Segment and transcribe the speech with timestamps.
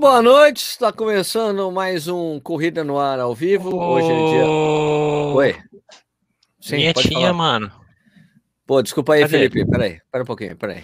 [0.00, 3.76] Boa noite, está começando mais um Corrida no Ar ao vivo.
[3.76, 4.46] Hoje é dia.
[4.46, 5.56] Oi.
[6.58, 7.70] Sim, Vinhetinha, mano.
[8.66, 9.50] Pô, desculpa aí, Cadê?
[9.50, 9.66] Felipe.
[9.66, 10.82] Peraí, pera um pouquinho, peraí.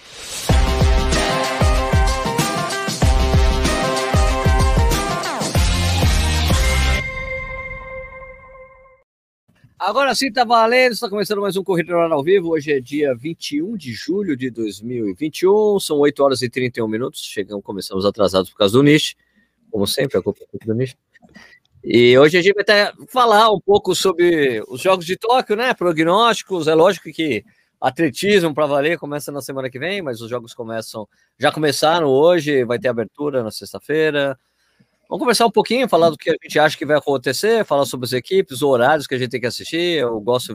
[9.79, 12.49] Agora sim tá valendo, está começando mais um Corrida ao vivo.
[12.49, 17.21] Hoje é dia 21 de julho de 2021, são 8 horas e 31 minutos.
[17.23, 19.15] Chegamos, começamos atrasados por causa do Nish,
[19.71, 20.97] como sempre, a culpa é do Nish.
[21.85, 25.75] E hoje a gente vai até falar um pouco sobre os Jogos de Tóquio, né?
[25.75, 26.69] Prognósticos.
[26.69, 27.45] É lógico que
[27.79, 31.07] atletismo para valer começa na semana que vem, mas os jogos começam,
[31.39, 34.39] já começaram hoje, vai ter abertura na sexta-feira.
[35.09, 38.07] Vamos conversar um pouquinho, falar do que a gente acha que vai acontecer, falar sobre
[38.07, 40.01] as equipes, os horários que a gente tem que assistir.
[40.01, 40.55] Eu gosto,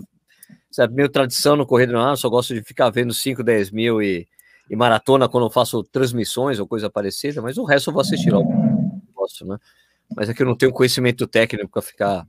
[0.70, 4.28] sabe, meio tradição no Corrida Ar, só gosto de ficar vendo 5, 10 mil e,
[4.70, 8.32] e, maratona quando eu faço transmissões ou coisa parecida, mas o resto eu vou assistir
[8.32, 8.52] logo.
[9.16, 9.58] Posso, né?
[10.16, 12.28] Mas aqui é eu não tenho conhecimento técnico para ficar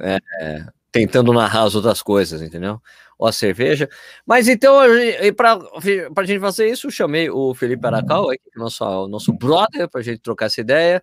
[0.00, 2.80] é, tentando narrar as outras coisas, entendeu?
[3.18, 3.88] Ou a cerveja.
[4.24, 4.78] Mas então,
[5.36, 5.58] para
[6.16, 10.20] a gente fazer isso, chamei o Felipe Aracal, aqui, nosso, nosso brother, para a gente
[10.20, 11.02] trocar essa ideia.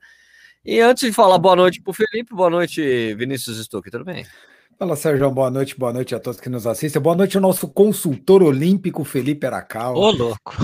[0.66, 4.26] E antes de falar boa noite para o Felipe, boa noite, Vinícius Stuck, tudo bem?
[4.80, 7.02] Fala, Sérgio, boa noite, boa noite a todos que nos assistem.
[7.02, 9.94] Boa noite ao nosso consultor olímpico, Felipe Aracal.
[9.94, 10.56] Ô, louco!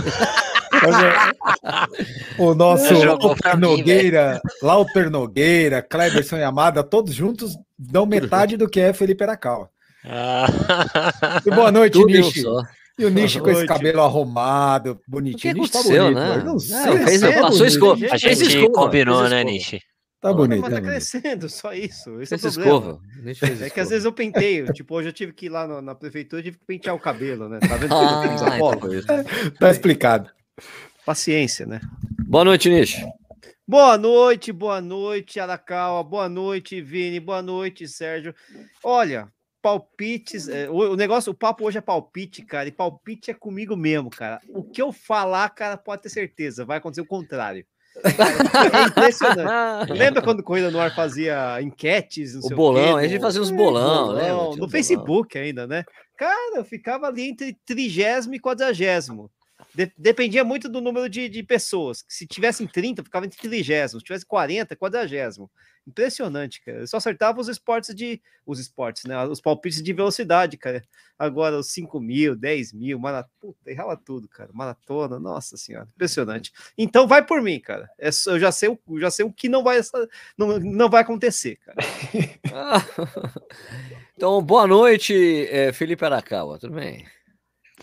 [2.40, 8.94] o nosso Lauper Nogueira, Lauper Nogueira, Cleberson Yamada, todos juntos dão metade do que é
[8.94, 9.70] Felipe Aracal.
[10.06, 10.48] Ah.
[11.46, 12.46] E boa noite, Nishi.
[12.98, 15.62] E o Nishi com esse cabelo arrumado, bonitinho.
[15.62, 16.44] O que tá aconteceu, tá bonito, né?
[16.44, 16.94] Não sei.
[16.94, 18.06] É, fez, é passou escova.
[18.12, 19.82] A gente combinou, né, Nishi?
[20.22, 20.62] Tá bonito.
[20.62, 22.22] Mas tá crescendo, só isso.
[22.22, 23.00] Esse é, escova.
[23.62, 24.72] é que às vezes eu penteio.
[24.74, 27.48] tipo, hoje eu tive que ir lá na, na prefeitura, tive que pentear o cabelo,
[27.48, 27.60] né?
[27.60, 27.94] Tá vendo?
[27.96, 30.30] Ah, tá explicado.
[31.06, 31.80] Paciência, né?
[32.28, 33.02] Boa noite, Nish.
[33.66, 36.04] Boa noite, boa noite, Arakawa.
[36.04, 37.20] Boa noite, Vini.
[37.20, 38.36] Boa noite, Sérgio.
[38.84, 39.32] Olha,
[39.62, 40.50] palpites.
[40.50, 42.68] É, o, o, negócio, o papo hoje é palpite, cara.
[42.68, 44.42] E palpite é comigo mesmo, cara.
[44.50, 46.66] O que eu falar, cara, pode ter certeza.
[46.66, 47.66] Vai acontecer o contrário.
[48.74, 49.92] É impressionante.
[49.94, 52.36] Lembra quando Corrida no Ar fazia enquetes?
[52.36, 54.32] o bolão, a gente fazia uns bolão, né?
[54.32, 54.70] No bolão.
[54.70, 55.84] Facebook ainda, né?
[56.18, 59.32] Cara, eu ficava ali entre trigésimo e quadragésimo.
[59.80, 62.04] De, dependia muito do número de, de pessoas.
[62.06, 65.50] Se tivessem 30, ficava entre 30, se tivesse 40, 40.
[65.88, 66.80] Impressionante, cara.
[66.80, 68.22] Eu só acertava os esportes de.
[68.46, 69.26] Os esportes, né?
[69.26, 70.84] Os palpites de velocidade, cara.
[71.18, 73.56] Agora, os 5 mil, 10 mil, maratona.
[73.66, 74.50] Errava tudo, cara.
[74.54, 75.88] Maratona, nossa senhora.
[75.96, 76.52] Impressionante.
[76.78, 77.90] Então vai por mim, cara.
[77.98, 79.80] É, eu já sei, eu já sei o que não vai,
[80.38, 81.78] não, não vai acontecer, cara.
[84.14, 86.60] então, boa noite, é, Felipe Arakawa.
[86.60, 87.08] Tudo bem?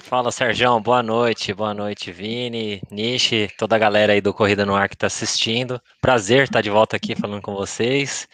[0.06, 0.78] Fala, Sérgio.
[0.78, 1.52] Boa noite.
[1.52, 5.82] Boa noite, Vini, Nishi, toda a galera aí do Corrida no Ar que está assistindo.
[6.00, 8.28] Prazer estar de volta aqui falando com vocês.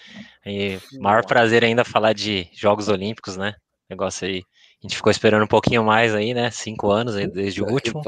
[0.45, 3.55] E maior prazer ainda falar de Jogos Olímpicos, né?
[3.89, 4.43] Negócio aí.
[4.83, 6.51] A gente ficou esperando um pouquinho mais aí, né?
[6.51, 8.03] Cinco anos aí, desde o último.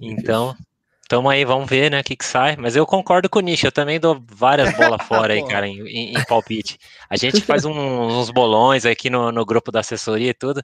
[0.00, 0.56] Então,
[1.06, 2.00] tamo aí, vamos ver, né?
[2.00, 2.56] O que, que sai.
[2.56, 5.86] Mas eu concordo com o Nishi, eu também dou várias bolas fora aí, cara, em,
[5.86, 6.78] em, em, palpite.
[7.10, 10.62] A gente faz um, uns bolões aqui no, no grupo da assessoria e tudo.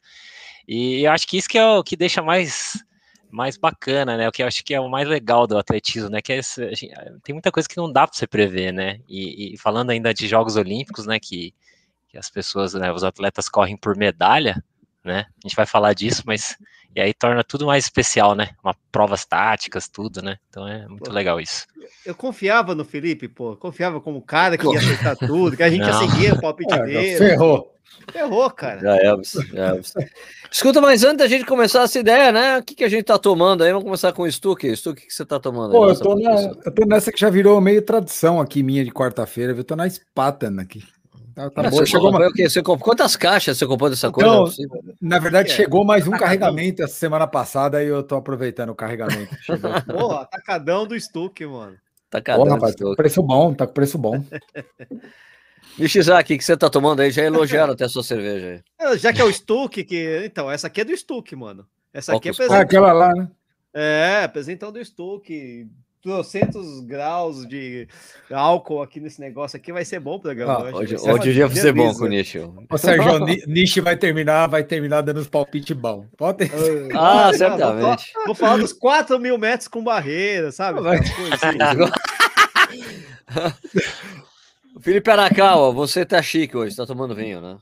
[0.72, 2.78] E eu acho que isso que é o que deixa mais
[3.28, 4.28] mais bacana, né?
[4.28, 6.22] O que eu acho que é o mais legal do atletismo, né?
[6.22, 6.94] Que é esse, gente,
[7.24, 9.00] tem muita coisa que não dá para você prever, né?
[9.08, 11.18] E, e, falando ainda de Jogos Olímpicos, né?
[11.18, 11.52] Que,
[12.08, 14.62] que as pessoas, né, os atletas correm por medalha,
[15.04, 15.26] né?
[15.44, 16.56] A gente vai falar disso, mas
[16.94, 18.50] e aí torna tudo mais especial, né?
[18.62, 20.36] Uma provas táticas, tudo, né?
[20.48, 21.66] Então é muito pô, legal isso.
[22.06, 25.80] Eu confiava no Felipe, pô, confiava como cara que ia acertar tudo, que a gente
[25.80, 25.88] não.
[25.88, 27.18] ia seguir o palpite é, dele.
[27.18, 27.74] Ferrou.
[28.10, 28.80] Ferrou, cara.
[28.80, 29.02] Já é,
[29.52, 30.10] já é.
[30.50, 32.58] Escuta, mas antes da gente começar essa ideia, né?
[32.58, 33.70] O que, que a gente tá tomando aí?
[33.70, 34.76] Vamos começar com o Stuck.
[34.76, 35.72] Stuck, o que você tá tomando?
[35.72, 36.32] Pô, eu tô, na,
[36.64, 39.52] eu tô, nessa que já virou meio tradição aqui minha de quarta-feira.
[39.52, 40.82] Eu tô na Spartan aqui.
[41.34, 41.86] Tá, tá ah, bom.
[41.86, 42.30] Chegou uma...
[42.30, 44.30] você comprou, quantas caixas você comprou dessa coisa?
[44.30, 44.46] Não,
[45.00, 45.54] na verdade, é.
[45.54, 49.34] chegou mais um carregamento essa semana passada e eu tô aproveitando o carregamento.
[49.86, 51.76] Porra, atacadão do Stuck, mano.
[52.10, 54.24] Tacadão Porra, rapaz, tá com preço bom, tá com preço bom.
[55.78, 57.10] Nishizaki, o que você tá tomando aí?
[57.10, 58.92] Já elogiaram até a sua cerveja aí.
[58.94, 60.22] É, já que é o Stuck, que.
[60.24, 61.66] Então, essa aqui é do Stuck, mano.
[61.92, 62.58] Essa aqui é apresentando...
[62.58, 63.28] Ah, aquela lá, né?
[63.74, 65.68] É, apresentando o Stuck.
[66.02, 67.86] 200 graus de
[68.30, 70.54] álcool aqui nesse negócio aqui vai ser bom o programa.
[70.54, 72.38] Ah, hoje, hoje, o vai ser bom com o Nishi.
[72.38, 76.06] Ô, Sérgio, Nishi vai terminar, vai terminar dando os palpites bom.
[76.16, 76.50] Pode ter.
[76.96, 78.12] Ah, ah certamente.
[78.14, 80.80] Vou, vou, falar dos 4 mil metros com barreira, sabe?
[80.80, 81.00] Vai...
[84.80, 87.58] Felipe Arakawa, você tá chique hoje, tá tomando vinho, né?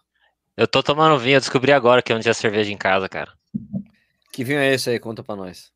[0.57, 3.33] Eu tô tomando vinho, eu descobri agora que eu não tinha cerveja em casa, cara.
[4.33, 4.99] Que vinho é esse aí?
[4.99, 5.71] Conta pra nós.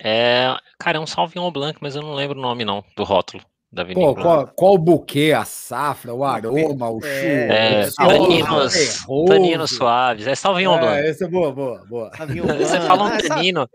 [0.00, 3.42] É, cara, é um Sauvignon Blanc, mas eu não lembro o nome não, do rótulo.
[3.72, 7.12] da Qual, qual, qual, o buquê, a safra, o aroma, o churro?
[7.12, 10.26] É, é taninos, taninos suaves.
[10.26, 11.08] É Sauvignon é, Blanc.
[11.08, 12.10] Esse é boa, boa, boa.
[12.58, 13.68] Você fala um tanino,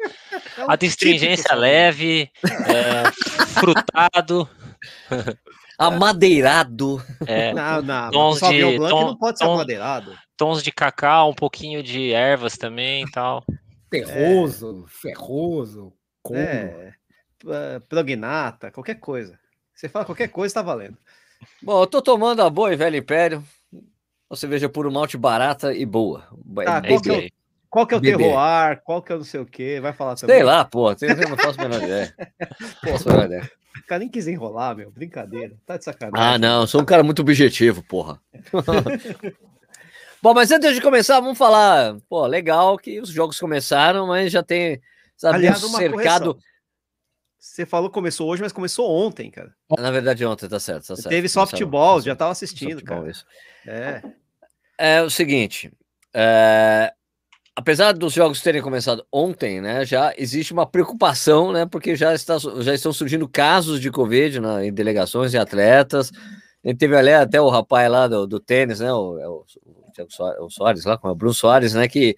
[0.58, 3.12] é um a astringência leve, é,
[3.48, 4.50] frutado.
[5.78, 7.04] Amadeirado.
[7.26, 8.12] É, não, não.
[8.12, 10.18] Tons de, tom, não pode ser tom, amadeirado.
[10.38, 13.44] Tons de cacau, um pouquinho de ervas também e tal.
[13.90, 14.90] Terroso, é.
[14.90, 16.40] ferroso, couro.
[16.42, 16.94] É,
[17.90, 19.38] prognata, qualquer coisa.
[19.74, 20.98] Você fala qualquer coisa, tá valendo.
[21.62, 23.44] Bom, eu tô tomando a boa e velha Império.
[24.30, 26.28] Uma cerveja puro malte barata e boa.
[26.66, 27.30] Tá, é qual, que é o,
[27.70, 28.82] qual que é o terroir?
[28.84, 29.80] Qual que é o não sei o quê?
[29.82, 30.36] Vai falar também.
[30.36, 30.92] Sei lá, pô.
[30.92, 30.96] Eu
[31.30, 32.16] não faço a menor ideia.
[32.84, 33.52] Posso menor ideia.
[33.78, 34.92] O cara nem quis enrolar, meu.
[34.92, 35.56] Brincadeira.
[35.66, 36.36] Tá de sacanagem.
[36.36, 36.68] Ah, não.
[36.68, 38.22] Sou um cara muito objetivo, porra.
[40.22, 41.98] Bom, mas antes de começar, vamos falar.
[42.08, 44.82] Pô, legal que os jogos começaram, mas já tem.
[45.18, 46.36] Sabe, Aliás, um cercado.
[46.36, 46.54] Correção.
[47.38, 49.54] Você falou que começou hoje, mas começou ontem, cara.
[49.78, 50.88] Na verdade, ontem, tá certo.
[50.88, 51.10] Tá certo.
[51.10, 53.12] Teve softball, já tava assistindo, softball, cara.
[53.12, 53.26] Isso.
[53.68, 54.02] É.
[54.78, 55.70] é o seguinte.
[56.14, 56.94] É,
[57.56, 62.38] apesar dos jogos terem começado ontem, né, já existe uma preocupação, né, porque já, está,
[62.38, 66.12] já estão surgindo casos de Covid né, em delegações e atletas.
[66.64, 69.46] A gente teve ali até o rapaz lá do, do tênis, né, o, é o,
[69.66, 72.16] o, o Soares lá, com o Bruno Soares, né, que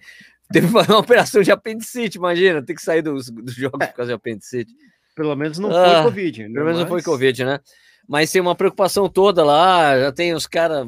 [0.50, 4.14] teve uma operação de apendicite, imagina, tem que sair dos, dos jogos por causa de
[4.14, 4.72] apendicite.
[5.14, 6.42] Pelo menos não ah, foi Covid.
[6.42, 6.54] Né?
[6.54, 7.60] Pelo menos não foi Covid, né?
[8.06, 10.86] Mas tem uma preocupação toda lá, já tem os caras,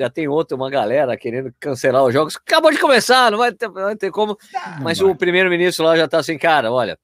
[0.00, 2.36] já tem outra, uma galera querendo cancelar os jogos.
[2.36, 4.36] Acabou de começar, não vai ter, não vai ter como.
[4.80, 6.98] mas o primeiro-ministro lá já tá assim, cara, olha,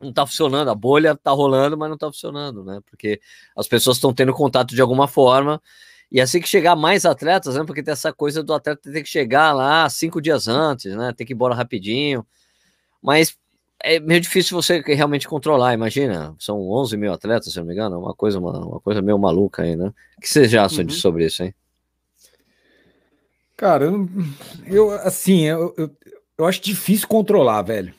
[0.00, 2.80] não tá funcionando, a bolha tá rolando, mas não tá funcionando, né?
[2.88, 3.20] Porque
[3.56, 5.60] as pessoas estão tendo contato de alguma forma.
[6.10, 7.64] E assim que chegar mais atletas, né?
[7.64, 11.12] Porque tem essa coisa do atleta ter que chegar lá cinco dias antes, né?
[11.14, 12.26] Tem que ir embora rapidinho.
[13.02, 13.36] Mas
[13.82, 17.98] é meio difícil você realmente controlar, imagina, são 11 mil atletas, se não me engano,
[17.98, 19.92] uma coisa, uma, uma coisa meio maluca aí, né?
[20.16, 20.88] O que você já acha uhum.
[20.88, 21.54] sobre isso, hein?
[23.56, 24.08] Cara, eu,
[24.66, 25.90] eu assim, eu, eu,
[26.38, 27.94] eu acho difícil controlar, velho.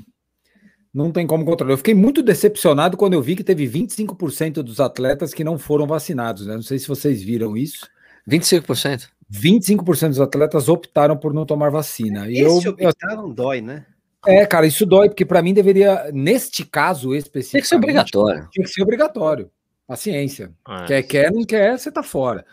[0.93, 1.73] Não tem como controlar.
[1.73, 5.85] Eu fiquei muito decepcionado quando eu vi que teve 25% dos atletas que não foram
[5.85, 6.55] vacinados, né?
[6.55, 7.87] Não sei se vocês viram isso.
[8.29, 9.09] 25%?
[9.31, 12.29] 25% dos atletas optaram por não tomar vacina.
[12.29, 13.85] E Esse eu, optaram dói, né?
[14.25, 17.53] É, cara, isso dói, porque para mim deveria, neste caso específico.
[17.53, 18.49] Tem que ser obrigatório.
[18.53, 19.51] Tem que ser obrigatório.
[19.87, 20.51] A ciência.
[20.67, 20.85] É.
[20.85, 22.45] Quer, quer, não quer, você tá fora.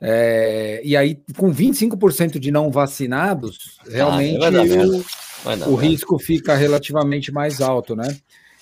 [0.00, 6.54] É, e aí, com 25% de não vacinados, ah, realmente ah, o, o risco fica
[6.54, 8.16] relativamente mais alto, né?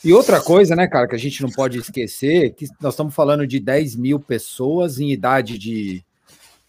[0.04, 3.46] E outra coisa, né, cara, que a gente não pode esquecer, que nós estamos falando
[3.46, 6.04] de 10 mil pessoas em idade de,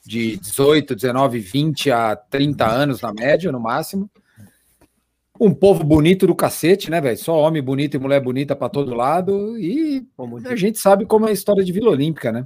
[0.06, 4.10] de 18, 19, 20 a 30 anos na média, no máximo
[5.40, 7.18] um povo bonito do cacete, né, velho?
[7.18, 9.58] Só homem bonito e mulher bonita para todo lado.
[9.58, 10.06] E
[10.46, 12.46] a gente sabe como é a história de Vila Olímpica, né?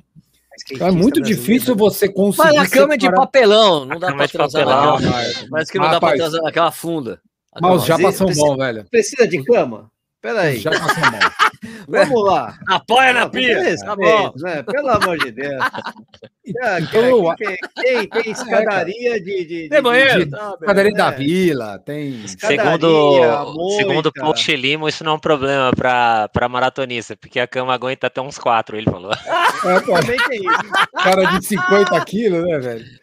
[0.79, 2.55] É muito difícil você conseguir.
[2.55, 5.23] Mas a cama é de papelão, não dá para transar naquela.
[5.50, 7.19] Mas que não dá para transar naquela funda.
[7.61, 8.85] Mas já passou bom, velho.
[8.89, 9.91] Precisa de cama?
[10.23, 10.57] Peraí.
[10.57, 11.21] Já passou mal.
[11.85, 12.57] Vamos lá.
[12.69, 13.77] Apoia na pia.
[13.77, 14.33] Tá bom.
[14.37, 14.63] Né?
[14.63, 15.63] Pelo amor de Deus.
[16.45, 20.25] Então, quem, quem, tem escadaria de, de, Tem banheiro?
[20.25, 20.93] De, escadaria é.
[20.93, 22.27] da vila, tem.
[22.27, 28.07] Segundo, segundo Paul Limo, isso não é um problema para maratonista, porque a cama aguenta
[28.07, 29.13] até uns quatro, ele falou.
[29.13, 30.91] É, Também tem isso.
[31.01, 33.02] Cara de 50 quilos, né, velho?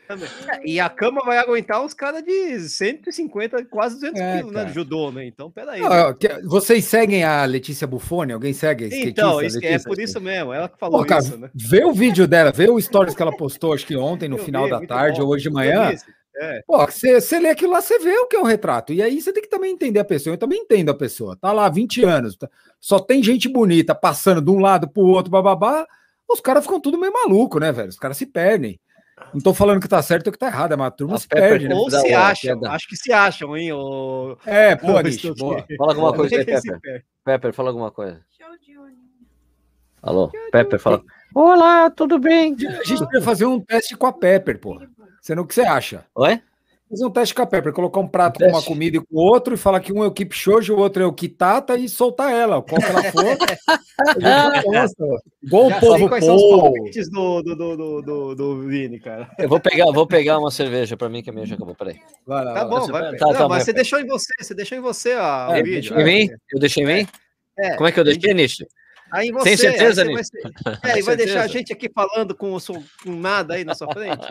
[0.65, 4.65] E a cama vai aguentar uns caras de 150, quase 200 é, quilos, né?
[4.65, 5.27] De judô, né?
[5.27, 5.81] Então, peraí.
[5.81, 6.17] Não, né?
[6.45, 8.33] Vocês seguem a Letícia Buffoni?
[8.33, 8.89] Alguém segue?
[8.93, 10.53] Então, isso, é por isso mesmo.
[10.53, 11.51] Ela que falou Pô, cara, isso, né?
[11.55, 14.45] Vê o vídeo dela, vê o stories que ela postou, acho que ontem, no eu
[14.45, 15.27] final vi, da tarde, bom.
[15.27, 15.93] ou hoje de manhã.
[16.37, 16.63] É.
[16.67, 18.93] Pô, você lê aquilo lá, você vê o que é um retrato.
[18.93, 20.35] E aí você tem que também entender a pessoa.
[20.35, 21.37] Eu também entendo a pessoa.
[21.37, 22.49] Tá lá 20 anos, tá,
[22.81, 25.87] só tem gente bonita passando de um lado pro outro, bababá.
[26.29, 27.89] Os caras ficam tudo meio maluco, né, velho?
[27.89, 28.81] Os caras se perdem.
[29.33, 31.69] Não tô falando que tá certo ou que tá errado, é uma turma se perde.
[31.69, 31.75] Né?
[31.75, 33.73] Ou se acham, acho que se acham, hein?
[33.73, 34.37] O...
[34.45, 34.89] É, pô,
[35.37, 35.65] boa.
[35.77, 37.05] Fala alguma coisa aí, Pepper.
[37.25, 38.21] Pepper, fala alguma coisa.
[40.03, 41.03] Alô, Pepper, fala.
[41.35, 42.55] Olá, tudo bem?
[42.55, 44.81] A gente precisa fazer um teste com a Pepper, pô.
[45.21, 46.05] Você não o que você acha?
[46.15, 46.41] Oi?
[46.91, 49.07] Fazer um teste com a Pepper, colocar um prato um com uma comida e com
[49.17, 51.77] o outro, e falar que um é o Keep Shoujo, o outro é o Kitata
[51.77, 53.39] e soltar ela, qual que ela for.
[55.41, 59.31] Igual o povo quais são os do, do, do, do, do Vini, cara.
[59.39, 62.01] Eu vou pegar, vou pegar uma cerveja para mim, que a minha já acabou, peraí.
[62.27, 63.17] Vai lá, tá bom, vai.
[63.17, 65.65] Tá, não, tá, mas você deixou em você, você deixou em você a, é, o
[65.65, 66.01] vídeo.
[66.01, 66.31] Em mim?
[66.53, 67.09] Eu deixei em mim?
[67.57, 67.77] É.
[67.77, 68.65] Como é que eu deixei, Nish?
[69.13, 70.41] Aí você, Tem certeza, aí você
[70.83, 72.57] vai, é, e vai deixar a gente aqui falando com,
[73.03, 74.27] com nada aí na sua frente?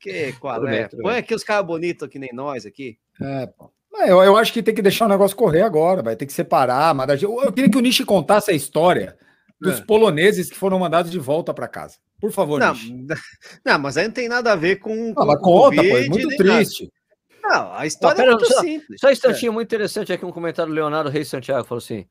[0.00, 0.88] que qual é?
[0.88, 2.98] Põe aqui os caras bonitos que nem nós aqui.
[3.20, 3.70] É, pô.
[4.06, 6.94] Eu, eu acho que tem que deixar o negócio correr agora, vai ter que separar.
[6.94, 9.16] Mas eu, eu queria que o Nishi contasse a história
[9.60, 9.84] dos é.
[9.84, 11.96] poloneses que foram mandados de volta para casa.
[12.20, 12.74] Por favor, não,
[13.64, 15.14] não, mas aí não tem nada a ver com.
[15.14, 16.84] com, com conta, pô, é muito triste.
[16.84, 17.02] Nada.
[17.42, 19.00] Não, a história é muito só, simples.
[19.00, 19.52] Só um instantinho é.
[19.52, 22.06] muito interessante aqui, um comentário do Leonardo Reis Santiago falou assim: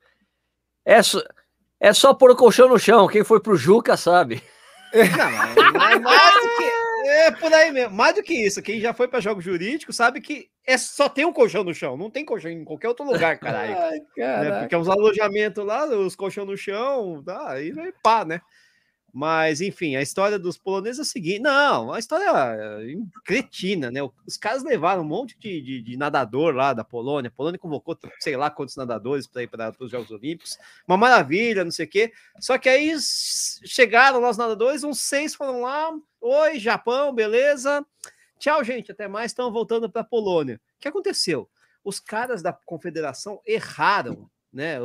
[0.85, 1.21] é só,
[1.81, 4.41] é só pôr o colchão no chão, quem foi pro Juca sabe.
[4.93, 6.71] Não, mas, mas mais do que,
[7.07, 7.95] é por aí mesmo.
[7.95, 11.25] Mais do que isso, quem já foi para jogo jurídico sabe que é só tem
[11.25, 13.75] um colchão no chão, não tem colchão em qualquer outro lugar, caralho.
[13.75, 14.59] Ai, né?
[14.59, 17.73] Porque é uns alojamentos lá, os colchão no chão, tá, aí
[18.03, 18.41] pá, né?
[19.13, 23.99] Mas, enfim, a história dos poloneses é a seguinte: não, a história é cretina, né?
[24.25, 27.27] Os caras levaram um monte de, de, de nadador lá da Polônia.
[27.27, 30.57] A Polônia convocou, sei lá quantos nadadores para ir para os Jogos Olímpicos.
[30.87, 32.13] Uma maravilha, não sei o quê.
[32.39, 32.95] Só que aí
[33.65, 35.91] chegaram lá os nadadores, uns seis foram lá.
[36.21, 37.85] Oi, Japão, beleza?
[38.39, 39.31] Tchau, gente, até mais.
[39.31, 40.55] Estão voltando para a Polônia.
[40.77, 41.49] O que aconteceu?
[41.83, 44.77] Os caras da confederação erraram né?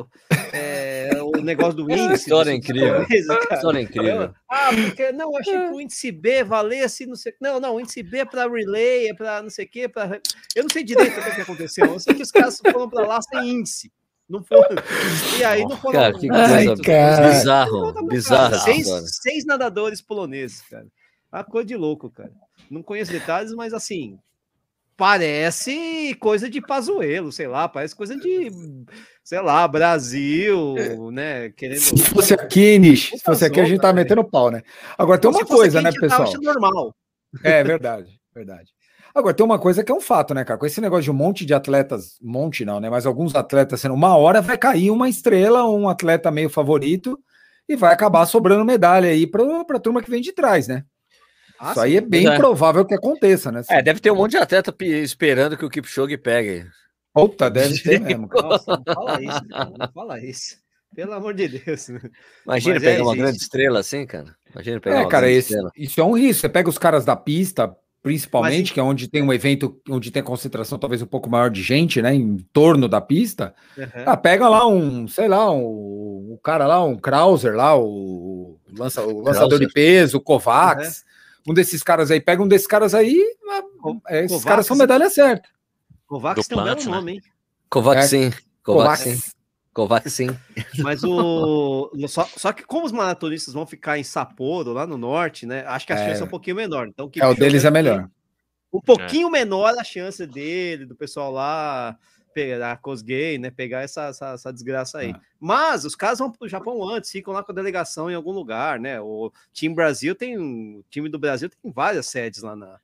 [0.53, 2.25] É, o negócio do índice.
[2.25, 3.05] História incrível.
[3.11, 4.35] História incrível.
[4.49, 7.35] Ah, porque não, achei que o índice B valesse, não sei.
[7.41, 9.89] Não, não, o índice B é para relay, é para não sei o quê.
[9.89, 10.21] Pra...
[10.55, 11.87] Eu não sei direito o que aconteceu.
[11.87, 13.93] Eu sei que os caras foram para lá sem índice.
[14.29, 14.77] Não foram.
[15.39, 16.01] E aí não foram.
[16.01, 17.29] Cara, que coisa cara.
[17.29, 18.09] bizarro.
[18.09, 18.59] bizarro.
[18.61, 18.89] Seis,
[19.23, 20.87] seis nadadores poloneses, cara.
[21.31, 22.33] A coisa de louco, cara.
[22.71, 24.19] Não conheço detalhes, mas assim,
[24.97, 28.51] parece coisa de Pazuelo, sei lá, parece coisa de,
[29.27, 30.77] sei lá, Brasil,
[31.11, 31.51] né?
[31.51, 31.81] Querendo...
[31.81, 34.63] Se fosse aqui, Nish, se fosse aqui, a gente tá metendo pau, né?
[34.97, 36.33] Agora tem uma coisa, né, pessoal?
[36.41, 36.95] normal.
[37.43, 38.71] É verdade, verdade.
[39.13, 40.61] Agora, tem uma coisa que é um fato, né, cara?
[40.61, 42.89] Com esse negócio de um monte de atletas, monte não, né?
[42.89, 47.19] Mas alguns atletas sendo uma hora vai cair uma estrela, um atleta meio favorito,
[47.69, 50.85] e vai acabar sobrando medalha aí para a turma que vem de trás, né?
[51.59, 51.87] Ah, Isso sim.
[51.87, 52.37] aí é bem é.
[52.37, 53.63] provável que aconteça, né?
[53.71, 56.65] É, deve ter um monte de atleta esperando que o Kipchoge pegue.
[57.17, 58.29] Puta, deve ter mesmo.
[58.31, 59.73] Nossa, não fala isso, cara.
[59.79, 60.57] Não fala isso.
[60.95, 61.89] Pelo amor de Deus.
[61.89, 62.11] Imagina
[62.47, 64.35] Mas pegar é, uma grande estrela assim, cara.
[64.53, 66.43] Imagina pegar é, uma cara, esse, isso é um risco.
[66.43, 70.11] Você pega os caras da pista, principalmente, Mas, que é onde tem um evento, onde
[70.11, 73.55] tem concentração talvez um pouco maior de gente, né, em torno da pista.
[73.77, 73.87] Uhum.
[74.07, 79.03] Ah, pega lá um, sei lá, um, o cara lá, um Krauser lá, o, lança,
[79.03, 80.99] o lançador de peso, o Kovacs.
[80.99, 81.07] Uhum
[81.49, 83.23] um desses caras aí, pega um desses caras aí,
[84.09, 85.49] é, esses Kovacs, caras são medalha certa.
[86.07, 87.23] Kovacs tem um belo nome, hein?
[87.69, 88.31] Kovacs é.
[88.31, 88.37] sim.
[88.63, 89.37] Kovacs sim.
[89.73, 90.29] Kovacs sim.
[90.83, 91.91] Mas o.
[92.09, 95.65] Só, só que como os maratonistas vão ficar em Sapporo, lá no norte, né?
[95.67, 96.09] Acho que a é.
[96.09, 96.89] chance é um pouquinho menor.
[96.89, 98.09] Então, é, o deles é melhor.
[98.73, 99.31] Um pouquinho é.
[99.31, 101.97] menor a chance dele, do pessoal lá
[102.33, 103.51] pegar a Cosgay, né?
[103.51, 105.11] Pegar essa, essa, essa desgraça aí.
[105.11, 105.21] É.
[105.41, 108.33] Mas os caras vão para o Japão antes, ficam lá com a delegação em algum
[108.33, 109.01] lugar, né?
[109.01, 110.39] O time Brasil tem.
[110.39, 112.79] O time do Brasil tem várias sedes lá na,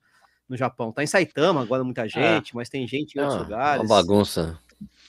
[0.47, 0.91] no Japão.
[0.91, 2.09] Tá em Saitama agora muita é.
[2.09, 2.55] gente, é.
[2.55, 3.89] mas tem gente em outros ah, lugares.
[3.89, 4.59] Uma bagunça.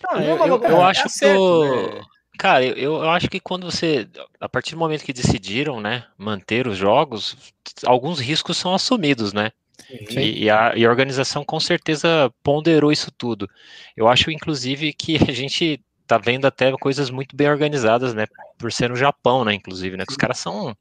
[0.02, 0.66] Não, é, uma bagunça.
[0.66, 1.26] Eu, eu é acho que.
[1.26, 2.02] Né?
[2.38, 4.08] Cara, eu, eu acho que quando você,
[4.40, 7.36] a partir do momento que decidiram, né, manter os jogos,
[7.86, 9.52] alguns riscos são assumidos, né?
[9.90, 13.48] E, e, a, e, a, organização com certeza ponderou isso tudo.
[13.96, 18.26] Eu acho, inclusive, que a gente tá vendo até coisas muito bem organizadas, né?
[18.58, 19.54] Por ser no Japão, né?
[19.54, 20.04] Inclusive, né?
[20.04, 20.76] Que os caras são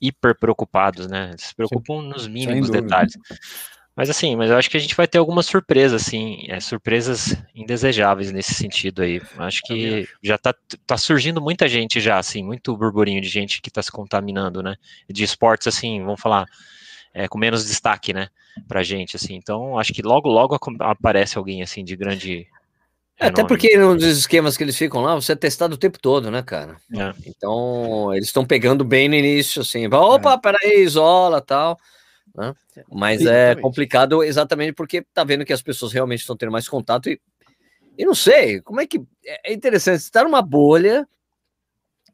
[0.00, 1.30] hiper preocupados, né?
[1.30, 2.08] Eles se preocupam Sim.
[2.08, 3.14] nos mínimos detalhes.
[3.98, 7.34] Mas assim, mas eu acho que a gente vai ter algumas surpresas, assim, é, surpresas
[7.52, 9.20] indesejáveis nesse sentido aí.
[9.38, 10.54] Acho que já tá,
[10.86, 14.76] tá surgindo muita gente já, assim, muito burburinho de gente que tá se contaminando, né?
[15.10, 16.46] De esportes, assim, vamos falar,
[17.12, 18.28] é, com menos destaque, né,
[18.68, 19.34] pra gente, assim.
[19.34, 22.46] Então, acho que logo, logo aparece alguém, assim, de grande.
[23.18, 25.98] É, até porque um dos esquemas que eles ficam lá, você é testado o tempo
[26.00, 26.76] todo, né, cara?
[26.94, 27.12] É.
[27.26, 30.38] Então, eles estão pegando bem no início, assim, opa, é.
[30.38, 31.76] peraí, isola tal.
[32.38, 32.54] Né?
[32.88, 37.10] Mas é complicado exatamente porque tá vendo que as pessoas realmente estão tendo mais contato
[37.10, 37.20] e,
[37.98, 39.02] e não sei, como é que.
[39.44, 41.04] É interessante, você tá numa bolha,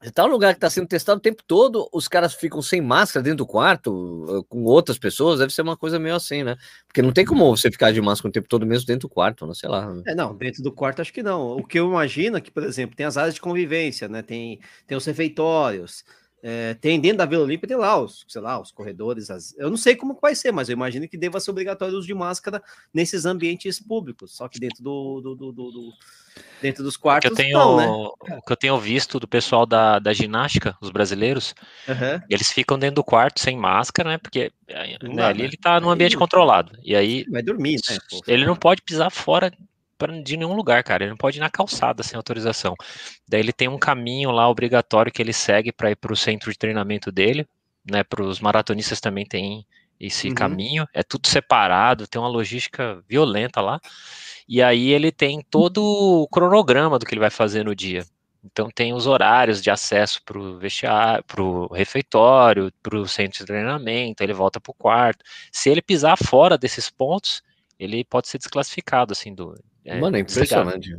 [0.00, 2.80] você tá num lugar que está sendo testado o tempo todo, os caras ficam sem
[2.80, 3.90] máscara dentro do quarto,
[4.24, 6.56] uh, com outras pessoas, deve ser uma coisa meio assim, né?
[6.86, 9.42] Porque não tem como você ficar de máscara o tempo todo mesmo dentro do quarto,
[9.42, 9.54] não né?
[9.54, 9.92] sei lá.
[9.92, 10.02] Né?
[10.06, 11.58] É, não, dentro do quarto acho que não.
[11.58, 14.22] O que eu imagino é que, por exemplo, tem as áreas de convivência, né?
[14.22, 16.02] Tem, tem os refeitórios,
[16.46, 19.30] é, tem dentro da Vila Olímpia, tem lá os, sei lá, os corredores.
[19.30, 21.98] As, eu não sei como vai ser, mas eu imagino que deva ser obrigatório o
[21.98, 25.92] uso de máscara nesses ambientes públicos, só que dentro do, do, do, do
[26.60, 27.30] dentro dos quartos.
[27.30, 27.86] O que eu tenho, não, né?
[27.88, 31.54] o que eu tenho visto do pessoal da, da ginástica, os brasileiros,
[31.88, 32.20] uhum.
[32.28, 34.18] eles ficam dentro do quarto sem máscara, né?
[34.18, 35.44] Porque né, ali né?
[35.46, 36.78] ele tá num ambiente controlado.
[36.82, 37.24] E aí.
[37.30, 37.96] Vai dormir, né?
[38.26, 39.50] Ele não pode pisar fora
[40.22, 41.04] de nenhum lugar, cara.
[41.04, 42.74] Ele não pode ir na calçada sem autorização.
[43.28, 46.50] Daí ele tem um caminho lá obrigatório que ele segue para ir para o centro
[46.50, 47.46] de treinamento dele,
[47.90, 48.02] né?
[48.04, 49.66] Para os maratonistas também tem
[49.98, 50.34] esse uhum.
[50.34, 50.86] caminho.
[50.92, 53.80] É tudo separado, tem uma logística violenta lá.
[54.48, 58.04] E aí ele tem todo o cronograma do que ele vai fazer no dia.
[58.44, 63.38] Então tem os horários de acesso para o vestiário, para o refeitório, para o centro
[63.38, 65.24] de treinamento, ele volta para o quarto.
[65.50, 67.42] Se ele pisar fora desses pontos,
[67.78, 69.54] ele pode ser desclassificado, assim, do.
[69.84, 70.96] É, Mano, é impressionante.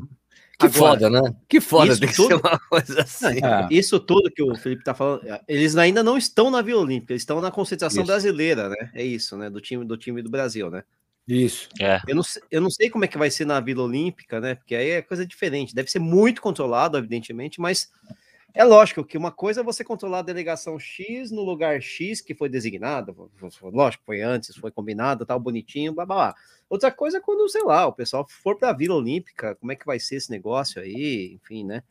[0.57, 1.35] Que Agora, foda, né?
[1.49, 3.43] Que foda isso tudo, uma coisa assim.
[3.43, 3.67] É.
[3.69, 7.23] Isso tudo que o Felipe tá falando, eles ainda não estão na Vila Olímpica, eles
[7.23, 8.07] estão na concentração isso.
[8.11, 8.91] brasileira, né?
[8.93, 9.49] É isso, né?
[9.49, 10.83] Do time do time do Brasil, né?
[11.27, 11.67] Isso.
[11.81, 11.99] É.
[12.07, 14.55] Eu, não, eu não sei como é que vai ser na Vila Olímpica, né?
[14.55, 15.75] Porque aí é coisa diferente.
[15.75, 17.91] Deve ser muito controlado, evidentemente, mas
[18.55, 22.33] é lógico que uma coisa é você controlar a delegação X no lugar X que
[22.33, 23.29] foi designado.
[23.61, 26.35] Lógico, foi antes, foi combinado, tal, bonitinho, blá blá blá.
[26.69, 29.75] Outra coisa é quando, sei lá, o pessoal for para a Vila Olímpica, como é
[29.75, 31.83] que vai ser esse negócio aí, enfim, né?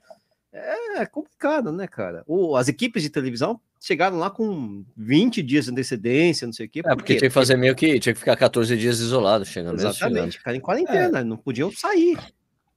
[0.96, 2.24] É complicado, né, cara?
[2.26, 6.68] O, as equipes de televisão chegaram lá com 20 dias de antecedência, não sei o
[6.68, 6.82] quê.
[6.82, 7.18] Por é, porque quê?
[7.18, 10.60] tinha que fazer meio que, tinha que ficar 14 dias isolado, chegando Exatamente, ficar em
[10.60, 11.24] quarentena, é.
[11.24, 12.18] não podiam sair,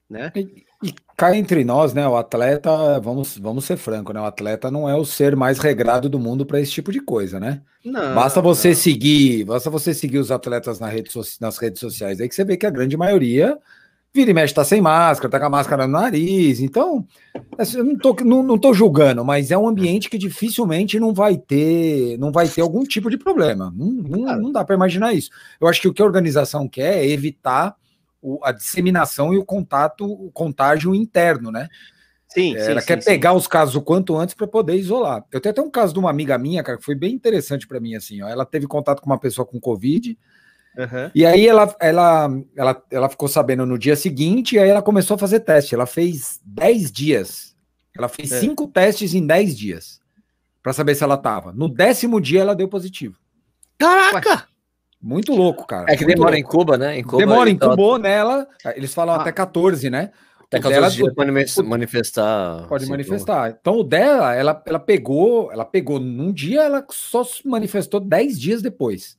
[0.10, 0.32] né?
[0.36, 4.70] E, e cá entre nós, né, o atleta, vamos, vamos ser franco, né, o atleta
[4.70, 7.62] não é o ser mais regrado do mundo para esse tipo de coisa, né?
[7.84, 8.76] Não, basta você não.
[8.76, 11.10] seguir, basta você seguir os atletas na rede,
[11.42, 13.58] nas redes sociais aí que você vê que a grande maioria
[14.14, 16.60] vira e mexe, tá sem máscara, tá com a máscara no nariz.
[16.60, 17.06] Então,
[17.58, 21.14] assim, eu não tô, não, não tô julgando, mas é um ambiente que dificilmente não
[21.14, 23.72] vai ter, não vai ter algum tipo de problema.
[23.76, 25.30] Não, não, não dá para imaginar isso.
[25.62, 27.76] Eu acho que o que a organização quer é evitar
[28.22, 31.68] o, a disseminação e o contato, o contágio interno, né?
[32.28, 33.38] Sim, é, Ela sim, quer sim, pegar sim.
[33.38, 35.24] os casos o quanto antes para poder isolar.
[35.32, 37.80] Eu tenho até um caso de uma amiga minha, cara, que foi bem interessante para
[37.80, 38.28] mim, assim, ó.
[38.28, 40.18] Ela teve contato com uma pessoa com Covid,
[40.78, 41.10] Uhum.
[41.16, 45.16] E aí ela, ela, ela, ela ficou sabendo no dia seguinte, e aí ela começou
[45.16, 45.74] a fazer teste.
[45.74, 47.56] Ela fez 10 dias.
[47.98, 48.40] Ela fez é.
[48.40, 50.00] cinco testes em 10 dias
[50.62, 51.52] para saber se ela tava.
[51.52, 53.18] No décimo dia ela deu positivo.
[53.80, 54.48] Caraca!
[55.02, 55.92] Muito louco, cara.
[55.92, 56.40] É que demora louco.
[56.40, 56.98] em Cuba, né?
[56.98, 58.48] Em Cuba, demora, incubou nela.
[58.76, 59.22] Eles falam ah.
[59.22, 60.12] até 14, né?
[60.48, 61.32] Até 14 dela, dias pode
[61.64, 62.68] manifestar.
[62.68, 63.58] Pode manifestar.
[63.60, 68.40] Então o dela, ela, ela pegou, ela pegou num dia, ela só se manifestou 10
[68.40, 69.18] dias depois.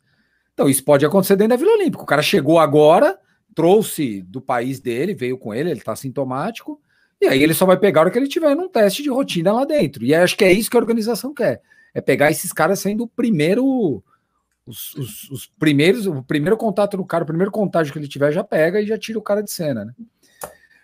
[0.59, 2.03] Então, isso pode acontecer dentro da Vila Olímpica.
[2.03, 3.17] O cara chegou agora,
[3.55, 6.81] trouxe do país dele, veio com ele, ele está sintomático,
[7.21, 9.65] e aí ele só vai pegar hora que ele tiver num teste de rotina lá
[9.65, 10.05] dentro.
[10.05, 11.63] E acho que é isso que a organização quer.
[11.95, 14.03] É pegar esses caras sendo o primeiro.
[14.69, 18.31] Os, os, os primeiros, o primeiro contato do cara, o primeiro contágio que ele tiver,
[18.31, 19.95] já pega e já tira o cara de cena, né?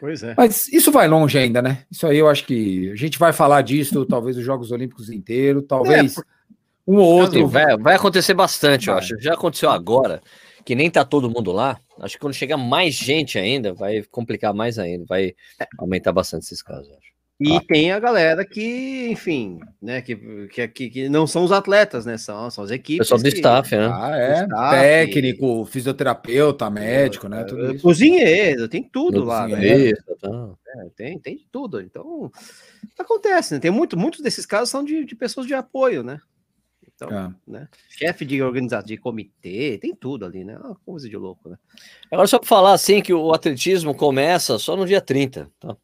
[0.00, 0.34] Pois é.
[0.34, 1.84] Mas isso vai longe ainda, né?
[1.90, 5.60] Isso aí eu acho que a gente vai falar disso, talvez os Jogos Olímpicos inteiro,
[5.60, 6.16] talvez.
[6.16, 6.22] É,
[6.86, 7.46] um ou outro.
[7.46, 8.94] Vai, vai acontecer bastante, vai.
[8.94, 9.20] eu acho.
[9.20, 10.22] Já aconteceu agora,
[10.64, 11.78] que nem tá todo mundo lá.
[12.00, 15.34] Acho que quando chegar mais gente ainda, vai complicar mais ainda, vai
[15.78, 17.13] aumentar bastante esses casos, acho.
[17.40, 17.60] E ah.
[17.66, 20.14] tem a galera que, enfim, né, que,
[20.46, 23.08] que, que, que, não são os atletas, né, são, são as equipes.
[23.08, 23.90] Pessoal do staff, né?
[23.92, 24.42] Ah, é.
[24.42, 27.82] Staff, Técnico, fisioterapeuta, médico, né, tudo isso.
[27.82, 29.92] Cozinheiro, tem tudo lá, né?
[30.20, 30.54] Tá.
[30.76, 31.80] É, tem, tem tudo.
[31.80, 32.30] Então,
[32.96, 33.60] acontece, né?
[33.60, 36.20] Tem muito, muitos desses casos são de, de pessoas de apoio, né?
[36.94, 37.34] Então, é.
[37.46, 37.68] né?
[37.88, 40.56] Chefe de organização, de comitê, tem tudo ali, né?
[40.56, 41.56] Uma coisa de louco, né?
[42.12, 45.76] Agora, só para falar assim, que o atletismo começa só no dia 30, tá?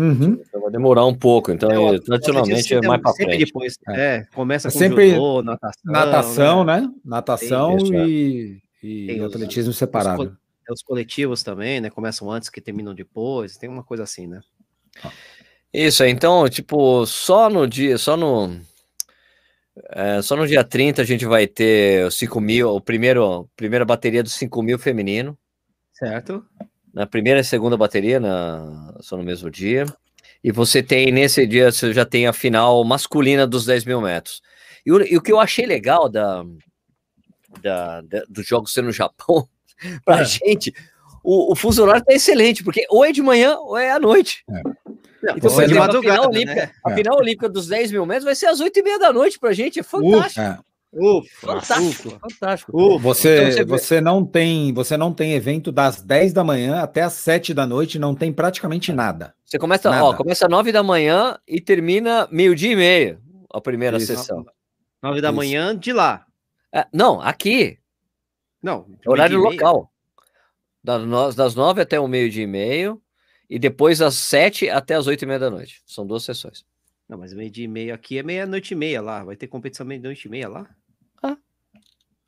[0.00, 0.40] Uhum.
[0.40, 3.44] Então vai demorar um pouco, então é, tradicionalmente é mais para frente.
[3.44, 4.00] Depois, é.
[4.00, 6.80] é, começa é com sempre judô, natação, natação, né?
[6.80, 6.90] né?
[7.04, 7.76] Natação
[8.08, 10.38] e, e atletismo os, separado.
[10.70, 11.90] Os, os, coletivos também, né?
[11.90, 14.40] Começam antes que terminam depois, tem uma coisa assim, né?
[15.70, 18.58] Isso, então, tipo, só no dia, só no
[19.90, 23.84] é, só no dia 30 a gente vai ter os 5 mil, o primeiro, primeira
[23.84, 25.38] bateria dos 5 mil feminino.
[25.92, 26.42] Certo.
[26.92, 29.86] Na primeira e segunda bateria, na, só no mesmo dia.
[30.42, 34.40] E você tem, nesse dia, você já tem a final masculina dos 10 mil metros.
[34.84, 36.44] E o, e o que eu achei legal da,
[37.62, 39.48] da, da dos jogos ser no Japão,
[40.04, 40.24] pra é.
[40.24, 40.72] gente,
[41.22, 44.42] o, o fuso horário tá excelente, porque ou é de manhã ou é à noite.
[44.48, 44.62] É.
[45.22, 46.72] Não, então, você de madrugada, a final, olímpica, né?
[46.82, 49.38] a final olímpica dos 10 mil metros vai ser às 8 e meia da noite
[49.38, 49.78] pra gente.
[49.78, 50.40] É fantástico.
[50.40, 50.58] é.
[50.92, 52.18] Ufa, fantástico, ufa.
[52.18, 52.72] fantástico.
[52.74, 52.98] Ufa.
[52.98, 57.02] Você, então você, você, não tem, você não tem evento das 10 da manhã até
[57.02, 59.34] as 7 da noite, não tem praticamente nada.
[59.44, 60.04] Você começa, nada.
[60.04, 63.22] ó, começa às 9 da manhã e termina meio-dia e meio
[63.52, 64.06] a primeira Isso.
[64.06, 64.44] sessão.
[65.02, 65.36] 9 da Isso.
[65.36, 66.26] manhã de lá.
[66.72, 67.78] É, não, aqui.
[68.62, 69.90] Não, horário local.
[70.82, 73.00] Das, das 9 até o meio-dia e meio
[73.48, 75.82] e depois das sete até as oito e meia da noite.
[75.86, 76.64] São duas sessões.
[77.08, 79.24] Não, mas meio dia e meio aqui é meia-noite e meia lá.
[79.24, 80.68] Vai ter competição meia-noite e meia lá?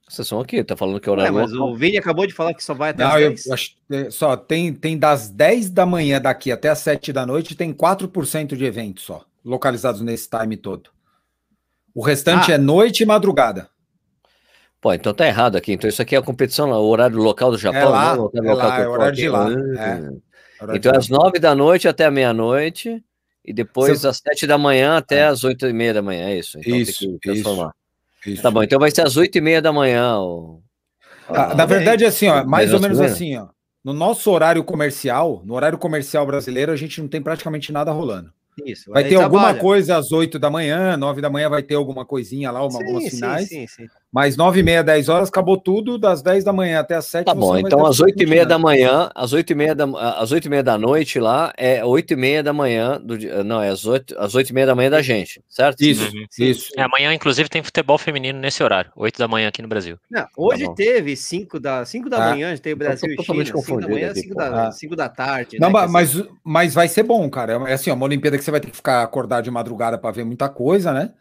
[0.07, 0.11] Ah.
[0.11, 1.29] Sessão aqui, tá falando que é horário.
[1.29, 3.47] É, mas o Vini acabou de falar que só vai até Não, as 10.
[3.47, 7.25] Eu, acho, é, só tem, tem das 10 da manhã daqui até as 7 da
[7.25, 10.91] noite, tem 4% de eventos só, localizados nesse time todo.
[11.95, 12.55] O restante ah.
[12.55, 13.69] é noite e madrugada.
[14.81, 15.73] Pô, então tá errado aqui.
[15.73, 18.25] Então isso aqui é a competição, o horário local do Japão, é lá, não?
[18.25, 19.49] O é, lá, é horário de lá.
[19.51, 20.77] É.
[20.77, 23.03] Então, às nove da noite até a meia-noite,
[23.45, 24.09] e depois Você...
[24.09, 25.27] às 7 da manhã até é.
[25.27, 26.59] às 8 e meia da manhã, é isso.
[26.59, 27.69] Então isso, tem que transformar.
[27.69, 27.82] Isso,
[28.27, 28.43] isso.
[28.43, 30.17] Tá bom, então vai ser às 8 e meia da manhã.
[30.19, 30.59] Ó.
[31.29, 33.49] Ah, na verdade, é assim, ó, mais ou menos assim, ó.
[33.85, 38.33] No nosso horário comercial, no horário comercial brasileiro, a gente não tem praticamente nada rolando.
[38.65, 39.61] Isso, vai ter alguma trabalha.
[39.61, 42.77] coisa às 8 da manhã, 9 da manhã vai ter alguma coisinha lá, uma, sim,
[42.79, 43.49] algumas finais.
[43.49, 43.89] Sim, sim, sim.
[44.13, 47.25] Mas 9 e meia, 10 horas, acabou tudo, das 10 da manhã até as 7
[47.25, 49.85] Tá bom, então às 8 e meia da manhã, às 8 e meia da,
[50.19, 53.63] às 8 e meia da noite lá, é 8 e meia da manhã, do, não,
[53.63, 55.81] é às 8, às 8 e meia da manhã da gente, certo?
[55.81, 56.27] Isso, uhum.
[56.39, 56.73] isso.
[56.77, 59.97] É, amanhã, inclusive, tem futebol feminino nesse horário, 8 da manhã aqui no Brasil.
[60.11, 63.45] Não, hoje tá teve 5 da, 5 da ah, manhã, tem o Brasil e China,
[63.47, 65.59] 5 da manhã, 5 da, 5 da tarde.
[65.59, 68.61] Não, né, mas, mas vai ser bom, cara, é assim, uma Olimpíada que você vai
[68.61, 71.13] ter que ficar acordado de madrugada para ver muita coisa, né?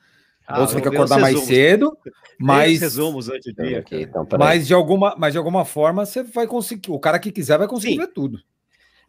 [0.51, 1.97] Ah, Ou você vai ter que acordar mais cedo,
[2.39, 3.79] mas resumos antes dia.
[3.79, 6.91] Okay, então, mas de alguma, mas de alguma forma você vai conseguir.
[6.91, 7.99] O cara que quiser vai conseguir Sim.
[7.99, 8.39] ver tudo.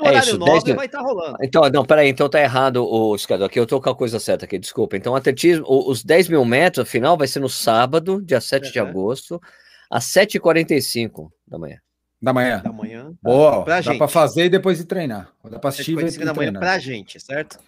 [0.00, 1.37] No é isso, 9 vai estar tá rolando.
[1.42, 3.46] Então, não, peraí, então tá errado o escador.
[3.46, 4.96] Aqui eu tô com a coisa certa aqui, desculpa.
[4.96, 8.72] Então, atletismo, os 10 mil metros, afinal, vai ser no sábado, dia 7 uhum.
[8.72, 9.40] de agosto,
[9.88, 11.76] às 7h45 da manhã.
[12.20, 12.62] Da manhã.
[12.62, 13.12] Da manhã.
[13.22, 13.98] Boa, pra dá gente.
[13.98, 15.33] pra fazer e depois de treinar.
[15.48, 17.59] Dá pra assistir e da manhã pra gente, certo?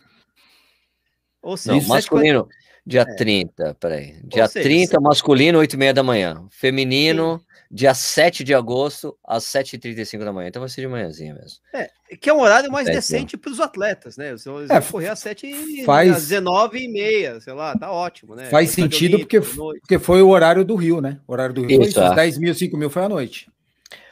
[1.43, 2.49] Ou seja, não, masculino.
[2.87, 3.15] Dia é.
[3.15, 4.17] 30, peraí.
[4.25, 6.45] Dia seja, 30, masculino, 8 e meia da manhã.
[6.51, 7.45] Feminino, Sim.
[7.71, 10.49] dia 7 de agosto, às 7h35 da manhã.
[10.49, 11.59] Então vai ser de manhãzinha mesmo.
[11.73, 11.89] É,
[12.21, 14.29] que é um horário mais decente para os atletas, né?
[14.29, 16.11] Eles é, vão correr às 7 faz...
[16.11, 18.47] às 19 e meia, sei lá, tá ótimo, né?
[18.51, 21.19] Faz sentido porque, porque foi o horário do Rio, né?
[21.27, 22.15] O horário do Rio, Isso, é.
[22.15, 23.49] 10 mil, 5 mil foi à noite.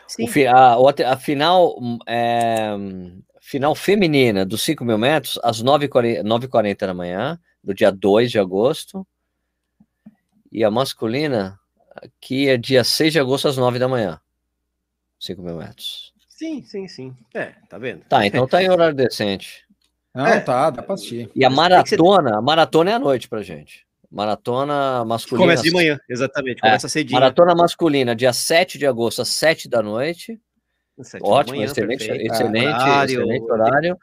[0.09, 0.25] Sim.
[0.25, 2.75] O, a, a, final é,
[3.41, 9.07] final feminina dos 5 mil metros, às 9h40 da manhã do dia 2 de agosto.
[10.51, 11.59] E a masculina,
[11.95, 14.21] aqui é dia 6 de agosto, às 9 da manhã.
[15.19, 16.13] 5 mil metros.
[16.29, 17.17] Sim, sim, sim.
[17.33, 18.01] É, tá vendo?
[18.05, 19.65] Tá, então tá em horário decente.
[20.15, 20.41] Não, é.
[20.41, 21.31] tá, dá pra assistir.
[21.35, 23.87] E a maratona, a maratona é à noite pra gente.
[24.11, 25.47] Maratona masculina.
[25.47, 26.61] Começa de manhã, exatamente.
[26.61, 27.19] Começa é, cedinho.
[27.19, 30.39] Maratona masculina, dia 7 de agosto, às 7 da noite.
[31.23, 33.99] Ótimo, manhã, excelente, excelente, horário, excelente horário.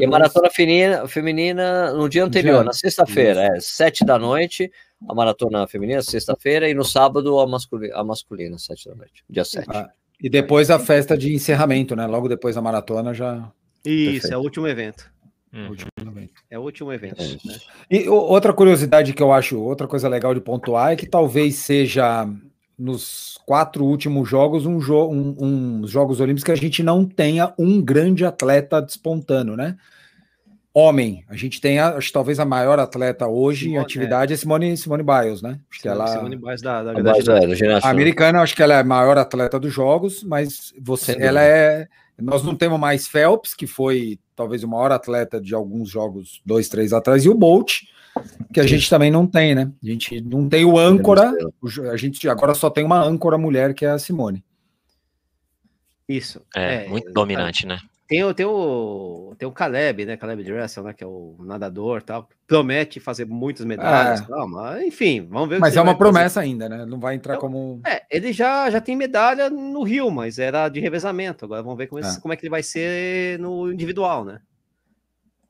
[0.00, 4.70] e maratona feminina, feminina no dia anterior, na sexta-feira, é sete da noite,
[5.06, 9.44] a maratona feminina, sexta-feira, e no sábado a masculina, a masculina, sete da noite, dia
[9.44, 9.68] sete.
[9.70, 12.06] Ah, e depois a festa de encerramento, né?
[12.06, 13.50] Logo depois da maratona já.
[13.84, 14.34] Isso, Perfeito.
[14.34, 15.10] é o último evento.
[15.52, 16.28] Uhum.
[16.48, 17.20] É o último evento.
[17.20, 17.58] É né?
[17.90, 22.28] E outra curiosidade que eu acho, outra coisa legal de pontuar é que talvez seja
[22.80, 27.52] nos quatro últimos jogos, um, jo um, um Jogos Olímpicos que a gente não tenha
[27.58, 29.76] um grande atleta despontando, né?
[30.72, 34.34] Homem, a gente tem, a, acho, talvez a maior atleta hoje Simone, em atividade é,
[34.34, 35.60] é Simone, Simone Biles, né?
[35.70, 38.80] Acho que ela, Simone Biles da, da, da, da a americana, acho que ela é
[38.80, 41.86] a maior atleta dos jogos, mas você, ela é.
[42.18, 46.68] Nós não temos mais Phelps, que foi talvez o maior atleta de alguns jogos, dois,
[46.68, 47.80] três atrás, e o Bolt,
[48.52, 49.70] que a gente também não tem, né?
[49.82, 51.32] A gente não tem o âncora,
[51.92, 54.44] a gente agora só tem uma âncora mulher, que é a Simone.
[56.08, 56.42] Isso.
[56.56, 57.78] É, é muito dominante, né?
[58.10, 60.16] Tem, tem, o, tem o Caleb, né?
[60.16, 60.92] Caleb Dressel, né?
[60.92, 62.28] Que é o nadador tal.
[62.44, 64.20] Promete fazer muitas medalhas.
[64.20, 64.24] É.
[64.24, 65.60] Tal, mas, enfim, vamos ver.
[65.60, 66.46] Mas é uma promessa fazer.
[66.48, 66.84] ainda, né?
[66.84, 67.80] Não vai entrar então, como.
[67.86, 71.44] É, ele já, já tem medalha no Rio, mas era de revezamento.
[71.44, 72.20] Agora vamos ver como, é.
[72.20, 74.40] como é que ele vai ser no individual, né?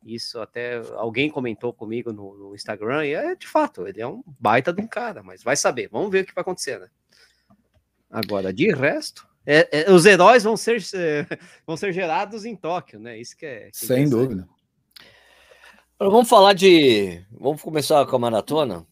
[0.05, 4.23] Isso até alguém comentou comigo no, no, Instagram, e é de fato, ele é um
[4.39, 6.89] baita de um cara, mas vai saber, vamos ver o que vai acontecer, né?
[8.11, 11.27] Agora, de resto, é, é, os heróis vão ser, é,
[11.67, 13.19] vão ser gerados em Tóquio, né?
[13.19, 13.71] Isso que é.
[13.71, 14.49] Que Sem dúvida.
[15.99, 17.23] Vamos falar de.
[17.31, 18.87] Vamos começar com a maratona?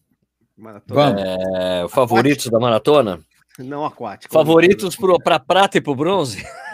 [0.55, 1.15] Maratona.
[1.57, 3.19] É, favoritos da maratona?
[3.57, 4.33] Não aquático.
[4.33, 6.43] Favoritos para prata e para bronze?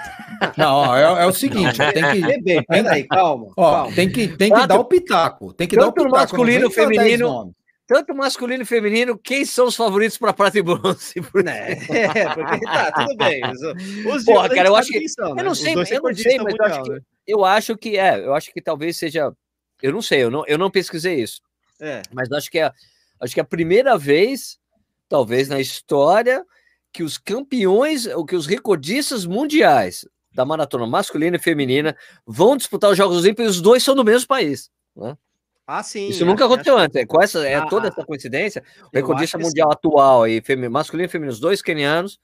[0.58, 2.22] Não, é, é, o seguinte, tem que.
[2.22, 3.96] Bebê, peraí, calma, ó, calma.
[3.96, 5.54] Tem que, tem que dar o pitaco.
[5.54, 6.16] Tem que tanto dar o pitaco.
[6.16, 7.56] masculino feminino.
[7.88, 11.14] Tanto masculino e feminino, quem são os favoritos para prata e bronze?
[11.46, 13.42] É, porque tá, tudo bem.
[14.08, 14.98] Os, Porra, cara, eu acho que.
[14.98, 15.42] Atenção, né?
[15.42, 17.00] Eu não sei, eu não sei mas mundial, eu, acho que, né?
[17.28, 18.26] eu acho que é.
[18.26, 19.32] Eu acho que talvez seja.
[19.84, 21.42] Eu não sei, eu não, eu não pesquisei isso.
[21.80, 22.02] É.
[22.12, 22.72] Mas acho que é,
[23.20, 24.58] acho que é a primeira vez,
[25.08, 26.44] talvez na história,
[26.92, 31.96] que os campeões, ou que os recordistas mundiais da maratona masculina e feminina
[32.28, 34.70] vão disputar os Jogos Olímpicos e os dois são do mesmo país.
[34.96, 35.18] Né?
[35.66, 36.10] Ah, sim.
[36.10, 36.96] Isso nunca aconteceu antes.
[36.96, 38.62] É, com essa, é ah, toda essa coincidência.
[38.84, 42.20] O recordista mundial atual e femi, masculino e feminino, os dois kenianos,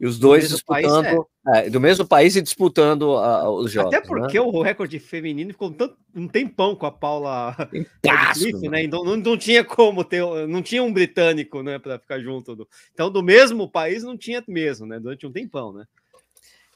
[0.00, 1.18] e os dois do disputando país,
[1.48, 1.66] é.
[1.66, 3.92] É, do mesmo país e disputando uh, os jogos.
[3.92, 4.46] Até porque né?
[4.46, 7.56] o recorde feminino ficou tanto, um tempão com a Paula
[8.32, 8.84] Cliff, né?
[8.84, 12.54] Então não, não tinha como ter, não tinha um britânico, né, para ficar junto.
[12.54, 15.00] Do, então do mesmo país não tinha mesmo, né?
[15.00, 15.84] Durante um tempão, né?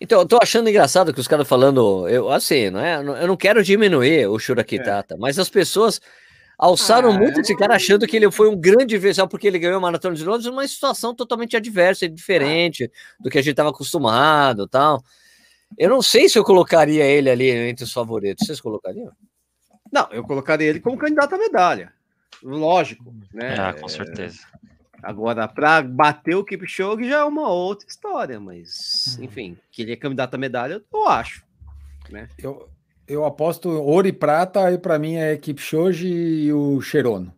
[0.03, 2.97] Então, eu tô achando engraçado que os caras falando, eu assim, não é?
[2.97, 5.17] Eu não quero diminuir o Shura Kitata, é.
[5.17, 6.01] mas as pessoas
[6.59, 9.77] alçaram ah, muito esse cara achando que ele foi um grande vencedor porque ele ganhou
[9.77, 13.71] a Maratona de Londres, uma situação totalmente adversa e diferente do que a gente estava
[13.71, 15.05] acostumado, tal.
[15.79, 18.45] Eu não sei se eu colocaria ele ali entre os favoritos.
[18.45, 19.13] Vocês colocariam?
[19.93, 21.93] Não, eu colocaria ele como candidato à medalha.
[22.43, 23.55] Lógico, né?
[23.57, 24.41] Ah, com certeza.
[25.03, 29.25] Agora, para bater o Kipchoge já é uma outra história, mas, uhum.
[29.25, 31.45] enfim, que ele é candidato à medalha, eu acho.
[32.09, 32.29] Né?
[32.39, 32.69] Eu,
[33.09, 37.35] eu aposto ouro e prata, aí para mim é Kipchoge e o Cherono.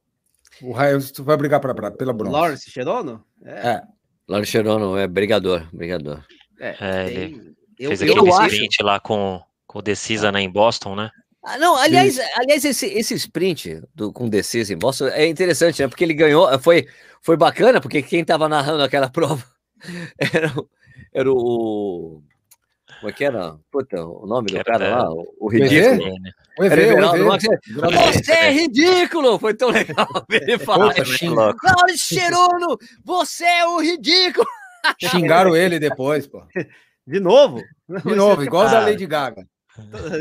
[0.63, 2.33] O Raio vai brigar pra, pra, pela bronze.
[2.33, 3.25] Lawrence Cherono?
[3.43, 3.69] É.
[3.69, 3.83] é.
[4.29, 6.23] Lawrence Cherono é brigador, brigador.
[6.61, 7.17] É, é tem...
[7.17, 8.85] ele eu, fez aquele sprint acho...
[8.85, 11.11] lá com, com o Decisa né, em Boston, né?
[11.45, 15.89] Ah, não, aliás, aliás esse, esse sprint do, com Decisa em Boston é interessante, né?
[15.89, 16.89] Porque ele ganhou, foi,
[17.21, 19.45] foi bacana, porque quem estava narrando aquela prova
[20.19, 20.53] era,
[21.13, 22.23] era o.
[23.01, 23.57] Como é que era?
[23.71, 26.15] Puta, o nome do cara lá, o, o ridículo.
[26.59, 26.95] O EV,
[28.13, 29.39] Você é ridículo!
[29.39, 30.95] Foi tão legal ver ele falar.
[31.63, 34.47] Não, Cherono, você é o ridículo!
[34.99, 36.43] Xingaram ele depois, pô.
[37.07, 37.63] De novo?
[37.87, 39.47] De novo, igual da Lady Gaga.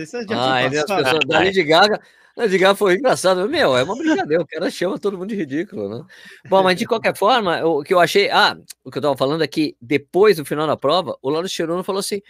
[0.02, 2.02] Isso é ah, as pessoas, da Lady Gaga,
[2.36, 3.48] Lady Gaga foi engraçado.
[3.48, 6.06] Meu, é uma brincadeira, o cara chama todo mundo de ridículo, né?
[6.50, 8.30] Bom, mas de qualquer forma, o que eu achei.
[8.30, 11.48] Ah, o que eu tava falando é que depois do final da prova, o Lauro
[11.48, 12.22] Cherono falou assim: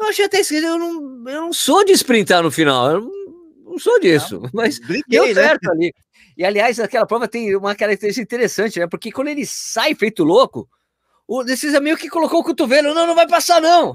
[0.00, 3.72] Eu achei até escrito, eu não, eu não sou de sprintar no final, eu não,
[3.72, 5.34] não sou disso, não, mas briguei, deu né?
[5.34, 5.70] certo né?
[5.72, 5.94] ali.
[6.36, 8.86] E aliás, aquela prova tem uma característica interessante, né?
[8.86, 10.68] Porque quando ele sai feito louco,
[11.28, 13.94] o Decisa meio que colocou o cotovelo, não, não vai passar, não.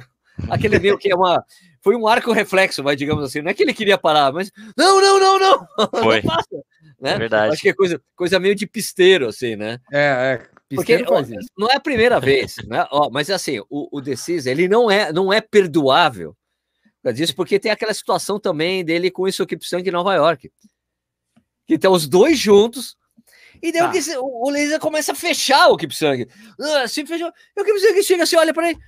[0.50, 1.44] Aquele meio que é uma.
[1.82, 3.42] Foi um arco reflexo, vai, digamos assim.
[3.42, 4.52] Não é que ele queria parar, mas.
[4.78, 5.68] Não, não, não, não!
[6.02, 6.22] Foi.
[6.22, 6.64] Não passa.
[7.00, 7.12] Né?
[7.12, 7.54] É verdade.
[7.54, 9.80] Acho que é coisa, coisa meio de pisteiro, assim, né?
[9.92, 10.58] É, é.
[10.76, 11.22] Porque ó,
[11.58, 12.86] não é a primeira vez, né?
[12.92, 16.36] Ó, mas assim, o, o Decisa, ele não é, não é perdoável
[17.14, 20.52] disso, porque tem aquela situação também dele com isso aqui sangue em Nova York.
[21.66, 22.98] Que estão os dois juntos,
[23.62, 24.20] e daí tá.
[24.20, 26.28] o, o laser começa a fechar o Kipsang.
[26.60, 27.32] Ah, se fechou.
[27.56, 28.80] E o Kipsang chega assim, olha para ele.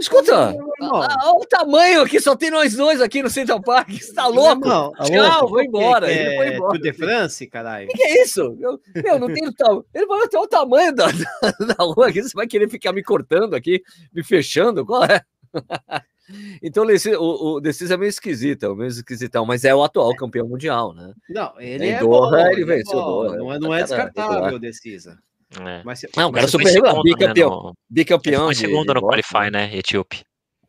[0.00, 3.90] Escuta, olha o tamanho aqui, só tem nós dois aqui no Central Park.
[3.90, 4.66] Você tá louco?
[4.66, 6.06] Não, Tchau, vou embora.
[6.06, 6.78] Que, ele foi embora.
[6.78, 7.86] de France, caralho.
[7.86, 8.56] O que, que, é isso?
[8.58, 9.84] Eu, meu, não tem o tamanho.
[9.94, 12.22] Ele falou até o tamanho da, da, da rua aqui.
[12.22, 14.86] Você vai querer ficar me cortando aqui, me fechando?
[14.86, 15.20] Qual é?
[16.62, 16.84] Então
[17.18, 20.94] o, o Decis é meio esquisito, é meio esquisitão, mas é o atual campeão mundial,
[20.94, 21.12] né?
[21.28, 23.36] Não, ele em é Doha, bom, ele é venceu Doha.
[23.36, 25.18] Não é, não é descartável o Decisa.
[25.58, 25.82] É.
[25.84, 27.50] Mas, não, o cara super regular, bicampeão.
[27.50, 27.74] Né, no...
[27.88, 28.44] Bicampeão.
[28.46, 29.76] Foi segundo no Qualify, né?
[29.76, 30.22] Etíope.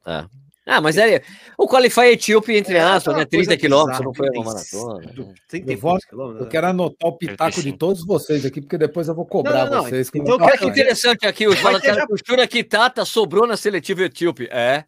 [0.05, 0.25] É.
[0.65, 1.21] Ah, mas é,
[1.57, 3.25] o Qualify Etíope, entre é, aspas, né?
[3.25, 4.99] 30 quilômetros, não foi uma maratona.
[4.99, 5.13] Né?
[5.51, 9.65] Eu, eu quero anotar o pitaco de todos vocês aqui, porque depois eu vou cobrar
[9.65, 10.09] não, não, vocês.
[10.13, 14.47] Então, olha que interessante aqui, o fala que a Shura Kitata sobrou na seletiva Etíope.
[14.51, 14.85] É.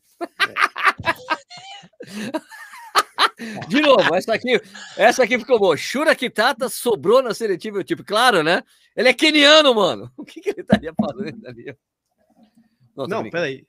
[3.67, 4.61] De novo, essa aqui,
[4.97, 5.77] essa aqui ficou boa.
[5.77, 8.03] Shura Kitata sobrou na seletiva Etíope.
[8.03, 8.63] Claro, né?
[8.95, 10.11] Ele é keniano, mano.
[10.17, 11.75] O que, que ele estaria falando ali?
[12.95, 13.65] Não, não peraí.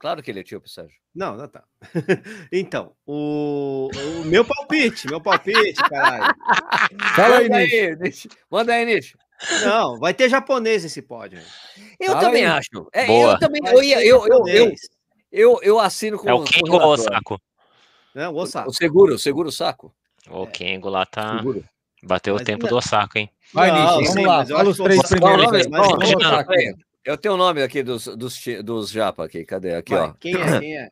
[0.00, 0.96] Claro que ele é etíope, Sérgio.
[1.14, 1.62] Não, não tá.
[2.50, 6.34] então, o, o meu palpite, meu palpite, caralho.
[7.14, 8.26] Fala aí, Nish.
[8.50, 9.14] Manda aí, Nish.
[9.62, 11.40] Não, vai ter japonês esse pódio.
[11.98, 12.50] Eu Fala também aí.
[12.50, 12.88] acho.
[12.92, 13.32] É, Boa.
[13.32, 13.60] Eu também.
[13.66, 14.74] Eu, eu, eu, eu,
[15.30, 17.40] eu, eu, assino com É o Kengo ou o Saco?
[18.14, 18.70] Não, o Osako.
[18.70, 19.94] O seguro, o seguro saco.
[20.28, 21.38] O Kengo lá tá.
[21.38, 21.64] Seguro.
[22.02, 22.70] Bateu mas o tempo não.
[22.70, 23.30] do Osako, hein?
[23.52, 24.46] Vai, Nish, vamos lá.
[24.46, 25.66] Fala os três primeiros.
[27.04, 29.74] Eu tenho o nome aqui dos, dos, dos japa aqui, cadê?
[29.74, 30.12] Aqui, Vai, ó.
[30.20, 30.60] Quem é?
[30.60, 30.88] Quem é?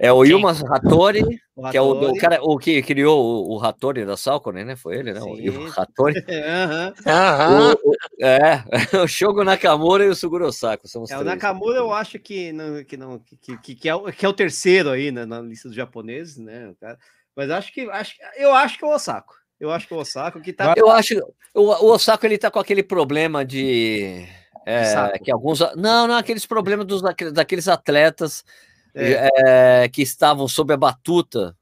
[0.00, 1.24] É o Yuma Hattori,
[1.70, 4.76] que é o, o, cara o que criou o, o Hattori da Salcone, né?
[4.76, 5.20] Foi ele, né?
[5.20, 5.32] Sim.
[5.32, 6.14] O Yuma Hattori.
[7.04, 7.72] uhum.
[7.72, 8.64] o, o, é,
[9.02, 10.86] o Shogo Nakamura e o Suguro Sako.
[10.86, 11.26] São os é, três.
[11.26, 14.28] O Nakamura eu acho que não, que, não, que, que, que, é, o, que é
[14.28, 16.72] o terceiro aí né, na lista dos japoneses, né?
[17.34, 19.34] Mas acho que acho, eu acho que é o Osako.
[19.58, 20.74] Eu acho que o Osako que tá.
[20.76, 21.18] Eu acho
[21.52, 24.28] o, o Osako ele tá com aquele problema de
[24.64, 25.60] é, que alguns.
[25.76, 28.44] Não, não, aqueles problemas dos, daqueles atletas
[28.94, 29.28] é.
[29.84, 31.56] É, que estavam sob a batuta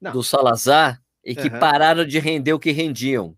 [0.00, 0.12] não.
[0.12, 1.58] do Salazar e que uhum.
[1.58, 3.36] pararam de render o que rendiam.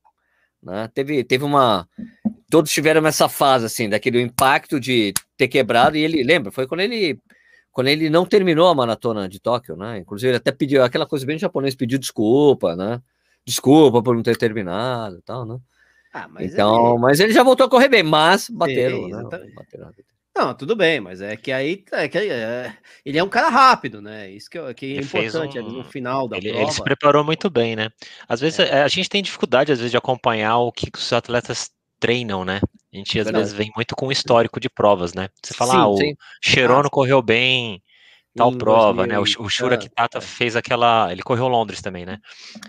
[0.62, 0.88] Né?
[0.94, 1.88] Teve, teve uma.
[2.50, 6.80] Todos tiveram essa fase, assim, daquele impacto de ter quebrado, e ele lembra, foi quando
[6.80, 7.18] ele.
[7.72, 9.98] Quando ele não terminou a maratona de Tóquio, né?
[9.98, 13.00] Inclusive, ele até pediu aquela coisa bem japonês, pediu desculpa, né?
[13.44, 15.56] Desculpa por não ter terminado e tal, né?
[16.12, 16.98] Ah, mas então, ele...
[16.98, 19.22] mas ele já voltou a correr bem, mas bateram, Sim, né?
[19.54, 19.92] Bateram.
[20.36, 24.00] Não, tudo bem, mas é que aí é que é, ele é um cara rápido,
[24.00, 24.30] né?
[24.30, 25.66] Isso que, é, que é importante um...
[25.66, 26.64] ali no final da ele, prova.
[26.64, 27.90] Ele se preparou muito bem, né?
[28.28, 28.82] Às vezes é.
[28.82, 32.60] a, a gente tem dificuldade às vezes de acompanhar o que os atletas treinam, né?
[32.92, 33.44] A gente às Verdade.
[33.44, 35.28] vezes vem muito com histórico de provas, né?
[35.42, 36.14] Você fala, sim, ah, o sim.
[36.40, 36.90] Cherono ah.
[36.90, 37.82] correu bem,
[38.34, 39.18] tal prova, 2000, né?
[39.18, 40.20] O, o Shura é, Kitata é.
[40.20, 41.12] fez aquela.
[41.12, 42.18] Ele correu Londres também, né?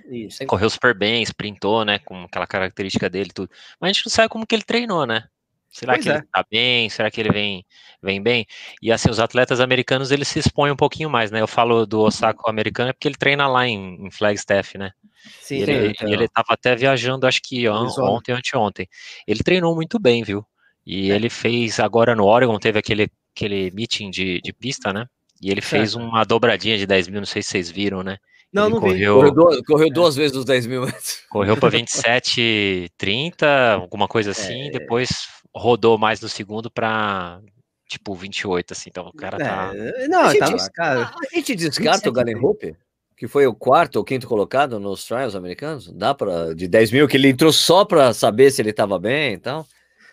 [0.09, 0.45] Isso.
[0.45, 1.99] Correu super bem, sprintou, né?
[1.99, 3.49] Com aquela característica dele tudo.
[3.79, 5.23] Mas a gente não sabe como que ele treinou, né?
[5.71, 6.15] Será pois que é.
[6.15, 6.89] ele tá bem?
[6.89, 7.65] Será que ele vem,
[8.03, 8.45] vem bem?
[8.81, 11.39] E assim, os atletas americanos, eles se expõem um pouquinho mais, né?
[11.39, 14.91] Eu falo do Osaka americano é porque ele treina lá em, em Flagstaff, né?
[15.39, 16.09] Sim, e ele, então.
[16.09, 18.87] ele tava até viajando, acho que ontem, anteontem.
[19.25, 20.45] Ele treinou muito bem, viu?
[20.85, 21.15] E é.
[21.15, 25.05] ele fez agora no Oregon, teve aquele, aquele meeting de, de pista, né?
[25.41, 28.17] E ele fez uma dobradinha de 10 mil, não sei se vocês viram, né?
[28.53, 29.91] Não, ele não correu, correu, duas, correu é.
[29.91, 31.21] duas vezes os 10 mil metros.
[31.29, 34.71] Correu para 27, 30, alguma coisa assim, é.
[34.71, 35.09] depois
[35.55, 37.41] rodou mais no segundo para
[37.87, 38.89] tipo 28, assim.
[38.89, 39.71] Então o cara tá.
[39.75, 40.07] É.
[40.07, 41.11] Não, a gente, cara.
[41.13, 42.75] A gente descarta o Galen Hope,
[43.17, 45.91] que foi o quarto ou quinto colocado nos trials americanos?
[45.91, 49.33] Dá para de 10 mil, que ele entrou só para saber se ele estava bem
[49.33, 49.65] e tal.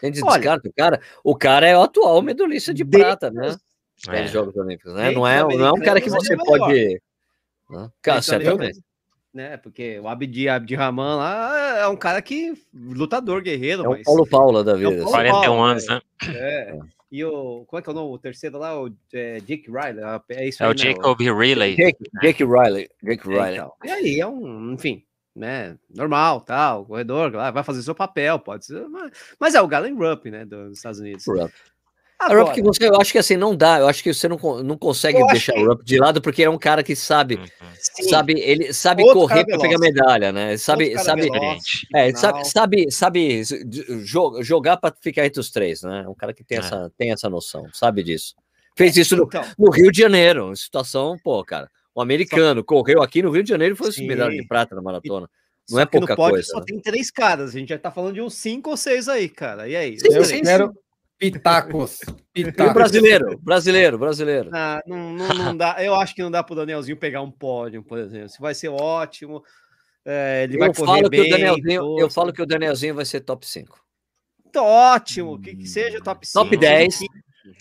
[0.02, 1.00] A gente Olha, descarta o cara.
[1.24, 3.56] O cara é o atual medalhista de prata, né?
[4.08, 4.26] É.
[4.28, 5.10] Jogos Olímpicos, né?
[5.10, 7.00] Não é, não é um cara que você pode.
[7.68, 7.90] Né?
[8.00, 8.80] Cara, certamente.
[9.38, 9.56] Né?
[9.56, 12.54] Porque o Abdi, Abdi Rahman lá é um cara que.
[12.74, 13.84] lutador, guerreiro.
[13.84, 14.02] É o mas...
[14.02, 14.94] Paulo Paula da vida.
[14.94, 16.00] É Paulo 41 Paulo, anos, né?
[16.26, 16.70] É.
[16.72, 16.78] é.
[17.12, 17.64] E o.
[17.68, 18.14] Como é que é o nome?
[18.14, 18.76] O terceiro lá?
[18.82, 20.02] O é, Jake Riley.
[20.30, 21.32] É, isso é aí, o Jacob né?
[21.32, 21.76] Riley.
[21.76, 22.88] Jake, Jake Riley.
[23.00, 23.54] Jake é, Riley.
[23.54, 23.72] Então.
[23.84, 24.72] E aí é um.
[24.72, 25.04] Enfim
[25.36, 25.78] né?
[25.88, 28.88] Normal, tal, corredor, vai fazer seu papel, pode ser.
[28.88, 30.44] Mas, mas é o Galen Rupp, né?
[30.44, 31.24] Dos Estados Unidos.
[31.28, 31.54] Rupp.
[32.18, 34.36] Agora, Rupp que você, eu acho que assim, não dá, eu acho que você não,
[34.64, 35.60] não consegue deixar que...
[35.60, 38.08] o Rupp de lado, porque é um cara que sabe, uhum.
[38.08, 40.56] sabe, ele sabe Outro correr para pegar medalha, né?
[40.56, 41.62] Sabe, sabe, veloz,
[41.94, 43.42] é, sabe, sabe, sabe
[44.42, 46.02] jogar para ficar entre os três, né?
[46.04, 46.60] É um cara que tem, é.
[46.60, 48.34] essa, tem essa noção, sabe disso.
[48.76, 51.70] Fez isso no, então, no Rio de Janeiro, situação, pô, cara.
[51.94, 52.64] Um americano só...
[52.64, 55.30] correu aqui no Rio de Janeiro e foi medalha de prata na maratona.
[55.70, 56.42] Não é pouca coisa.
[56.48, 56.64] Só né?
[56.66, 59.68] tem três caras, a gente já tá falando de uns cinco ou seis aí, cara.
[59.68, 60.00] E aí?
[60.00, 60.72] Sim, eu sim, quero
[61.18, 62.00] pitacos.
[62.32, 62.66] pitacos.
[62.66, 64.50] E o brasileiro, brasileiro, brasileiro.
[64.52, 65.76] Ah, não, não, não dá.
[65.82, 68.28] Eu acho que não dá pro Danielzinho pegar um pódio, por exemplo.
[68.28, 69.42] Se vai ser ótimo.
[70.04, 71.28] É, ele eu vai correr bem.
[71.28, 73.78] Danielzinho, eu falo que o Danielzinho vai ser top 5.
[74.46, 76.44] Então, ótimo, que, que seja top 5.
[76.44, 76.98] Top 10.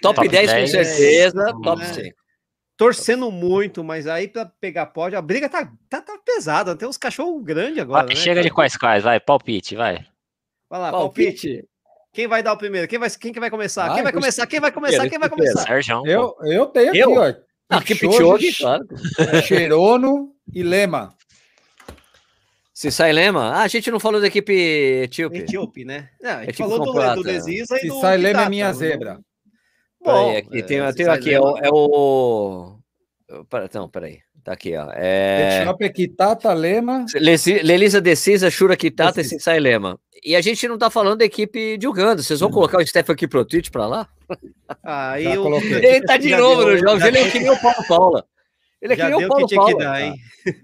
[0.01, 2.27] Top, top 10, 10 com certeza, top 5
[2.77, 6.75] torcendo muito, mas aí para pegar pódio, a briga tá, tá, tá pesada.
[6.75, 8.05] Tem uns cachorros grandes agora.
[8.05, 8.47] Vai, né, chega cara?
[8.47, 10.05] de quais quais, vai, palpite, vai.
[10.69, 11.47] Vai lá, palpite.
[11.47, 11.69] palpite.
[12.17, 12.87] Quem vai dar o primeiro?
[12.87, 13.93] Quem vai, quem que vai começar?
[13.93, 14.47] Quem vai começar?
[14.47, 15.07] Quem vai começar?
[15.07, 15.61] Quem vai começar?
[15.67, 16.01] Sérgio.
[16.03, 17.11] Eu, eu tenho aqui, eu?
[17.11, 17.31] ó.
[17.69, 18.87] Ah, Kipchoge, claro.
[19.45, 21.13] Cherono e Lema.
[22.73, 23.51] Se sai Lema?
[23.51, 24.51] Ah, a gente não falou da equipe
[25.03, 25.37] etíope.
[25.37, 26.09] Etíope, né?
[26.19, 29.19] Não, a gente falou do, do Desisa e Se do sai Lema é minha zebra.
[30.03, 32.79] Bom, aí, aqui, tem, é, tem aqui, é o, é o...
[33.75, 34.21] Não, peraí.
[34.43, 34.89] Tá aqui, ó.
[34.95, 35.59] É...
[35.59, 37.05] Etiópia, Kitata, Lema.
[37.13, 39.99] Lelisa Decisa, Shura Kitata e Sinsai Lema.
[40.23, 42.21] E a gente não tá falando da equipe de Uganda.
[42.21, 44.07] Vocês vão colocar o Stefan Kiprotich pra lá?
[44.83, 45.45] Aí eu...
[45.57, 47.03] Ele tá de já novo nos jogos.
[47.03, 48.25] Ele é que nem o Paulo Paula.
[48.81, 49.79] Ele é que nem o Paulo Paula.
[49.79, 50.13] Dar,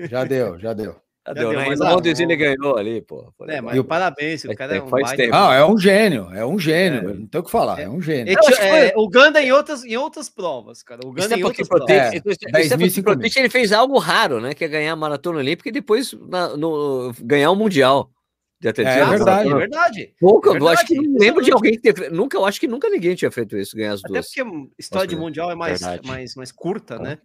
[0.10, 1.04] já deu, já deu.
[1.26, 1.66] Já deu, né?
[1.70, 3.34] Mas o Mondesini ganhou ali, pô.
[3.48, 4.90] É, mas o parabéns, o cara é um
[5.32, 7.14] Não, é um gênio, é um gênio, é.
[7.14, 8.36] não tem o que falar, é, um gênio.
[8.60, 11.00] É, o Ganda em outras, em outras provas, cara.
[11.06, 11.90] O Ganda em outras provas.
[11.90, 14.54] É, Protege, ele fez algo raro, né?
[14.54, 18.12] Que é ganhar a maratona olímpica e depois na, no, ganhar o Mundial.
[18.64, 19.02] De atletismo.
[19.02, 20.14] É, verdade, é verdade.
[20.22, 22.62] Nunca, é verdade, eu acho que não lembro de alguém que teve, nunca, eu acho
[22.62, 24.26] que nunca ninguém tinha feito isso, ganhar as duas.
[24.26, 27.18] Até porque a história de mundial é mais, mais, mais curta, né?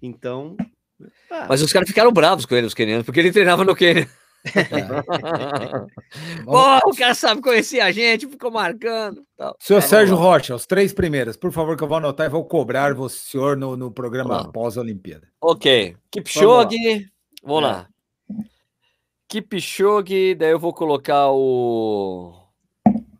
[0.00, 0.56] Então,
[1.28, 1.46] ah.
[1.48, 4.08] Mas os caras ficaram bravos com ele, os quenianos, porque ele treinava no Quênia.
[6.44, 9.24] Pô, o cara sabe conhecer a gente, ficou marcando.
[9.36, 9.56] Tal.
[9.58, 12.44] Senhor tá Sérgio Rocha, os três primeiros, por favor, que eu vou anotar e vou
[12.44, 15.26] cobrar o senhor no, no programa pós-Olimpíada.
[15.40, 15.96] Ok.
[16.12, 17.08] Kipchoge,
[17.42, 17.72] vamos lá.
[17.72, 17.88] lá.
[19.34, 22.32] Kipchoge, daí eu vou colocar o.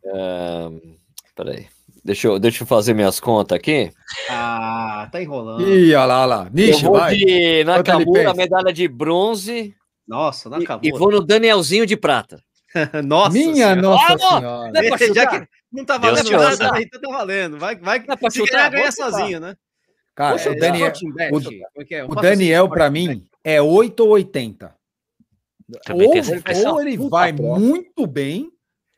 [0.05, 0.97] Um,
[1.35, 1.67] peraí.
[2.05, 3.91] Deixa eu, deixa eu fazer minhas contas aqui.
[4.31, 5.67] Ah, tá enrolando.
[5.67, 6.51] Ih, olha lá, olha lá.
[6.53, 7.17] Nishi, eu vou vai.
[7.17, 9.75] de Nakamura, medalha de bronze.
[10.07, 10.87] Nossa, Nakamura.
[10.87, 12.41] E, e vou no Danielzinho de prata.
[13.05, 13.83] nossa Minha senhora.
[13.83, 14.73] nossa ah, senhora.
[14.73, 17.59] Não é Já que não tá valendo Deus nada, então tá valendo.
[17.59, 19.57] Vai, vai não, se chutar, ganhar sozinho, né?
[20.15, 20.93] Cara, Poxa, o Daniel,
[21.33, 24.84] o, é o Daniel para mim é 8 ou 80.
[25.91, 28.51] Ou, ou ele vai muito bem,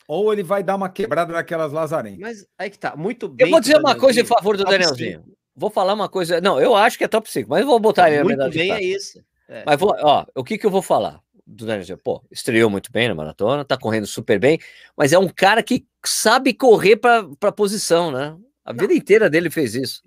[0.08, 2.20] ou ele vai dar uma quebrada naquelas lazarentas.
[2.20, 3.46] Mas aí que tá, muito bem.
[3.46, 5.24] Eu vou dizer uma coisa em favor do Danielzinho.
[5.54, 6.40] Vou falar uma coisa.
[6.40, 8.82] Não, eu acho que é top 5, mas eu vou botar ele Muito bem, é
[8.82, 9.24] isso.
[9.48, 9.62] É.
[9.64, 11.98] Mas vou, ó, o que que eu vou falar do Danielzinho?
[11.98, 14.58] Pô, estreou muito bem na maratona, tá correndo super bem,
[14.96, 18.36] mas é um cara que sabe correr para pra posição, né?
[18.64, 20.02] A vida inteira dele fez isso.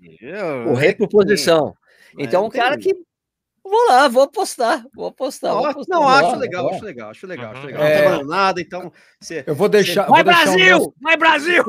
[0.64, 1.74] Correr por posição.
[2.18, 2.94] Então, é um cara que
[3.62, 5.52] Vou lá, vou apostar, vou apostar.
[5.52, 8.08] Vou apostar não, acho, legal, acho legal, acho legal, acho legal, é...
[8.08, 8.92] Não tá nada, então.
[9.20, 10.06] Você, eu vou deixar.
[10.06, 10.56] Vai, vou Brasil!
[10.56, 10.94] Deixar nosso...
[11.00, 11.64] Vai, Brasil!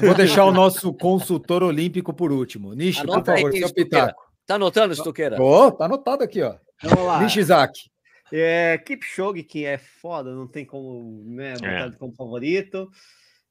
[0.00, 2.72] vou deixar o nosso consultor olímpico por último.
[2.72, 4.22] Nishi, por favor, aí, seu pitaco.
[4.46, 5.40] Tá anotando, Stuqueira?
[5.40, 6.56] Ô, oh, tá anotado aqui, ó.
[6.82, 7.20] Vamos lá.
[7.20, 7.90] Nishizaki.
[8.32, 11.90] É, Kipchoge, que é foda, não tem como né, botar é.
[11.92, 12.90] como favorito.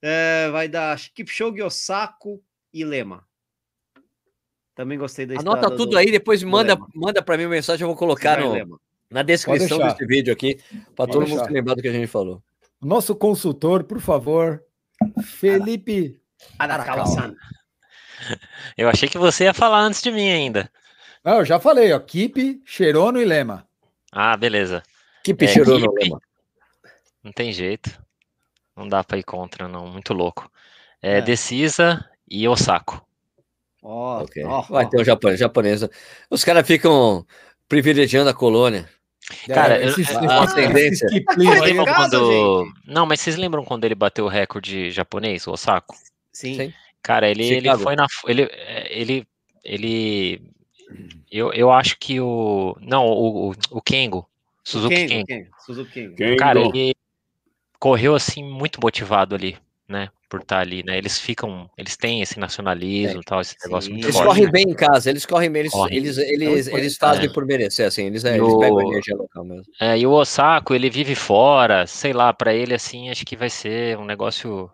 [0.02, 3.26] É, vai dar Kipchoge, Osako e Lema.
[4.76, 7.88] Também gostei da Anota tudo do, aí, depois manda, manda para mim uma mensagem, eu
[7.88, 10.60] vou colocar no, na descrição desse vídeo aqui,
[10.96, 11.36] para todo deixar.
[11.36, 12.42] mundo se lembrar do que a gente falou.
[12.82, 14.64] Nosso consultor, por favor,
[15.24, 16.20] Felipe
[16.58, 17.36] Arakawa.
[18.78, 20.72] Eu achei que você ia falar antes de mim ainda.
[21.24, 22.00] Não, eu já falei, ó.
[22.00, 23.68] Kipe, Cherono e Lema.
[24.12, 24.84] Ah, beleza.
[25.24, 26.22] Kipe, é, Cherono e Lema.
[27.24, 28.02] Não tem jeito.
[28.76, 29.88] Não dá para ir contra, não.
[29.88, 30.52] Muito louco.
[31.02, 31.22] É, é.
[31.22, 33.06] Decisa e Osako.
[33.84, 34.44] Ó, oh, okay.
[34.46, 35.92] oh, Vai ter um japonês, japonesa.
[36.30, 37.26] Os caras ficam
[37.68, 38.90] privilegiando a colônia.
[39.48, 41.08] Cara, é, esses, a, a tendência.
[41.84, 42.66] quando...
[42.88, 45.96] Não, mas vocês lembram quando ele bateu o recorde japonês, o Osako?
[46.32, 46.56] Sim.
[46.56, 46.74] Sim.
[47.02, 48.08] Cara, ele, ele foi na.
[48.26, 48.50] Ele,
[48.90, 49.28] ele,
[49.64, 50.42] ele.
[51.30, 52.78] Eu, eu acho que o.
[52.80, 54.28] Não, o, o, o Kengo.
[54.64, 55.26] Suzuki Kengo.
[55.26, 55.50] Kengo.
[55.60, 56.38] Suzuki Kengo.
[56.38, 56.96] Cara, ele
[57.78, 60.10] correu assim muito motivado ali, né?
[60.34, 60.98] Por estar tá ali, né?
[60.98, 64.52] Eles ficam, eles têm esse nacionalismo, é, tal, esse negócio muito Eles forte, correm né?
[64.52, 67.30] bem em casa, eles correm bem, eles, eles, eles, eles fazem é.
[67.32, 69.72] por merecer, assim, eles, eles o, pegam a energia local mesmo.
[69.80, 73.48] É, e o Osako, ele vive fora, sei lá, para ele assim, acho que vai
[73.48, 74.72] ser um negócio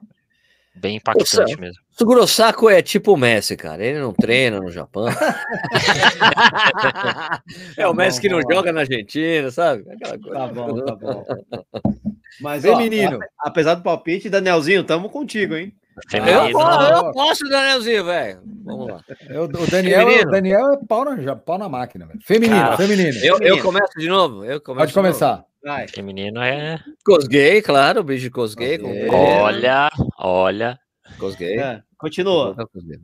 [0.74, 1.84] bem impactante Nossa, mesmo.
[1.91, 3.86] Suguro Saco é tipo o Messi, cara.
[3.86, 5.07] Ele não treina no Japão.
[7.76, 9.84] é o Messi que não joga na Argentina, sabe?
[9.99, 11.26] Tá bom, tá bom.
[12.41, 13.19] Mas, Vem, ó, menino.
[13.39, 15.73] Apesar do palpite, Danielzinho, tamo contigo, hein?
[16.13, 18.41] Eu, eu posso, Danielzinho, velho.
[18.63, 19.03] Vamos lá.
[19.27, 22.19] Eu, o, Daniel, o Daniel é pau na, pau na máquina, velho.
[22.23, 23.17] Feminino, Cara, feminino.
[23.21, 24.45] Eu, eu começo de novo?
[24.45, 25.45] Eu começo Pode começar.
[25.63, 25.88] Vai.
[25.88, 26.80] Feminino é.
[27.03, 28.80] Cosgay, claro, o beijo de Cosgay.
[29.09, 30.80] Olha, olha.
[31.17, 31.59] Cosgay.
[31.59, 32.55] É, continua.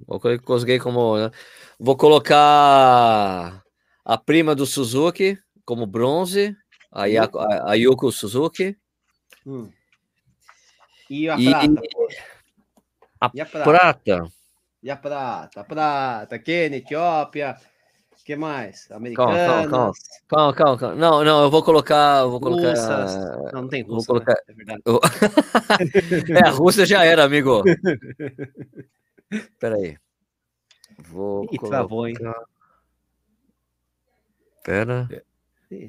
[0.08, 1.18] Vou colocar Cosgay como.
[1.18, 1.32] Né?
[1.78, 3.62] Vou colocar
[4.06, 6.56] a prima do Suzuki como bronze,
[6.92, 8.78] a, Yako, a, a Yuko Suzuki.
[9.46, 9.70] Hum.
[11.10, 11.82] E a prata?
[13.22, 13.64] A, e a prata?
[13.64, 14.32] prata?
[14.82, 15.62] E a prata?
[15.62, 17.56] A prata, Quênia, Etiópia,
[18.26, 18.90] que mais?
[18.90, 19.36] Americanas.
[19.36, 19.94] Calma, calma,
[20.28, 20.96] calma, calma, calma.
[20.96, 22.26] Não, não, eu vou colocar.
[22.26, 22.72] Vou colocar.
[22.72, 23.16] Russas.
[23.54, 24.34] Não, não tem Rússia, vou colocar...
[24.34, 24.42] Né?
[24.48, 24.82] é verdade.
[26.34, 27.62] é, a Rússia já era, amigo.
[29.60, 29.96] Peraí.
[30.98, 31.44] Vou.
[31.52, 31.78] Ih, colocar...
[31.78, 32.16] travou, hein?
[34.64, 35.08] Pera.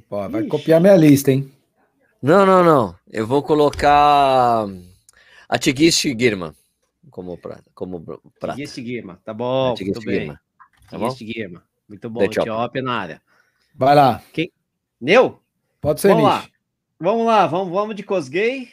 [0.07, 0.51] Pô, vai Ixi.
[0.51, 1.51] copiar minha lista, hein?
[2.23, 2.95] Não, não, não.
[3.11, 4.67] Eu vou colocar
[5.49, 6.55] a Tigist Girma
[7.11, 7.71] como prata.
[7.75, 8.01] Como
[8.39, 8.57] prata.
[8.57, 9.75] Tigist Girma, tá bom.
[9.75, 10.41] Tigist Girma.
[10.91, 11.11] Tá bom?
[11.11, 11.65] Girma.
[11.89, 13.23] Muito bom, Etiópia na área.
[13.75, 14.23] Vai lá.
[14.33, 14.53] Quem?
[15.01, 15.41] Neu?
[15.81, 16.49] Pode ser, Vamos lá.
[16.99, 18.71] Vamos lá, vamos, vamos de Cosgay.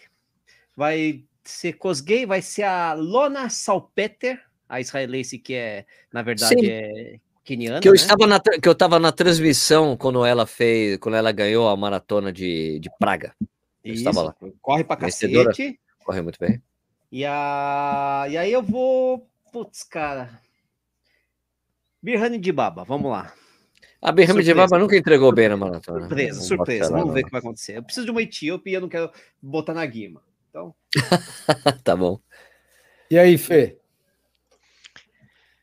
[0.76, 6.70] Vai ser Cosgay, vai ser a Lona Salpeter, a israelense que é, na verdade, Sim.
[6.70, 7.80] é keniana.
[7.80, 7.98] Que eu, né?
[7.98, 12.32] estava na, que eu estava na transmissão quando ela fez, quando ela ganhou a maratona
[12.32, 13.36] de, de Praga.
[13.84, 14.36] Eu Isso, estava lá.
[14.62, 15.50] Corre pra Vencedora.
[15.50, 15.80] cacete.
[16.04, 16.62] Corre muito bem.
[17.12, 18.26] E, a...
[18.30, 19.28] e aí eu vou.
[19.52, 20.42] Putz, cara.
[22.02, 23.34] Birhane de Baba, vamos lá.
[24.02, 26.02] A Birhane de Baba nunca entregou bem na maratona.
[26.02, 26.92] Surpresa, vamos surpresa.
[26.92, 27.78] Vamos ver o que vai acontecer.
[27.78, 30.22] Eu preciso de uma Etíope e eu não quero botar na guima.
[30.50, 30.76] Então.
[31.84, 32.20] tá bom.
[33.10, 33.80] E aí, Fê?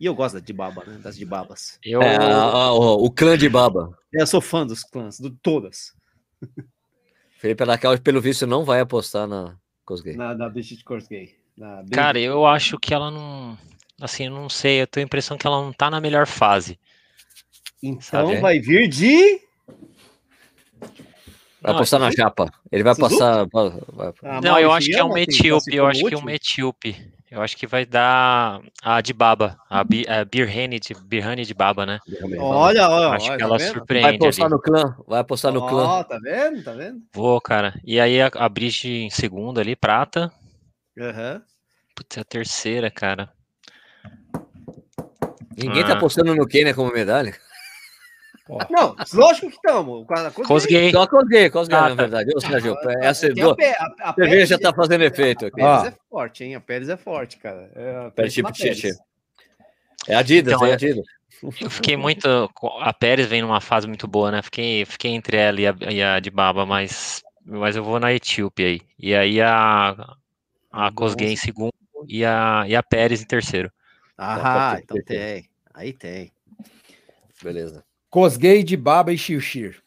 [0.00, 0.98] E eu gosto de Baba, né?
[1.02, 1.78] Das de Babas.
[1.84, 2.00] Eu...
[2.00, 3.96] É, a, a, o, o, clã de Baba.
[4.10, 5.92] Eu sou fã dos clãs, de todas.
[7.38, 10.16] Felipe Aracal, pelo visto, não vai apostar na Cosgay.
[10.16, 11.36] Na, na Brigitte Cosgay.
[11.92, 13.58] Cara, eu acho que ela não
[14.00, 16.78] assim, eu não sei, eu tenho a impressão que ela não tá na melhor fase.
[17.82, 18.40] Então sabe?
[18.40, 19.40] vai vir de.
[21.60, 22.50] Vai apostar na chapa.
[22.72, 23.18] Ele vai Suzuki?
[23.18, 23.46] passar.
[23.92, 24.12] Vai...
[24.22, 25.74] Ah, não, eu acho que é um etíope.
[25.74, 27.12] Eu acho que é um etíope.
[27.30, 31.54] Eu acho que vai dar a de Baba, a, Bi, a Birhane de Birhane de
[31.54, 32.00] Baba, né?
[32.36, 34.06] Olha, olha, acho olha, que ela tá surpreende.
[34.08, 34.54] Vai apostar ali.
[34.54, 36.02] no clã, vai apostar no oh, clã.
[36.02, 36.64] Tá vendo?
[36.64, 37.00] Tá vendo?
[37.14, 37.80] Vou, cara.
[37.84, 40.32] E aí a, a Bridge em segundo ali, prata.
[40.98, 41.40] Uhum.
[41.94, 43.30] Putz, é a terceira, cara.
[45.56, 45.92] Ninguém tá ah.
[45.92, 47.32] tá apostando no Kenya como medalha.
[48.70, 50.06] Não, lógico que estamos.
[50.46, 50.90] Cosguei.
[50.90, 51.94] Só cosguei, cosguei, ah, na tá.
[51.94, 52.32] verdade.
[52.34, 55.60] Ô, Sérgio, é a, a, a cerveja já tá fazendo efeito aqui.
[55.60, 56.54] A Pérez é forte, hein?
[56.54, 57.70] A Pérez é forte, cara.
[57.74, 58.90] É a Pérez tipo Tite.
[60.08, 61.04] É Adidas, então, é Adidas.
[61.42, 62.26] Eu fiquei muito.
[62.80, 64.42] A Pérez vem numa fase muito boa, né?
[64.42, 68.12] Fiquei, fiquei entre ela e a, e a de Baba, mas, mas eu vou na
[68.12, 68.80] Etíope aí.
[68.98, 70.16] E aí a,
[70.70, 71.72] a Cosguei em segundo
[72.06, 73.70] e a, e a Pérez em terceiro.
[74.18, 75.48] Ah, então tem.
[75.72, 76.30] Aí tem.
[77.42, 77.82] Beleza.
[78.10, 79.82] Cosgay de Baba e Xirxir.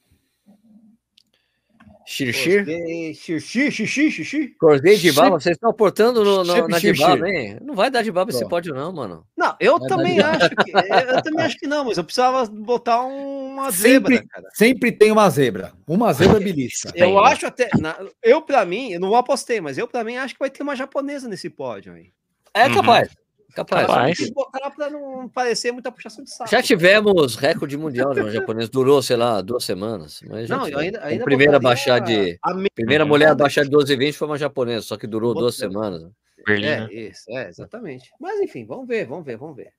[2.06, 3.14] Xixi?
[3.14, 4.48] Xixi, xixi, xixi.
[4.60, 7.58] Cortei de baba, vocês estão aportando no, no, na de baba, hein?
[7.62, 9.26] Não vai dar de baba esse pódio, não, mano.
[9.38, 10.72] Não, eu vai também acho que.
[10.72, 14.50] Eu também acho que não, mas eu precisava botar uma sempre, zebra, cara.
[14.54, 15.72] Sempre tem uma zebra.
[15.88, 16.92] Uma zebra belisca.
[16.96, 17.70] eu acho até.
[17.80, 20.62] Na, eu, pra mim, eu não apostei, mas eu, pra mim, acho que vai ter
[20.62, 22.12] uma japonesa nesse pódio aí.
[22.54, 23.08] É capaz.
[23.10, 23.23] Uhum.
[23.54, 23.86] Capaz.
[23.86, 24.30] Capaz.
[24.32, 26.50] botar para não parecer muita puxação de saco.
[26.50, 30.22] Já tivemos recorde mundial de um japonês, durou, sei lá, duas semanas.
[30.28, 32.38] Mas não, ainda, ainda a primeira baixar de.
[32.42, 35.34] A primeira mulher a baixar de 12 e 20 foi uma japonesa, só que durou
[35.34, 36.04] duas semanas.
[36.46, 38.12] Berlim, é, isso, é, exatamente.
[38.20, 39.72] Mas enfim, vamos ver, vamos ver, vamos ver.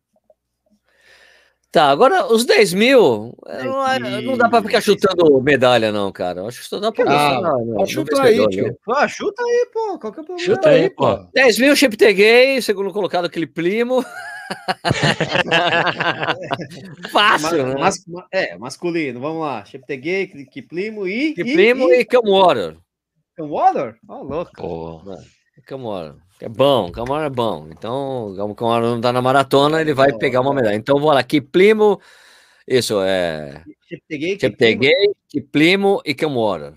[1.75, 6.47] Tá, agora os 10 mil, não, é, não, dá para ficar chutando medalha, não, cara.
[6.47, 8.79] Acho que só dá para ah, não, chuta aí, tio.
[8.89, 9.99] Ah, chuta aí, pô.
[9.99, 10.39] Qual que é o problema?
[10.39, 11.16] Chuta aí, pô.
[11.35, 14.05] 10 mil, Cheptegei, segundo colocado, aquele primo.
[17.11, 17.75] Fácil, né?
[17.77, 17.97] Mas,
[18.33, 19.64] é, masculino, vamos lá.
[19.64, 21.35] Cheptegei, que primo e.
[21.35, 22.77] Que primo e, e Camwater.
[23.37, 23.97] Camwater?
[24.09, 24.53] Ó, oh, louco.
[24.57, 25.03] Pô,
[25.66, 26.14] Camwater.
[26.41, 27.68] É bom, Camaro é bom.
[27.70, 30.74] Então, o Camaro não tá na maratona, ele vai pegar uma medalha.
[30.74, 32.01] Então, vou lá, Kiplimo,
[32.66, 33.62] isso é.
[33.89, 36.74] Cheptegei, Kiplimo e Camaro.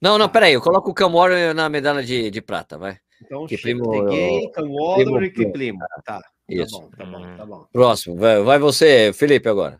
[0.00, 2.98] Não, não, peraí, eu coloco o Camaro na medalha de, de prata, vai.
[3.22, 5.80] Então, Cheptegei, Camaro e Kiplimo.
[6.04, 6.22] Tá.
[6.48, 6.80] Isso.
[6.96, 7.66] Tá bom, tá bom, tá bom.
[7.72, 9.78] Próximo, vai, vai você, Felipe, agora.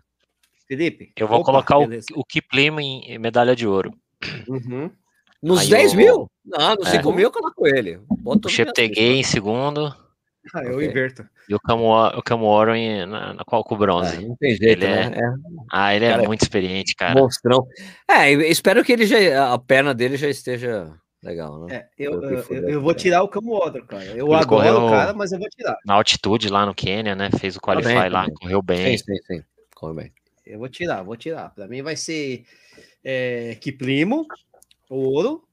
[0.69, 1.13] Felipe.
[1.17, 3.93] Eu vou Opa, colocar o, o Kiplimo em medalha de ouro.
[4.47, 4.91] Uhum.
[5.43, 6.31] Nos Aí 10 mil?
[6.45, 6.91] Não, nos é.
[6.93, 8.01] 5 mil eu coloco ele.
[8.09, 9.95] Boto o Cheptegei em segundo.
[10.55, 10.89] Ah, eu okay.
[10.89, 11.27] inverto.
[11.49, 11.61] E o
[12.23, 12.73] Camuoro
[13.09, 14.17] na, na qual com o bronze.
[14.17, 15.13] Ah, não tem jeito, ele né?
[15.15, 15.19] É...
[15.19, 15.35] É...
[15.71, 17.21] Ah, ele é cara, é muito experiente, cara.
[17.21, 17.67] Monstrão.
[18.09, 21.77] É, espero que ele já, a perna dele já esteja legal, né?
[21.77, 24.05] É, eu, eu, eu, eu, vou tirar o Camuoro, cara.
[24.07, 25.77] Eu ele adoro o cara, mas eu vou tirar.
[25.85, 27.31] Na altitude lá no Quênia, né?
[27.39, 28.97] Fez o Qualify lá, correu bem.
[28.97, 29.45] Sim, sim, sim.
[29.75, 30.13] Correu bem.
[30.47, 31.51] Eu vou tirar, vou tirar.
[31.51, 32.45] Pra mim vai ser
[33.05, 34.27] é, Kiprimo,
[34.91, 35.45] ouro.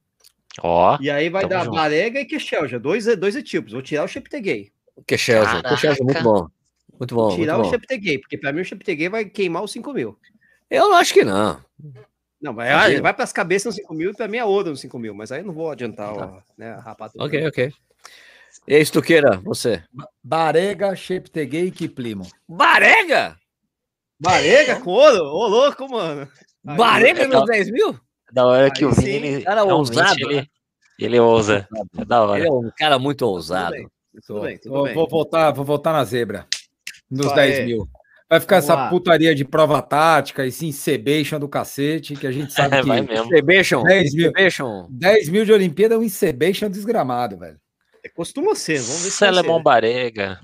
[0.61, 0.97] Ó.
[0.99, 1.75] E aí vai dar junto.
[1.75, 3.73] Barega e Quechelja, dois, dois etíopes.
[3.73, 4.71] Vou tirar o Cheptegei.
[5.05, 6.47] Quechelja, Quechelja, muito bom.
[6.99, 7.29] Muito bom.
[7.29, 10.17] Vou tirar muito o Cheptegei, porque para mim o Cheptegei vai queimar os 5 mil.
[10.69, 11.63] Eu acho que não.
[12.41, 14.45] Não, mas ah, ele vai para as cabeças nos 5 mil e para mim é
[14.45, 16.25] ouro nos 5 mil, mas aí eu não vou adiantar tá.
[16.25, 17.23] ó, né, a rapatura.
[17.23, 17.73] Ok, ok.
[18.67, 19.83] E aí, Estuqueira, você?
[20.23, 22.27] Barega, Cheptegei e Kiplimo.
[22.47, 23.37] Barega?
[24.19, 25.23] Barega com ouro?
[25.23, 26.27] Ô, louco, mano.
[26.63, 27.99] Barega nos 10 mil?
[28.31, 30.45] Da hora que o Vini, ele, cara ousado, ele, né?
[30.99, 31.67] ele ousa.
[31.97, 32.39] É da hora.
[32.39, 33.75] Ele é um cara muito ousado.
[33.75, 33.87] Tudo bem,
[34.21, 34.93] tudo bem, tudo bem.
[34.93, 36.45] Vou, voltar, vou voltar na zebra.
[37.09, 37.65] Nos Só 10 é.
[37.65, 37.87] mil.
[38.29, 38.89] Vai ficar Vamos essa lá.
[38.89, 42.87] putaria de prova tática e sim, Sebation do cacete, que a gente sabe é, que.
[42.87, 43.27] Vai mesmo.
[43.29, 44.31] Sebation, 10 mil,
[44.89, 47.57] 10 mil de Olimpíada é um Sebation desgramado, velho.
[48.03, 50.39] É, costuma ser, vamos ver se Selemon Barega.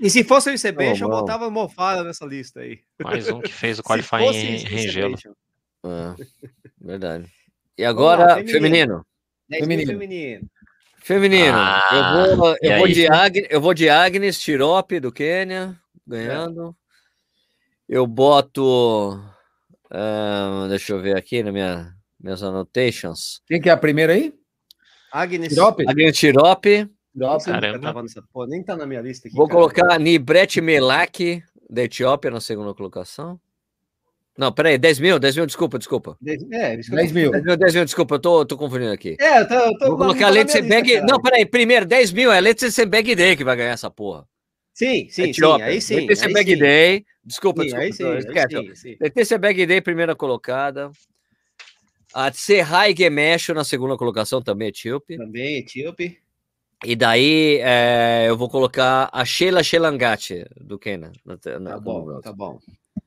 [0.00, 2.80] E se fosse o Sebation, oh, eu botava Mofara nessa lista aí.
[3.02, 5.16] Mais um que fez o qualifying em gelo.
[5.84, 6.14] Ah,
[6.80, 7.30] verdade.
[7.76, 9.04] E agora, lá, feminino.
[9.50, 9.92] Feminino.
[9.92, 10.50] feminino.
[11.02, 11.56] Feminino.
[11.56, 15.76] Ah, eu vou, eu vou, de Agnes, eu vou de Agnes Tirop do Quênia,
[16.06, 16.76] ganhando.
[17.88, 17.96] É.
[17.96, 19.18] Eu boto.
[19.86, 23.40] Uh, deixa eu ver aqui na minha, minhas annotations.
[23.46, 24.32] Quem que é a primeira aí?
[25.10, 25.80] Agnes Tirop.
[25.88, 26.88] Agnes Tirop.
[27.44, 28.04] Caramba.
[28.32, 29.36] Pô, nem tá na minha lista aqui.
[29.36, 29.58] Vou cara.
[29.58, 33.40] colocar Nibret Melak, da Etiópia, na segunda colocação.
[34.40, 36.16] Não, peraí, 10 mil, 10 mil, desculpa, desculpa.
[36.18, 37.30] 10, é, 10 mil.
[37.30, 39.14] 10 mil, 10 mil, desculpa, eu tô, tô confundindo aqui.
[39.20, 41.02] É, eu tô, eu tô Vou colocar a Letzenberg.
[41.02, 44.26] Não, peraí, primeiro, 10 mil, é Letzenberg Day que vai ganhar essa porra.
[44.72, 45.66] Sim, sim, Etiópia.
[45.66, 46.06] sim, aí sim.
[46.06, 47.82] Letzenberg Day, desculpa, sim, desculpa.
[47.82, 50.90] Aí sim, Letzenberg Day, primeira colocada.
[52.14, 55.18] A Serrai Gemesho na segunda colocação, também etíope.
[55.18, 56.16] Também etíope.
[56.82, 61.12] E daí é, eu vou colocar a Sheila Shelangate do Kena.
[61.42, 62.58] tá bom, tá bom.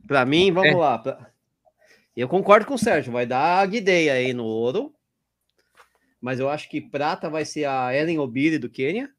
[0.08, 0.76] Para mim, vamos é.
[0.76, 1.00] lá.
[1.00, 1.32] Pra...
[2.16, 4.94] Eu concordo com o Sérgio, vai dar a Guideia aí no ouro.
[6.22, 9.10] Mas eu acho que prata vai ser a Ellen Obiri do Quênia.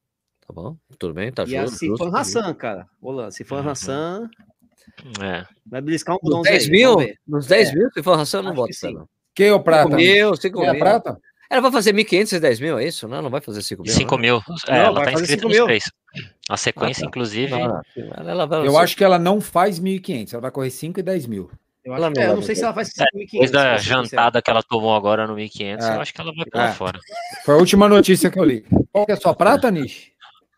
[0.47, 2.87] Tá bom, tudo bem, tá E a Sifan Hassan, cara.
[3.01, 3.71] Olá, Sifan uhum.
[3.71, 4.31] Hassan.
[5.21, 5.45] É.
[5.67, 6.97] Vai beliscar um bronze 10 aí, mil?
[7.27, 7.75] Nos 10 é.
[7.75, 8.73] mil, Sifan Hassan não bota.
[8.73, 9.09] Que não.
[9.35, 9.91] Quem é o prata?
[9.91, 10.71] 5 mil, 5 mil.
[10.71, 11.21] É prata?
[11.51, 13.07] Ela vai fazer 1.500 e 10 mil, é isso?
[13.07, 13.93] Não, não vai fazer 5 mil.
[13.93, 14.43] 5 mil.
[14.67, 15.85] É, não, ela tá inscrita nos três.
[16.49, 17.09] A sequência, ah, tá.
[17.09, 17.51] inclusive.
[17.51, 17.83] Não,
[18.17, 21.27] ela, ela, eu acho que ela não faz 1.500, ela vai correr 5 e 10
[21.27, 21.51] mil.
[21.85, 23.01] Eu, acho, ela é, eu não sei se ela faz 5.500.
[23.01, 25.97] É, depois da jantada que ela tomou agora no 1.500, é.
[25.97, 26.73] eu acho que ela vai pular é.
[26.73, 26.99] fora.
[27.45, 28.65] Foi a última notícia que eu li.
[28.91, 30.13] Qual que é a sua prata, Nish?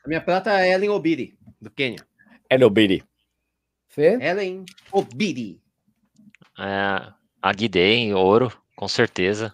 [0.05, 2.07] A minha prata é Ellen Obiri, do Quênia.
[2.49, 3.05] Ellen Obiri.
[3.89, 4.19] Fê?
[4.21, 5.61] Ellen Obiri.
[6.59, 7.13] É,
[7.43, 9.53] a Guidei, ouro, com certeza.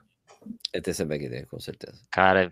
[0.72, 2.00] É TC Bagdad, com certeza.
[2.10, 2.50] Cara,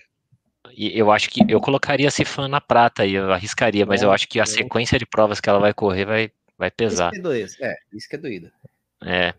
[0.77, 4.13] eu acho que eu colocaria esse fã na prata e eu arriscaria, mas é, eu
[4.13, 7.11] acho que a sequência de provas que ela vai correr vai, vai pesar.
[7.13, 7.53] Isso que é doído.
[7.61, 8.53] É, isso que é doído.
[9.03, 9.35] É.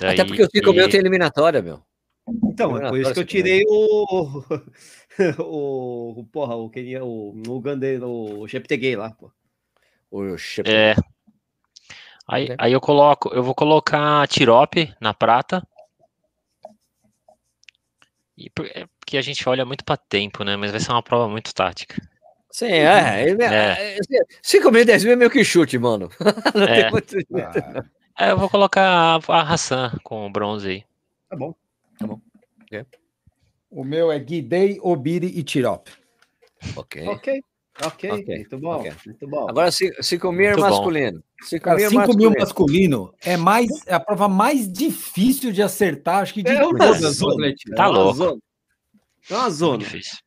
[0.00, 0.76] Daí, Até porque o 5 e...
[0.76, 1.80] mil tem eliminatória, meu.
[2.44, 4.42] Então, é por isso que eu tirei o.
[5.38, 6.20] o.
[6.20, 9.30] o porra, o que o, o Gandeiro, o Cheptegei lá, pô.
[10.10, 10.80] O Cheptegei.
[10.80, 10.94] É.
[12.26, 15.62] Aí, aí eu coloco, eu vou colocar Tirope na prata.
[18.36, 20.56] E é porque a gente olha muito para tempo, né?
[20.56, 22.00] Mas vai ser uma prova muito tática.
[22.50, 23.30] Sim, é.
[23.30, 23.96] é.
[23.96, 23.98] é
[24.42, 26.08] 5 mil, 10 mil é meio que chute, mano.
[26.54, 26.82] Não é.
[26.82, 27.84] tem muito ah.
[28.18, 30.84] é, eu vou colocar a Hassan com o bronze aí.
[31.28, 31.54] Tá bom.
[31.98, 32.20] Tá bom.
[32.62, 32.84] Okay.
[33.70, 35.88] O meu é Guidei, Obiri e Tirop.
[36.76, 37.08] Ok.
[37.08, 37.42] Ok.
[37.82, 38.36] Ok, okay.
[38.36, 38.92] muito bom, okay.
[39.04, 39.48] muito bom.
[39.48, 41.24] Agora, 5 mil é masculino.
[41.42, 42.16] 5 mil, masculino.
[42.16, 46.60] mil masculino é mais é a prova mais difícil de acertar, acho que de é
[46.60, 47.18] todas as
[47.74, 48.40] Tá louco.
[49.28, 49.78] É uma zona.
[49.78, 50.18] difícil.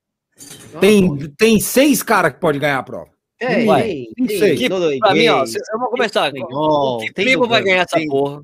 [0.81, 3.09] Tem, tem seis caras que pode ganhar a prova.
[3.39, 4.55] É, Ué, não sei.
[4.55, 6.31] Que, pra mim, ó, eu vou começar.
[6.51, 8.41] Oh, que primo vai ganhar essa porra?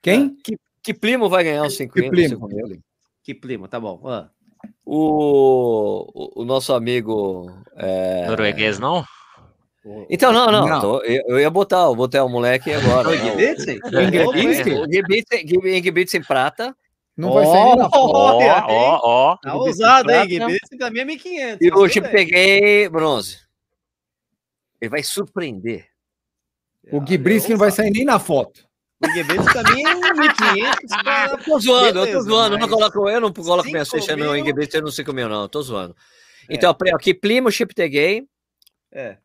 [0.00, 0.36] Quem?
[0.36, 2.04] Que, que primo vai ganhar os 5 mil?
[2.04, 2.48] Que primo?
[3.22, 4.00] Que primo, tá bom.
[4.04, 4.30] Ah.
[4.84, 7.50] O, o, o, nosso amigo.
[7.76, 8.26] É...
[8.26, 9.04] Norueguês, não?
[10.10, 10.66] Então, não, não.
[10.66, 10.80] não.
[10.80, 13.08] Tô, eu, eu, ia botar, eu botei o moleque agora.
[13.10, 13.14] O
[15.68, 16.74] Ingebrigtsen prata.
[17.16, 18.14] Não vai sair nem na foto.
[18.68, 21.58] Ó, ó, Tá ousado, hein, Ingebrigtsen mim é 1.500.
[21.60, 23.38] E hoje peguei bronze.
[24.80, 25.86] Ele vai surpreender.
[26.92, 28.65] O Gui não vai sair nem na foto.
[29.02, 31.36] O Guebetes também é 1.500 para...
[31.38, 32.58] Tô zoando, Beleza, eu tô zoando.
[32.58, 32.60] Mas...
[32.60, 35.48] Não coloco, eu não coloco minha ficha no Guebetes, eu não sei como eu não,
[35.48, 35.94] tô zoando.
[36.48, 36.54] É.
[36.54, 38.26] Então, aqui, Plimo, Chip Gay.
[38.90, 39.18] É.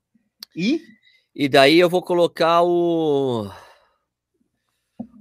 [0.55, 0.82] E?
[1.34, 3.49] E daí eu vou colocar o...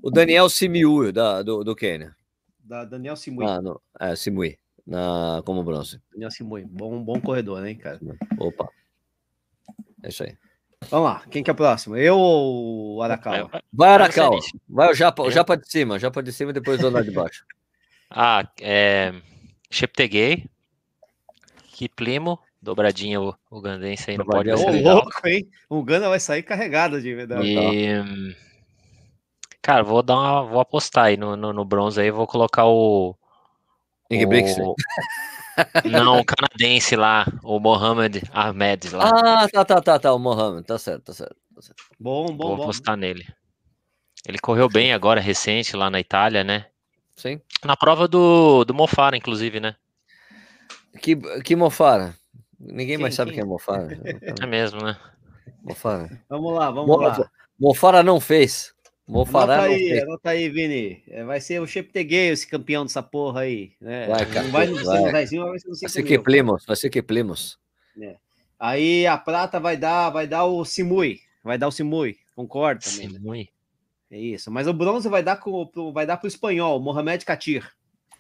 [0.03, 2.17] O Daniel Simiu, da, do, do Quênia.
[2.59, 3.45] Da Daniel Simui.
[3.47, 6.01] Ah, no, é, Simui, na, como bronze.
[6.13, 8.01] Daniel Simui, bom, bom corredor, hein, cara?
[8.39, 8.69] Opa.
[10.03, 10.37] É isso aí.
[10.89, 11.97] Vamos lá, quem que é o próximo?
[11.97, 13.51] Eu ou o Arakawa?
[13.73, 14.39] Vai, Arakawa.
[14.69, 17.11] Vai o Japa, o Japa de cima, Japa de cima e depois do andar de
[17.11, 17.45] baixo.
[18.11, 19.13] ah, é.
[19.71, 20.47] Cheptegei.
[21.73, 22.39] Kiplimo.
[22.63, 24.69] Dobradinha o, o Gandense aí não pode ser.
[24.69, 25.49] Ô, louco, hein?
[25.69, 27.47] O Ganda vai sair carregado de verdade.
[27.47, 28.37] E...
[29.63, 33.17] Cara, vou dar uma, vou apostar aí no, no, no bronze aí, vou colocar o.
[34.11, 34.75] o...
[35.85, 39.09] Não, o canadense lá, o Mohamed Ahmed lá.
[39.09, 41.37] Ah, tá, tá, tá, tá, o Mohamed, tá certo, tá certo.
[41.55, 41.83] Tá certo.
[41.99, 42.63] Bom, bom, Vou bom.
[42.65, 43.27] apostar nele.
[44.27, 46.67] Ele correu bem agora, recente, lá na Itália, né?
[47.17, 47.41] Sim.
[47.65, 49.77] Na prova do, do Mofara, inclusive, né?
[51.01, 52.15] Que, que Mofara?
[52.59, 53.41] Ninguém quem, mais sabe quem?
[53.41, 53.89] quem é Mofara.
[54.43, 54.97] É mesmo, né?
[55.63, 56.23] Mofara.
[56.29, 57.31] Vamos lá, vamos Mofara, lá.
[57.59, 58.75] Mofara não fez.
[59.11, 60.03] Mofará anota aí, fez.
[60.03, 61.03] anota aí, Vini.
[61.09, 63.73] É, vai ser o Cheptegei esse campeão dessa porra aí.
[63.81, 64.07] Né?
[64.07, 64.43] Vai, cara.
[64.45, 65.13] Não vai no vai.
[65.13, 67.59] vai ser no Vai ser que Plimos, vai ser que Plimos.
[68.01, 68.17] É.
[68.59, 71.19] Aí a prata vai dar, vai dar o Simui.
[71.43, 72.19] Vai dar o Simui.
[72.37, 73.09] Concordo também.
[73.09, 73.19] Né?
[73.19, 73.39] Simui.
[73.39, 73.47] Né?
[74.13, 74.51] É isso.
[74.51, 77.69] Mas o bronze vai dar, com, vai dar pro espanhol, Mohamed Katir.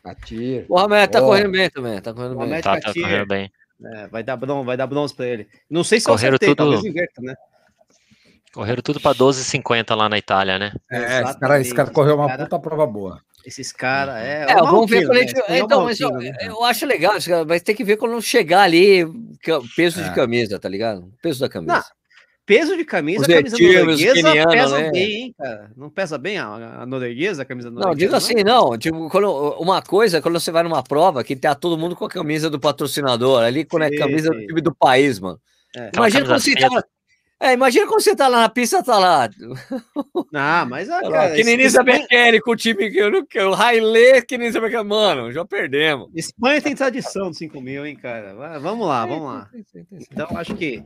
[0.03, 0.67] Katir.
[0.69, 1.27] Mohamed tá oh.
[1.27, 2.01] correndo bem também.
[2.01, 2.63] Tá correndo Mohamed bem.
[2.63, 3.53] Tá, tá correndo bem.
[3.83, 5.49] É, vai, dar bronze, vai dar bronze pra ele.
[5.69, 6.57] Não sei se Correram eu acertei, tudo...
[6.57, 7.35] talvez inverta, né?
[8.53, 10.73] Correram tudo para 12,50 lá na Itália, né?
[10.91, 13.21] É, esse cara, esse cara correu uma cara, puta prova boa.
[13.47, 14.45] Esses caras, é.
[14.49, 15.27] é, é vamos ver quando né?
[15.27, 16.37] gente, Então, mas eu, né?
[16.41, 17.15] eu, acho legal,
[17.47, 19.07] mas tem que ver quando chegar ali,
[19.77, 20.05] peso é.
[20.05, 21.11] de camisa, tá ligado?
[21.23, 21.75] Peso da camisa.
[21.75, 21.83] Não,
[22.45, 24.91] peso de camisa, Os a camisa norueguesa pesa né?
[24.91, 25.71] bem, hein, cara?
[25.77, 27.89] Não pesa bem a, a norueguesa, a camisa norueguesa?
[27.89, 28.77] Não, digo assim, não.
[28.77, 29.31] Tipo, quando,
[29.61, 32.51] uma coisa é quando você vai numa prova que tá todo mundo com a camisa
[32.51, 35.41] do patrocinador, ali quando é camisa do time do país, mano.
[35.77, 35.93] É.
[35.95, 36.85] Imagina quando você tava,
[37.41, 39.29] é, imagina quando você tá lá na pista, tá lá.
[40.35, 43.55] Ah, mas a cara, que nem Nisa Bekele com o time que eu que o
[43.55, 46.11] Railê, que nem Bekele, mano, já perdemos.
[46.15, 48.35] Espanha tem tradição de 5 mil, hein, cara.
[48.61, 49.51] Vamos lá, vamos lá.
[49.91, 50.85] Então, acho que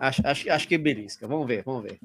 [0.00, 1.28] acho, acho, acho que belisca.
[1.28, 2.00] Vamos ver, vamos ver.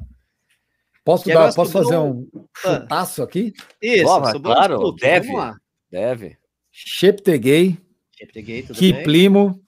[1.03, 2.41] Posso, dar, posso fazer um ah.
[2.55, 3.51] chutaço aqui?
[3.81, 5.27] Isso, Boa, claro, deve.
[5.27, 5.57] Vamos lá.
[5.89, 6.37] Deve.
[6.71, 7.77] Cheptegei,
[8.15, 9.61] Cheptegei, tudo Kiplimo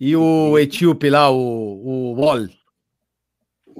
[0.00, 2.48] e o etíope lá, o, o Wall.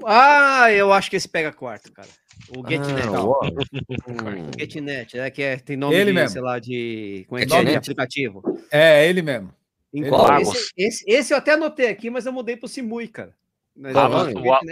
[0.03, 2.09] Ah, eu acho que esse pega quarto, cara.
[2.55, 3.07] O GetNet.
[3.07, 3.39] Ah, o
[4.59, 5.29] GetNet, né?
[5.29, 6.29] Que é, tem nome ele de, mesmo.
[6.29, 8.43] sei lá, de, como é é, de aplicativo.
[8.71, 9.53] É, ele mesmo.
[9.93, 13.33] Então, esse, esse, esse, eu até anotei aqui, mas eu mudei pro Simui, cara.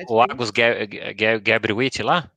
[0.09, 0.51] o, Agus
[1.41, 2.29] Gabriwit lá?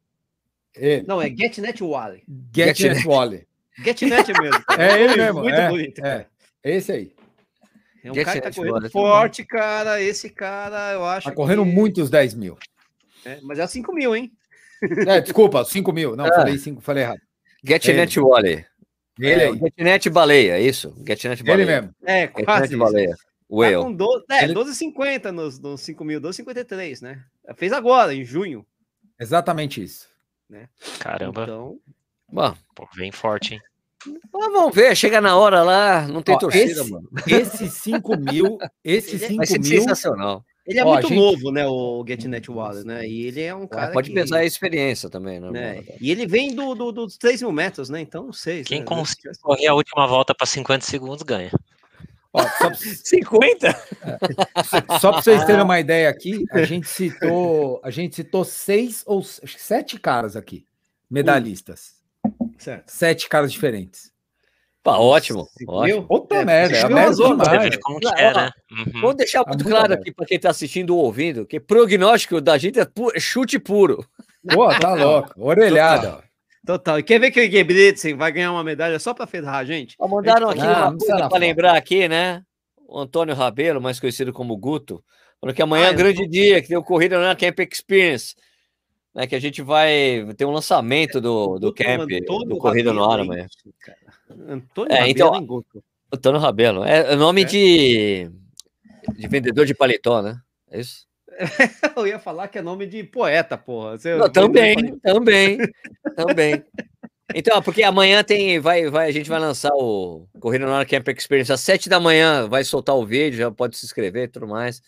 [0.76, 1.02] É.
[1.02, 2.22] Não, é GetNet Wally.
[2.54, 3.46] GetNet Wally.
[3.82, 4.64] GetNet mesmo.
[4.78, 5.40] É ele mesmo.
[5.40, 6.04] Muito é, bonito.
[6.04, 6.26] É.
[6.62, 7.12] Esse aí.
[8.06, 10.00] É um Get cara que tá correndo forte, cara.
[10.00, 11.28] Esse cara, eu acho.
[11.28, 11.70] Tá correndo que...
[11.70, 12.56] muitos 10 mil.
[13.26, 14.32] É, mas é 5 mil, hein?
[15.06, 16.14] É, desculpa, 5 mil.
[16.14, 16.34] Não, ah.
[16.34, 17.20] falei 5, falei errado.
[17.64, 18.66] GetNet é Wally.
[19.18, 20.94] Ele é, GetNet Baleia, é isso?
[21.04, 21.62] GetNet Baleia.
[21.62, 21.94] Ele mesmo.
[22.04, 22.68] É, quase.
[22.68, 23.16] GetNet Baleia.
[23.48, 23.74] Whale.
[23.76, 24.54] Tá com 12, é, Ele...
[24.54, 27.24] 12,50 nos, nos 5 mil, 12,53, né?
[27.56, 28.66] Fez agora, em junho.
[29.18, 30.08] Exatamente isso.
[30.48, 30.68] Né?
[30.98, 31.42] Caramba.
[31.44, 31.78] Então...
[32.30, 32.54] Bom.
[32.74, 33.60] Pô, vem forte, hein?
[34.06, 37.08] Ah, vamos ver, chega na hora lá, não tem Ó, torcida, esse, mano.
[37.26, 39.64] Esses 5 mil, esses 5 mil.
[39.64, 40.44] sensacional.
[40.66, 41.18] Ele é Ó, muito gente...
[41.18, 43.06] novo, né, o GetNet Wallace, né?
[43.06, 43.92] E ele é um cara.
[43.92, 44.14] pode que...
[44.14, 45.50] pesar a experiência também, né?
[45.50, 45.84] né?
[46.00, 48.00] E ele vem do, do, dos 3 mil metros, né?
[48.00, 48.64] Então, não sei.
[48.64, 48.84] Quem né?
[48.84, 51.52] consegue correr a última volta para 50 segundos ganha.
[52.32, 52.74] Ó, só...
[52.74, 53.68] 50?
[54.06, 54.98] É.
[55.00, 59.20] Só para vocês terem uma ideia aqui, a gente citou, a gente citou seis ou
[59.22, 60.64] sete caras aqui,
[61.10, 61.94] medalhistas.
[62.56, 62.88] Certo.
[62.88, 64.12] Sete caras diferentes.
[64.86, 65.48] Pá, ótimo.
[65.66, 66.04] ótimo.
[66.04, 66.80] Puta é, merda, é
[68.16, 68.50] é, né?
[68.70, 69.00] Uhum.
[69.00, 72.78] Vamos deixar muito claro aqui para quem está assistindo ou ouvindo que prognóstico da gente
[72.78, 74.06] é, pu é chute puro.
[74.48, 75.32] Pô, tá louco.
[75.36, 76.02] Orelhada.
[76.02, 76.24] Total.
[76.64, 76.98] Total.
[77.00, 79.96] E quer ver que o Gebritzen vai ganhar uma medalha só para ferrar a gente?
[79.98, 82.42] Ó, mandaram aqui ah, uma coisa para lembrar aqui, né?
[82.86, 85.02] O Antônio Rabelo, mais conhecido como Guto,
[85.40, 88.36] falou que amanhã ah, é um grande dia, que tem o Corrida na Camp Experience
[89.16, 92.06] né, que a gente vai ter um lançamento do, do camp,
[92.46, 93.46] do Corrida no Ar amanhã.
[94.30, 95.66] Antônio é, então, Rabelo,
[96.12, 96.84] Antônio Rabelo.
[96.84, 97.44] É, é nome é?
[97.44, 98.30] De,
[99.16, 100.40] de vendedor de paletó, né?
[100.70, 101.06] É isso?
[101.96, 103.98] Eu ia falar que é nome de poeta, porra.
[103.98, 105.58] Você Não, também, também,
[106.16, 106.64] também.
[107.34, 111.08] Então, porque amanhã tem, vai, vai, a gente vai lançar o Corrida no Ar Camp
[111.08, 114.46] Experience às sete da manhã, vai soltar o vídeo, já pode se inscrever e tudo
[114.46, 114.80] mais.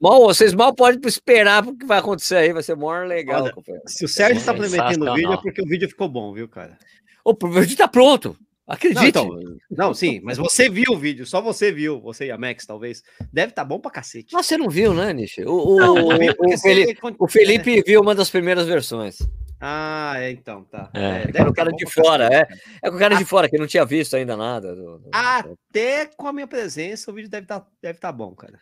[0.00, 3.42] Mal, vocês mal podem esperar o que vai acontecer aí, vai ser maior legal.
[3.44, 6.48] Olha, se o Sérgio está prometendo o vídeo, é porque o vídeo ficou bom, viu,
[6.48, 6.78] cara?
[7.24, 8.36] O vídeo está pronto.
[8.70, 9.00] Acredite.
[9.00, 12.38] Não, então, não, sim, mas você viu o vídeo, só você viu, você e a
[12.38, 13.02] Max, talvez.
[13.32, 14.32] Deve estar tá bom pra cacete.
[14.32, 15.42] Mas você não viu, né, Nishi?
[15.42, 19.18] O, o, não, o, o, Felipe, o Felipe viu uma das primeiras versões.
[19.60, 20.88] Ah, é, então, tá.
[20.94, 22.46] É, é o cara de fora, é.
[22.80, 24.74] É com o cara de fora, que não tinha visto ainda nada.
[24.74, 25.10] Do, do...
[25.12, 28.58] Até com a minha presença, o vídeo deve estar tá, deve tá bom, cara.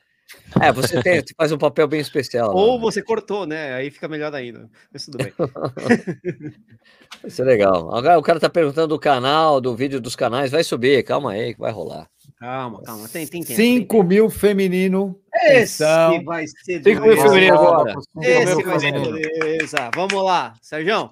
[0.60, 2.54] É, você, tem, você faz um papel bem especial.
[2.54, 2.80] Ou né?
[2.80, 3.74] você cortou, né?
[3.74, 4.68] Aí fica melhor ainda.
[4.92, 5.32] Mas tudo bem.
[7.22, 7.94] vai ser legal.
[7.94, 10.50] Agora o cara tá perguntando do canal, do vídeo dos canais.
[10.50, 12.08] Vai subir, calma aí que vai rolar.
[12.38, 13.08] Calma, calma.
[13.08, 13.56] Tem, tem tempo.
[13.56, 15.18] 5 mil feminino.
[15.34, 17.94] Esse então, vai ser 5 mil feminino agora.
[18.20, 19.90] Esse vai ser beleza.
[19.94, 21.10] Vamos lá, Sérgio.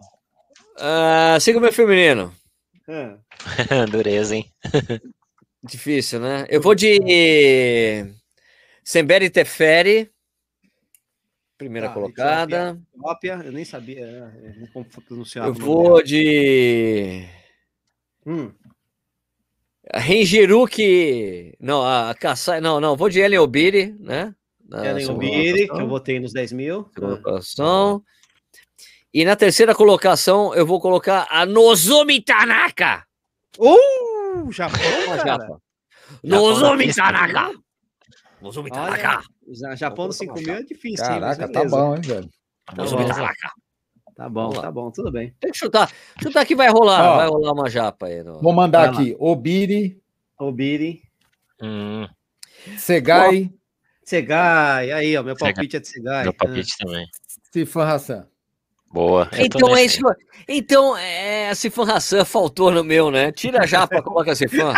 [0.76, 2.32] Uh, 5 mil feminino.
[3.90, 4.46] Dureza, hein?
[5.64, 6.46] Difícil, né?
[6.48, 8.14] Eu vou de
[8.87, 10.09] Semberi Teferi,
[11.59, 12.80] primeira ah, colocada.
[12.95, 15.49] Etiópia, eu nem sabia, é, não pronunciava.
[15.49, 17.26] Eu vou de.
[18.24, 18.53] Hum.
[19.93, 21.57] Renjiruki.
[21.59, 22.61] Não, a Kassai.
[22.61, 24.32] Não, não, vou de Ellen Obiri, né?
[24.72, 26.84] Ellen Obiri, que eu votei nos 10 mil.
[26.95, 28.05] Colocação.
[29.12, 33.05] E na terceira colocação, eu vou colocar a Nozomi Tanaka.
[33.59, 34.53] Uh!
[34.53, 34.78] Japão,
[35.24, 35.59] cara.
[36.22, 37.65] Nozomi Tanaka.
[38.41, 39.22] Nozomi Tanaka.
[39.76, 41.05] Japão no 5 mil é difícil.
[41.05, 42.30] Caraca, tá bom, hein, velho.
[42.76, 43.51] Nozomi Tanaka.
[44.16, 45.34] Tá bom, tá bom, tudo bem.
[45.39, 45.93] Tem que chutar.
[46.22, 47.12] Chutar que vai rolar.
[47.12, 48.22] Ó, vai rolar uma japa aí.
[48.22, 48.41] No...
[48.41, 49.14] Vou mandar aqui.
[49.18, 50.01] Obiri.
[50.39, 51.03] Obiri.
[51.61, 52.09] Hum.
[52.78, 53.53] Segai.
[54.03, 54.91] Segai.
[54.91, 55.22] Aí, ó.
[55.22, 56.24] Meu palpite é de Segai.
[56.24, 56.84] Meu palpite ah.
[56.87, 57.07] também.
[57.53, 58.26] Sifan Hassan.
[58.93, 59.28] Boa.
[59.39, 60.01] Então é isso.
[60.49, 63.32] Então, é, a Sifan Hassan faltou no meu, né?
[63.32, 64.72] Tira a japa, coloca a Sifan.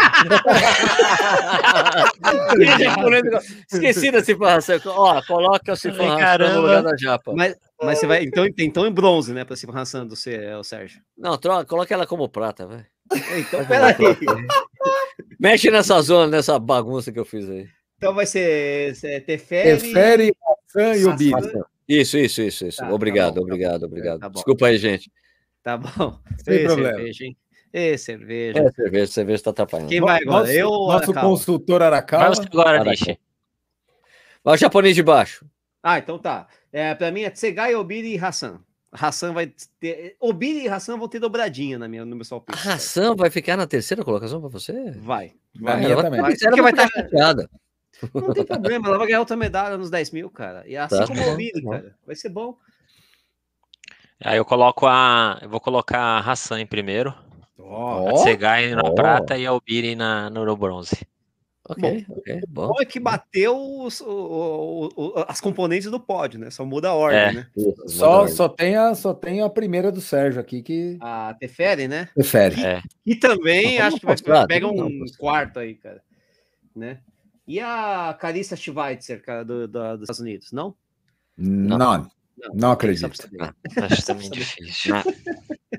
[3.71, 4.81] Esqueci da Sifan Hassan.
[4.87, 7.35] Ó, coloca a Sifan Hassan no lugar da japa.
[7.35, 8.25] Mas, mas você vai.
[8.25, 9.45] Então, então em bronze, né?
[9.45, 11.01] Pra Sifan Hassan do o Sérgio.
[11.17, 12.87] Não, troca, coloca ela como prata, vai.
[13.39, 13.95] Então, peraí.
[15.39, 17.67] Mexe nessa zona, nessa bagunça que eu fiz aí.
[17.99, 19.81] Então vai ser, ser Teferi.
[19.81, 20.37] Teferi,
[20.67, 21.33] Hassan e Obiri.
[21.89, 22.79] Isso, isso, isso, isso.
[22.79, 24.21] Tá, obrigado, tá bom, obrigado, tá obrigado.
[24.21, 25.11] Tá Desculpa aí, gente.
[25.63, 26.19] Tá bom.
[26.45, 26.97] Sem Ei, problema.
[26.97, 27.37] Cerveja, hein?
[27.73, 28.59] Ei, cerveja.
[28.59, 29.89] É, cerveja, cerveja tá atrapalhando.
[29.89, 30.41] Quem vai agora?
[30.41, 31.31] Nosso, Eu ou Nosso Arakawa?
[31.31, 32.35] consultor Arakawa.
[32.35, 33.19] Vai agora, Nishi.
[34.45, 35.47] Vai o japonês de baixo.
[35.83, 36.47] Ah, então tá.
[36.73, 38.61] É, pra mim é Tsegai, Obiri e Hassan.
[38.91, 40.17] Hassan vai ter.
[40.19, 42.69] Obiri e Hassan vão ter dobradinha na minha, no meu palpite.
[42.69, 44.91] Hassan vai ficar na terceira colocação pra você?
[44.93, 45.33] Vai.
[45.61, 47.51] Vai, vai, vai, vai, vai, vai, vai estar chateada.
[48.15, 50.63] Não tem problema, ela vai ganhar outra medalha nos 10 mil, cara.
[50.67, 51.95] E assim tá, como o Miri, cara.
[52.07, 52.57] Vai ser bom.
[54.23, 55.39] Aí eu coloco a.
[55.43, 57.15] Eu vou colocar a Hassan em primeiro.
[57.57, 58.95] Oh, a Segai na oh.
[58.95, 61.07] prata e a Albiri na, no bronze.
[61.69, 62.41] Ok, bom, ok.
[62.49, 62.73] Bom.
[62.81, 66.51] é que bateu os, o, o, as componentes do pódio, né?
[66.51, 67.33] Só muda a ordem, é.
[67.33, 67.47] né?
[67.87, 70.97] Só, só, tem a, só tem a primeira do Sérgio aqui que.
[70.99, 72.09] A Teferi, né?
[72.15, 72.65] Teferi.
[72.65, 72.83] É.
[73.05, 76.01] E também acho que vai, pega um quarto aí, cara.
[76.75, 77.01] Né?
[77.49, 80.75] E a Carissa Schweitzer, cara, do, do, dos Estados Unidos, não?
[81.35, 82.11] Não, não,
[82.53, 83.07] não acredito.
[83.07, 84.95] Acho também difícil.
[84.95, 85.03] Não,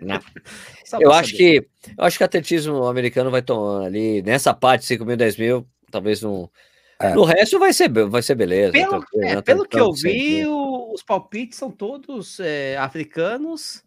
[0.02, 1.00] não.
[1.00, 5.06] Eu acho que eu acho que o atletismo americano vai tomar ali nessa parte 5
[5.06, 6.50] mil, 10 mil, talvez não.
[7.00, 7.14] É.
[7.14, 8.74] No resto vai ser, vai ser beleza.
[8.74, 9.42] Pelo, é, né?
[9.44, 13.84] pelo que eu vi, o, os palpites são todos é, africanos,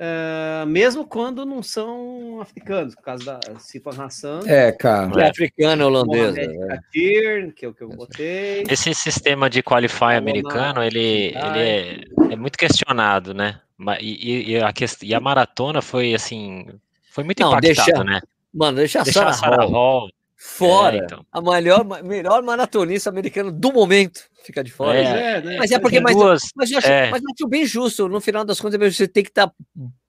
[0.00, 4.40] Uh, mesmo quando não são africanos, por causa da Sifa Hassan.
[4.46, 5.22] É, cara.
[5.22, 6.34] É africano holandês.
[6.36, 6.80] Né?
[6.90, 8.64] que é o que eu botei.
[8.66, 13.60] Esse sistema de qualify americano, ele, ele é, é, muito questionado, né?
[14.00, 14.72] E, e, a,
[15.02, 16.66] e a maratona foi assim.
[17.10, 18.22] Foi muito não, impactada, né?
[18.54, 19.70] Mano, deixa, deixa a Sarah Hall.
[19.70, 20.08] Hall
[20.40, 20.96] fora.
[20.96, 21.26] É, então.
[21.30, 24.98] A melhor, melhor maratonista americana do momento fica de fora.
[24.98, 25.56] É, né?
[25.58, 27.10] Mas é porque, mas, duas, mas, eu acho, é.
[27.10, 28.08] mas eu acho bem justo.
[28.08, 29.54] No final das contas, você tem que estar tá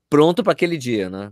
[0.09, 1.31] pronto para aquele dia, né?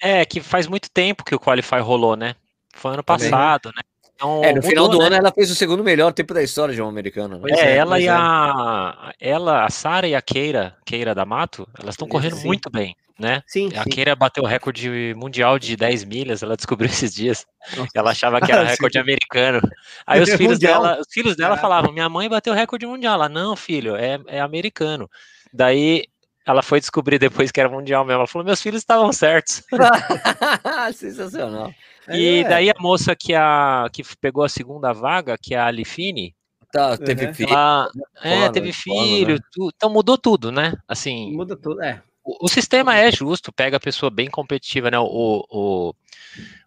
[0.00, 2.34] É, que faz muito tempo que o Qualify rolou, né?
[2.74, 3.76] Foi ano passado, Também.
[3.78, 3.91] né?
[4.22, 5.06] Então, é, no mudou, final do né?
[5.06, 7.38] ano ela fez o segundo melhor tempo da história de uma americana.
[7.38, 7.50] Né?
[7.50, 8.10] É, ela e é.
[8.10, 12.46] a ela, a Sara e a Keira, Keira da Mato, elas estão correndo sim.
[12.46, 13.42] muito bem, né?
[13.48, 13.90] Sim, a sim.
[13.90, 17.44] Keira bateu o recorde mundial de 10 milhas, ela descobriu esses dias.
[17.76, 17.90] Nossa.
[17.96, 19.60] Ela achava que era recorde americano.
[20.06, 23.14] Aí os filhos dela, os filhos dela falavam: "Minha mãe bateu o recorde mundial".
[23.14, 25.10] Ela: "Não, filho, é, é americano".
[25.52, 26.04] Daí
[26.46, 28.20] ela foi descobrir depois que era mundial mesmo.
[28.20, 29.64] Ela falou: "Meus filhos estavam certos".
[30.94, 31.72] Sensacional.
[32.10, 32.48] E é.
[32.48, 36.34] daí a moça que, a, que pegou a segunda vaga, que é a Alifine,
[36.72, 37.34] Tá, teve uhum.
[37.34, 37.52] filho.
[37.52, 37.90] Ela,
[38.22, 39.40] é, teve filho, né?
[39.52, 40.72] tu, então mudou tudo, né?
[40.88, 41.30] Assim.
[41.36, 42.02] Muda tudo, é.
[42.24, 44.98] O, o, sistema é justo, pega a pessoa bem competitiva, né?
[44.98, 45.94] O, o,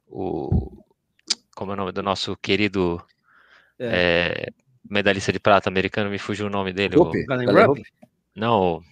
[0.07, 0.83] o
[1.55, 3.03] como é o nome do nosso querido
[3.79, 3.87] é.
[3.87, 4.53] É,
[4.87, 6.11] medalhista de prata americano?
[6.11, 6.97] Me fugiu o nome dele.
[6.97, 7.11] O,
[8.35, 8.83] não,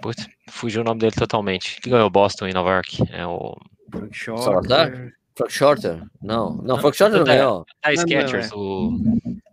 [0.00, 1.80] putz, fugiu o nome dele totalmente.
[1.80, 3.02] Que ganhou Boston em Nova York?
[3.10, 3.56] É o.
[4.38, 5.12] Salazar?
[5.36, 6.02] Frank Shorter?
[6.22, 7.66] Não, não, Frank Shorter não ganhou.
[7.82, 8.98] Da Sketchers, o...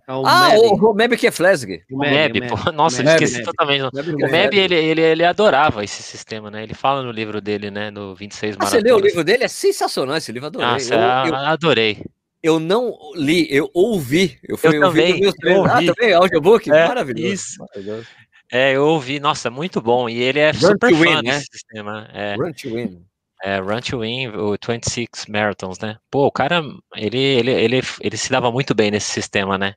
[0.07, 1.83] É o ah, o, o Meb que é Flesg.
[1.89, 3.83] O Meb, pô, nossa, Meb, esqueci totalmente.
[3.83, 6.63] O Meb, ele, ele, ele adorava esse sistema, né?
[6.63, 7.89] Ele fala no livro dele, né?
[7.89, 9.43] No 26 ah, Você leu o livro dele?
[9.43, 10.67] É sensacional esse livro, adorei.
[10.67, 12.03] Nossa, eu, eu, adorei.
[12.43, 14.39] Eu não li, eu ouvi.
[14.47, 15.23] Eu, fui, eu também.
[15.23, 15.69] Eu ouvi.
[15.69, 16.69] Ah, também, audiobook?
[16.69, 17.33] É, Maravilhoso.
[17.33, 17.59] Isso.
[17.59, 18.07] Maravilhoso.
[18.51, 20.09] É, eu ouvi, nossa, muito bom.
[20.09, 21.39] E ele é Run super fã win, desse né?
[21.51, 22.09] sistema.
[22.13, 22.35] É.
[22.35, 23.05] Run to win.
[23.43, 25.97] É, Run to Win, o 26 Marathons, né?
[26.11, 26.61] Pô, o cara,
[26.95, 29.73] ele, ele, ele, ele se dava muito bem nesse sistema, né?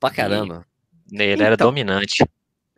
[0.00, 0.64] Pra caramba.
[1.12, 2.24] E ele então, era dominante.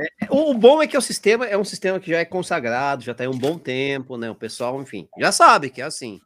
[0.01, 3.15] É, o bom é que o sistema é um sistema que já é consagrado, já
[3.15, 4.29] tem um bom tempo, né?
[4.31, 6.21] O pessoal, enfim, já sabe que é assim.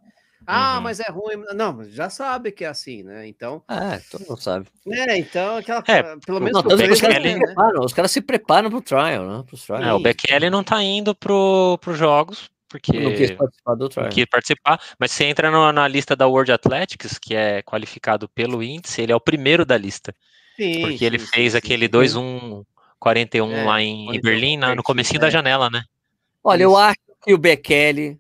[0.47, 0.83] Ah, uhum.
[0.83, 1.43] mas é ruim.
[1.55, 3.27] Não, já sabe que é assim, né?
[3.27, 3.63] Então.
[3.67, 4.67] Ah, todo mundo sabe.
[4.89, 5.83] É, então, aquela.
[5.89, 6.63] É, pelo menos.
[6.63, 9.45] Não, os, caras se preparam, os caras se preparam pro trial, né?
[9.47, 9.83] Pro trial.
[9.83, 14.07] É, o Bekele não tá indo pro, pros jogos porque não quis participar do trial.
[14.07, 18.29] Não quis participar, mas você entra no, na lista da World Athletics, que é qualificado
[18.29, 20.13] pelo índice, ele é o primeiro da lista.
[20.57, 22.65] Sim, porque sim, ele sim, fez aquele 2-1-41
[23.53, 25.21] é, lá em, em Berlim, no comecinho é.
[25.21, 25.85] da janela, né?
[26.43, 26.73] Olha, Isso.
[26.73, 28.19] eu acho que o Bekele,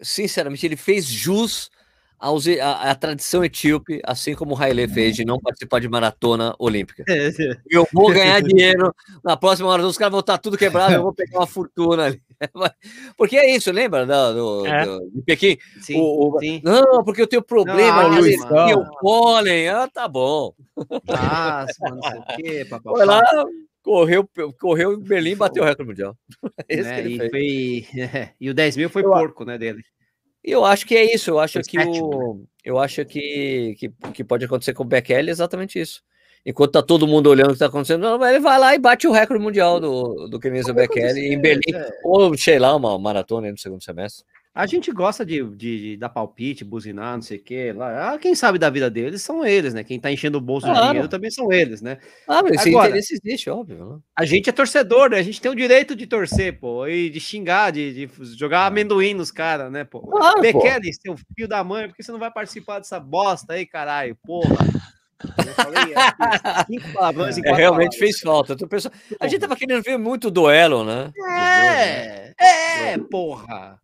[0.00, 1.70] sinceramente, ele fez jus
[2.18, 6.56] a, a, a, tradição etíope, assim como o Haile fez, de não participar de maratona
[6.58, 7.04] olímpica.
[7.08, 7.56] É, é.
[7.70, 8.92] Eu vou ganhar dinheiro
[9.22, 12.22] na próxima maratona, os caras vão estar tudo quebrado, eu vou pegar uma fortuna ali.
[13.16, 14.84] Porque é isso, lembra do, do, é.
[14.84, 15.56] do de Pequim?
[15.80, 16.60] Sim, o, o, sim.
[16.64, 19.68] Não, porque eu tenho problema não, ali, e o pólen.
[19.68, 20.54] Ah, tá bom.
[21.08, 22.92] Ah, não sei o quê, papai.
[22.94, 23.22] Foi lá,
[23.82, 24.28] correu,
[24.58, 26.16] correu em Berlim e bateu o recorde mundial.
[26.68, 29.82] É, e, foi, é, e o 10 mil foi eu, porco, né, dele.
[30.42, 31.30] Eu acho que é isso.
[31.30, 35.78] Eu acho que o, eu acho que, que, que pode acontecer com o Bekele exatamente
[35.78, 36.02] isso.
[36.44, 39.12] Enquanto tá todo mundo olhando o que tá acontecendo, ele vai lá e bate o
[39.12, 41.90] recorde mundial do, do Kenenzo Bekele em Berlim, é.
[42.02, 44.24] ou sei lá, uma maratona no segundo semestre.
[44.54, 47.72] A gente gosta de, de, de, dar palpite, buzinar, não sei o quê.
[47.74, 48.12] Lá.
[48.12, 49.82] Ah, quem sabe da vida deles são eles, né?
[49.82, 50.80] Quem tá enchendo o bolso claro.
[50.80, 51.96] de dinheiro também são eles, né?
[52.28, 53.78] Ah, mas Agora, interesse existe, óbvio.
[53.78, 53.98] Né?
[54.14, 55.20] A gente é torcedor, né?
[55.20, 59.14] A gente tem o direito de torcer, pô, e de xingar, de, de jogar amendoim
[59.14, 60.12] nos caras, né, pô?
[60.20, 63.64] Ah, Bekele, seu filho da mãe, por que você não vai participar dessa bosta aí,
[63.64, 64.14] caralho?
[64.22, 64.66] Porra.
[65.38, 67.98] Eu falei, é, cinco palavrões em é, realmente palavras.
[67.98, 68.56] fez falta.
[69.20, 71.12] A gente tava querendo ver muito duelo, né?
[71.28, 73.78] É, é, porra.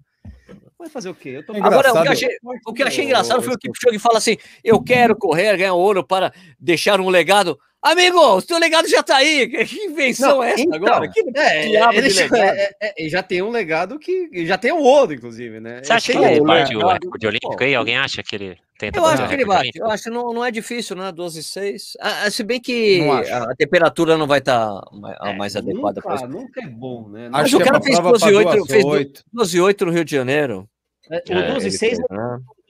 [0.78, 1.42] Vai fazer o quê?
[1.42, 1.52] Tô...
[1.56, 2.28] Agora, o que, achei,
[2.66, 6.06] o que eu achei engraçado foi o Kipchoge fala assim: eu quero correr, ganhar ouro
[6.06, 7.58] para deixar um legado.
[7.90, 9.48] Amigo, o seu legado já tá aí.
[9.66, 11.08] Que invenção não, é essa então, agora?
[11.08, 11.66] Que é,
[11.96, 15.80] ele já, é, é, já tem um legado que já tem o ouro, inclusive, né?
[15.82, 17.74] Você acha que ele bate o recorde olímpico aí?
[17.74, 19.70] Alguém acha que ele tenta Eu acho que ele bate.
[19.74, 21.10] Eu acho que não, não é difícil, né?
[21.10, 21.96] 12 e 6.
[22.00, 23.00] Ah, se bem que
[23.32, 26.00] a temperatura não vai estar tá mais é, adequada.
[26.04, 27.28] Nunca, nunca é bom, né?
[27.30, 28.84] Mas o cara fez 12 e 8, fez
[29.32, 30.68] 12 e 8 no Rio de Janeiro.
[31.10, 32.04] É, o 12 e 6 é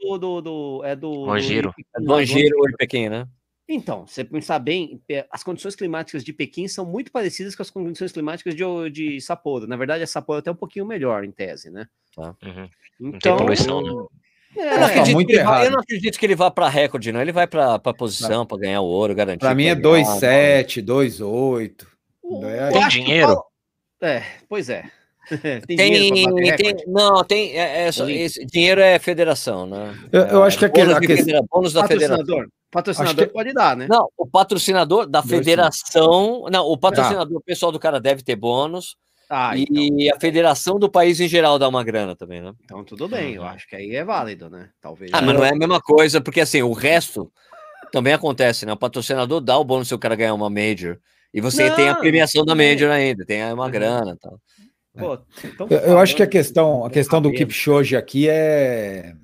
[0.01, 1.27] do, do, do, é do.
[1.27, 1.75] Mangiro.
[1.97, 3.27] Do, do Mangiro ou de Pequim, né?
[3.69, 8.11] Então, você pensar bem, as condições climáticas de Pequim são muito parecidas com as condições
[8.11, 9.67] climáticas de, de Sapporo.
[9.67, 11.87] Na verdade, a Sapporo é até um pouquinho melhor, em tese, né?
[12.17, 12.35] Tá.
[12.43, 12.69] Uhum.
[12.99, 14.07] Então, não poluição, né?
[14.57, 17.21] É, eu, não acredito tá vai, eu, não acredito que ele vá para recorde, não.
[17.21, 19.41] Ele vai para posição, para ganhar o ouro, garantir.
[19.41, 21.87] Para mim é 2,7, 2,8.
[22.73, 23.43] Tem dinheiro?
[24.01, 24.85] É, pois é.
[25.67, 27.53] tem, tem, tem não, tem.
[27.53, 29.95] É, é só, dinheiro é federação, né?
[30.11, 32.47] Eu, eu acho que é bônus, a questão, bônus da federação.
[32.71, 33.33] Patrocinador que...
[33.33, 33.87] pode dar, né?
[33.89, 36.45] Não, o patrocinador da federação.
[36.51, 38.97] Não, o patrocinador, o pessoal do cara deve ter bônus.
[39.31, 40.17] Ah, e então.
[40.17, 42.53] a federação do país em geral dá uma grana também, né?
[42.65, 44.71] Então tudo bem, eu acho que aí é válido, né?
[44.81, 45.11] Talvez.
[45.13, 47.31] Ah, mas não é a mesma coisa, porque assim, o resto
[47.93, 48.73] também acontece, né?
[48.73, 50.99] O patrocinador dá o bônus se o cara ganhar uma Major.
[51.33, 53.71] E você não, tem a premiação da Major ainda, tem uma uhum.
[53.71, 54.41] grana e tal.
[54.99, 59.15] Pô, então, eu, eu acho que a questão, a questão do Kipchoge aqui é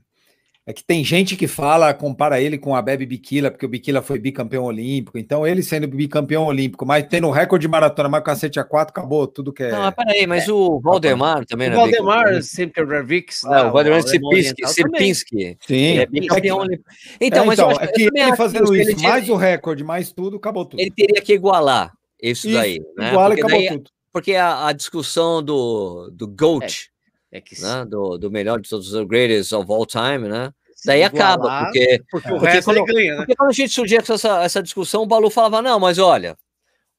[0.66, 4.00] é que tem gente que fala, compara ele com a Bebe Bikila, porque o Bikila
[4.00, 5.18] foi bicampeão olímpico.
[5.18, 9.26] Então, ele sendo bicampeão olímpico, mas tendo recorde de maratona, mais cacete a quatro, acabou
[9.26, 9.70] tudo que é.
[9.70, 10.52] Não, mas peraí, mas é.
[10.52, 11.76] o Valdemar também, né?
[11.76, 13.44] O Valdemar Sempervix.
[13.44, 15.58] Ah, o Valdemar Sipinski.
[15.66, 15.98] Sim.
[15.98, 16.88] é bicampeão olímpico.
[17.20, 20.64] Então, é, mas então, é que ele fazendo isso, mais o recorde, mais tudo, acabou
[20.64, 20.80] tudo.
[20.80, 21.92] Ele teria que igualar
[22.22, 22.80] isso, isso daí.
[22.96, 23.10] Né?
[23.10, 23.90] Iguala e acabou daí, tudo.
[24.10, 26.88] Porque a, a, discussão do, do GOAT.
[27.34, 27.84] É que né?
[27.84, 30.52] do, do melhor de todos os greatest of all time, né?
[30.86, 33.16] Daí acaba, porque, porque, o porque quando, ganha, né?
[33.16, 36.36] porque quando a gente surgia essa, essa discussão, o Balu falava, não, mas olha,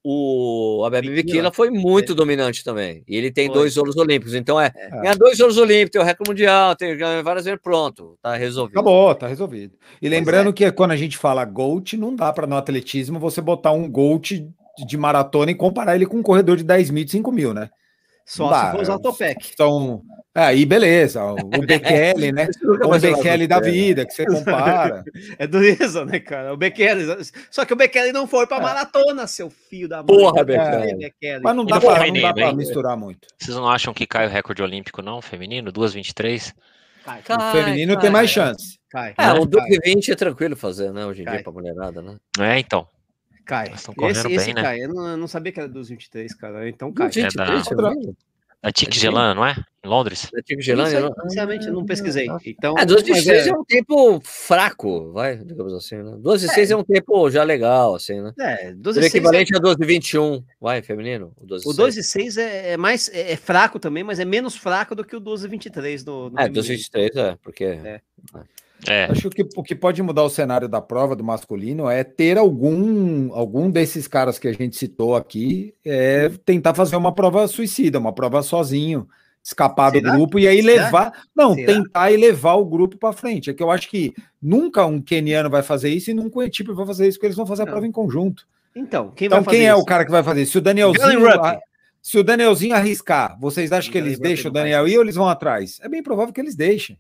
[0.04, 2.16] o a Bebe Bikila foi muito é.
[2.16, 3.02] dominante também.
[3.08, 3.56] E ele tem foi.
[3.56, 4.34] dois ouros olímpicos.
[4.34, 4.90] Então é, é.
[4.90, 8.78] ganha dois ouros olímpicos, tem o recorde mundial, tem várias vezes pronto, tá resolvido.
[8.78, 9.74] Acabou, tá resolvido.
[10.02, 10.54] E lembrando é.
[10.54, 14.46] que quando a gente fala GOAT, não dá para no atletismo você botar um GOAT
[14.86, 17.70] de maratona e comparar ele com um corredor de 10 mil, 5 mil, né?
[18.26, 19.52] Só Bah, se for usar o Topec.
[19.54, 20.02] Então,
[20.34, 22.48] aí beleza, o Bekele, né?
[22.84, 25.04] o Bekele da vida, que você compara.
[25.38, 26.54] É dureza, né, cara?
[26.54, 27.06] O Bekele.
[27.52, 28.62] Só que o Bekele não foi pra é.
[28.62, 30.08] maratona, seu filho da mãe.
[30.08, 31.14] Porra, Bekele.
[31.22, 31.40] É.
[31.40, 33.28] Mas não dá, pra, não dá pra misturar muito.
[33.38, 35.72] Vocês não acham que cai o recorde olímpico, não, feminino?
[35.72, 36.54] 2,23?
[37.06, 38.80] Cai, o feminino cai, tem mais chance.
[38.90, 39.14] Cai.
[39.18, 41.06] É, o 2,20 é tranquilo fazer, né?
[41.06, 42.16] Hoje em dia, pra mulherada, né?
[42.40, 42.88] É, então.
[43.46, 43.72] Cai.
[43.74, 44.62] Estão correndo esse, bem, esse né?
[44.62, 44.84] cai.
[44.84, 46.68] Eu não, eu não, sabia que era dos 23, cara.
[46.68, 47.10] Então cai.
[47.10, 47.94] 23, é da...
[48.66, 49.56] A Tic Gelan, não é?
[49.84, 50.28] Em Londres?
[50.36, 51.14] A Tic Gelan, eu não...
[51.30, 52.28] Sinceramente, eu não pesquisei.
[52.48, 53.50] Então, é, 12 e 6 é...
[53.50, 53.54] é...
[53.54, 56.18] um tempo fraco, vai, digamos assim, né?
[56.18, 56.74] 12 e 6 é.
[56.74, 58.34] é um tempo já legal, assim, né?
[58.40, 59.58] É, 12 e equivalente é...
[59.58, 61.32] a 12 e 21, vai, feminino.
[61.40, 64.20] O 12 e o 12 e 6 é, é mais é, é, fraco também, mas
[64.20, 67.16] é menos fraco do que o 12 e 23 no, no É, 12 e 23
[67.18, 67.66] é, porque...
[67.66, 68.02] É.
[68.36, 68.56] é.
[68.88, 69.06] É.
[69.06, 73.34] Acho que o que pode mudar o cenário da prova do masculino é ter algum
[73.34, 78.14] algum desses caras que a gente citou aqui, é tentar fazer uma prova suicida, uma
[78.14, 79.08] prova sozinho,
[79.44, 80.12] escapar Será?
[80.12, 81.24] do grupo e aí levar, Será?
[81.36, 81.74] não, Será?
[81.74, 83.50] tentar e levar o grupo para frente.
[83.50, 86.74] É que eu acho que nunca um keniano vai fazer isso e nunca um etíope
[86.74, 87.72] vai fazer isso, porque eles vão fazer a não.
[87.72, 88.48] prova em conjunto.
[88.76, 90.46] Então, quem, então, quem é o cara que vai fazer?
[90.46, 91.22] Se o Danielzinho
[92.02, 95.28] se o Danielzinho arriscar, vocês acham que eles deixam o Daniel ir ou eles vão
[95.28, 95.80] atrás?
[95.82, 97.00] É bem provável que eles deixem.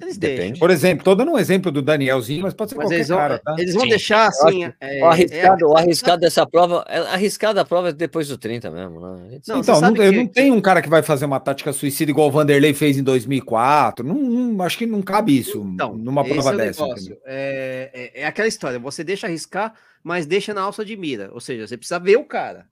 [0.00, 0.58] Eles Depende.
[0.58, 3.18] Por exemplo, tô dando um exemplo do Danielzinho, mas pode ser mas qualquer eles vão,
[3.18, 3.56] cara, tá?
[3.58, 3.88] Eles vão Sim.
[3.90, 4.72] deixar assim.
[4.80, 8.38] É, o arriscado, é, o arriscado dessa prova, é, arriscado da prova é depois do
[8.38, 9.40] 30 mesmo, né?
[9.46, 12.28] Não, então, não, eu não tenho um cara que vai fazer uma tática suicida igual
[12.28, 14.06] o Vanderlei fez em 2004.
[14.06, 16.84] Não, não acho que não cabe isso então, numa prova é dessa.
[17.26, 21.30] É, é, é aquela história, você deixa arriscar, mas deixa na alça de mira.
[21.32, 22.66] Ou seja, você precisa ver o cara.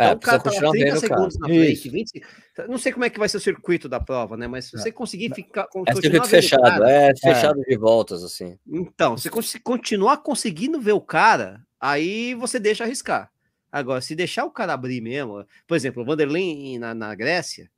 [0.00, 1.52] É, então, o cara tá 30 segundos cara.
[1.52, 2.22] na frente, 20,
[2.68, 4.46] não sei como é que vai ser o circuito da prova, né?
[4.46, 5.66] Mas se você conseguir ficar.
[5.86, 7.64] É circuito fechado, cara, é fechado é.
[7.64, 8.56] de voltas, assim.
[8.64, 13.28] Então, se você continuar conseguindo ver o cara, aí você deixa arriscar.
[13.72, 17.68] Agora, se deixar o cara abrir mesmo, por exemplo, o Vanderlei na, na Grécia,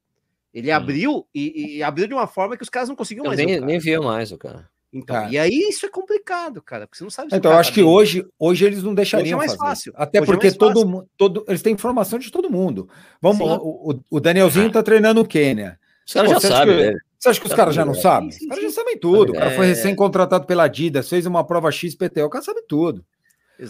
[0.52, 0.76] ele hum.
[0.76, 3.38] abriu e, e, abriu de uma forma que os caras não conseguiam Eu mais.
[3.38, 4.68] Nem, nem viu mais o cara.
[4.92, 5.30] Então, é.
[5.30, 7.28] e aí isso é complicado, cara, porque você não sabe.
[7.32, 9.68] então, eu acho tá que hoje, hoje eles não deixariam hoje é mais fazer.
[9.68, 9.92] fácil.
[9.94, 12.88] Até hoje é porque é todo mundo, todo, eles têm informação de todo mundo.
[13.22, 15.78] Vamos, o, o, Danielzinho está treinando o Quênia.
[16.04, 16.96] Os caras já sabem.
[17.16, 18.30] Você acha que os caras já não sabem?
[18.30, 19.30] Os caras já sabem tudo.
[19.30, 23.04] O cara foi recém-contratado pela Adidas, fez uma prova XPT, o cara sabe tudo.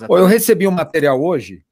[0.09, 1.65] Eu recebi um material hoje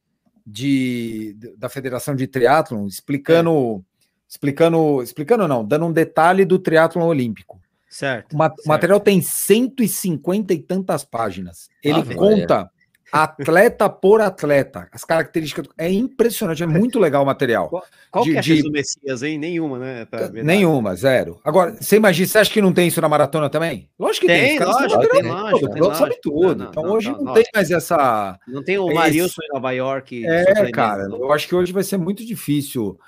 [0.45, 3.85] de, da Federação de Triatlon explicando,
[4.29, 7.61] explicando, explicando não, dando um detalhe do triatlon olímpico.
[7.89, 8.35] Certo.
[8.35, 8.67] O, certo.
[8.67, 11.69] material tem 150 e tantas páginas.
[11.83, 12.71] Ele ah, conta
[13.13, 15.67] atleta por atleta, as características.
[15.77, 17.69] É impressionante, é muito legal o material.
[17.69, 18.63] Qual, qual de, que é a de...
[18.63, 19.39] do Messias, hein?
[19.39, 20.07] Nenhuma, né?
[20.45, 21.41] Nenhuma, zero.
[21.45, 23.89] Agora, você imagina, você acha que não tem isso na maratona também?
[23.99, 24.59] Lógico que tem.
[24.59, 24.67] tem.
[24.67, 26.41] Lógico, tem, lógico, tem, sabe tudo.
[26.43, 28.39] Não, não, então não, hoje não, tem mais essa.
[28.47, 30.27] Não tem o Marilson em Nova York.
[30.27, 32.99] É, cara, eu acho que hoje vai ser muito difícil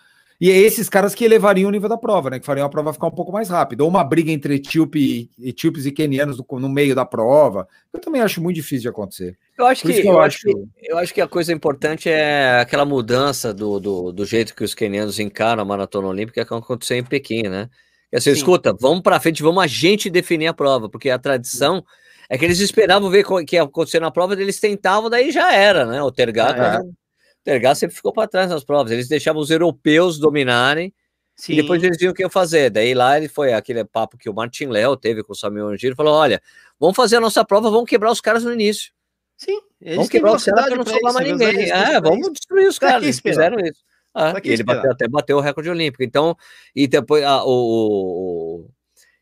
[0.41, 2.41] e é esses caras que elevariam o nível da prova, né?
[2.41, 3.85] Que fariam a prova ficar um pouco mais rápida.
[3.85, 7.69] Ou uma briga entre etíope, etíopes e quenianos no, no, meio da prova.
[7.93, 9.37] Eu também acho muito difícil de acontecer.
[9.59, 12.59] Eu acho, que, que eu, eu acho, que, eu acho que a coisa importante é
[12.59, 16.97] aquela mudança do, do, do jeito que os quenianos encaram a maratona olímpica que aconteceu
[16.97, 17.69] em Pequim, né?
[18.11, 21.85] E assim, escuta, vamos para frente, vamos a gente definir a prova, porque a tradição
[22.31, 25.53] é que eles esperavam ver o que ia acontecer na prova, eles tentavam, daí já
[25.53, 26.03] era, né?
[26.03, 27.00] O Tergato ah, é.
[27.43, 28.93] Tergar sempre ficou para trás nas provas.
[28.93, 30.93] Eles deixavam os europeus dominarem
[31.41, 31.55] Sim.
[31.55, 32.69] E depois eles viram o que ia fazer.
[32.69, 35.97] Daí lá ele foi aquele papo que o Martin Léo teve com o Samuel Giro,
[35.97, 36.41] falou: olha,
[36.79, 38.93] vamos fazer a nossa prova, vamos quebrar os caras no início.
[39.39, 41.71] Sim, eles vamos quebrar os caras para não sobrar mais ninguém.
[41.71, 43.05] É, vamos destruir os caras.
[43.05, 43.83] Eles fizeram isso.
[44.15, 46.03] Ah, e ele bateu, até bateu o recorde olímpico.
[46.03, 46.37] Então,
[46.77, 48.67] e depois a, o,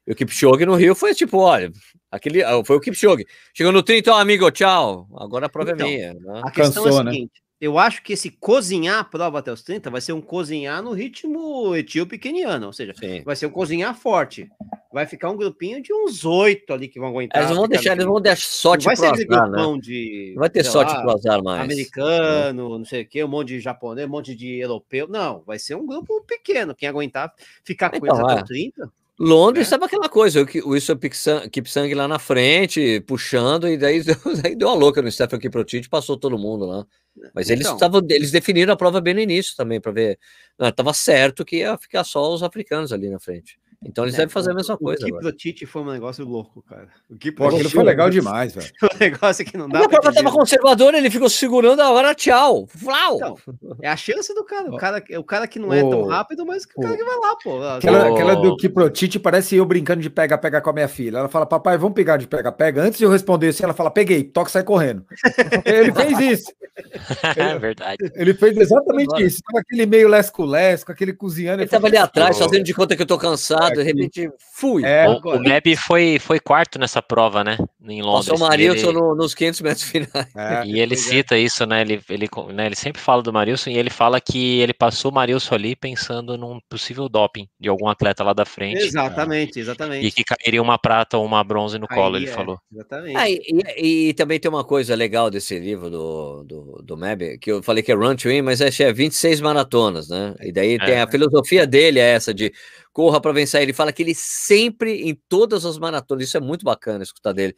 [0.09, 1.71] o, o Kipchoge no Rio foi tipo, olha,
[2.11, 3.27] aquele foi o Kipchoge.
[3.55, 5.07] Chegou no 30, ó, amigo, tchau.
[5.15, 6.15] Agora a prova é então, é minha.
[6.15, 6.41] Né?
[6.43, 7.13] A questão Cansou, é a né?
[7.13, 7.48] seguinte: né?
[7.61, 10.93] Eu acho que esse cozinhar a prova até os 30 vai ser um cozinhar no
[10.93, 13.23] ritmo etíope-queniano, ou seja, Sim.
[13.25, 14.49] vai ser um cozinhar forte.
[14.93, 17.43] Vai ficar um grupinho de uns oito ali que vão aguentar.
[17.43, 19.79] Eles vão deixar, eles vão deixar sorte vai ser azar, né?
[19.81, 21.63] de, vai ter sorte lá, pro azar mais.
[21.63, 22.79] Americano, não.
[22.79, 25.07] não sei o que, um monte de japonês, um monte de europeu.
[25.07, 26.75] Não, vai ser um grupo pequeno.
[26.75, 27.33] Quem aguentar
[27.65, 28.45] ficar com então, eles até é.
[28.45, 28.93] 30.
[29.19, 29.87] Londres estava é.
[29.87, 30.97] aquela coisa, o Wilson
[31.51, 34.03] Kipsang lá na frente, puxando, e daí,
[34.43, 36.87] daí deu uma louca no Stefan Kiprotich, passou todo mundo lá.
[37.35, 40.19] Mas eles então, eles definiram a prova bem no início também, para ver.
[40.61, 43.59] Estava certo que ia ficar só os africanos ali na frente.
[43.85, 45.07] Então eles é, devem fazer a mesma coisa.
[45.07, 46.89] O Kip Tite foi um negócio louco, cara.
[47.09, 48.67] O Kip Pô, aquilo foi legal demais, velho.
[48.83, 49.85] um negócio que não dá.
[49.85, 52.67] A prova tava conservadora, ele ficou segurando a hora, tchau.
[52.67, 53.17] Flau.
[53.17, 53.37] Então,
[53.81, 54.69] é a chance do cara.
[54.69, 57.37] O cara, o cara que não é tão rápido, mas o cara que vai lá,
[57.37, 57.63] pô.
[57.63, 61.19] Aquela, aquela do Kiprotite parece eu brincando de pega-pega com a minha filha.
[61.19, 62.83] Ela fala, papai, vamos pegar de pega-pega.
[62.83, 65.05] Antes de eu responder assim, ela fala, peguei, toca sai correndo.
[65.65, 66.53] ele fez isso.
[67.37, 67.97] É verdade.
[68.15, 69.41] Ele fez exatamente isso.
[69.43, 71.57] Tava aquele meio lesco-lesco, aquele cozinhando.
[71.57, 74.85] Ele, ele tava ali atrás, fazendo de conta que eu tô cansado, de repente Fui.
[74.85, 77.57] É, o, o Meb foi, foi quarto nessa prova, né?
[77.81, 78.27] Em Londres.
[78.27, 78.99] Passou o Marilson ele...
[78.99, 80.27] no, nos 500 metros finais.
[80.37, 80.97] É, e ele é.
[80.97, 81.39] cita é.
[81.39, 81.81] isso, né?
[81.83, 82.67] Ele, ele, né?
[82.67, 86.37] ele sempre fala do Marilson e ele fala que ele passou o Marilson ali pensando
[86.37, 88.83] num possível doping de algum atleta lá da frente.
[88.83, 90.05] Exatamente, exatamente.
[90.05, 92.59] E que cairia uma prata ou uma bronze no Aí, colo, ele é, falou.
[92.73, 93.17] Exatamente.
[93.17, 93.41] Ah, e,
[93.77, 97.63] e, e, também tem uma coisa legal desse livro do, do, do Meb, que eu
[97.63, 100.35] falei que é Run to Win, mas é, é 26 maratonas, né?
[100.41, 102.53] E daí tem a filosofia dele é essa de
[102.99, 103.63] corra para vencer.
[103.63, 107.55] Ele fala que ele sempre, em todas as maratonas, isso é muito bacana escutar dele.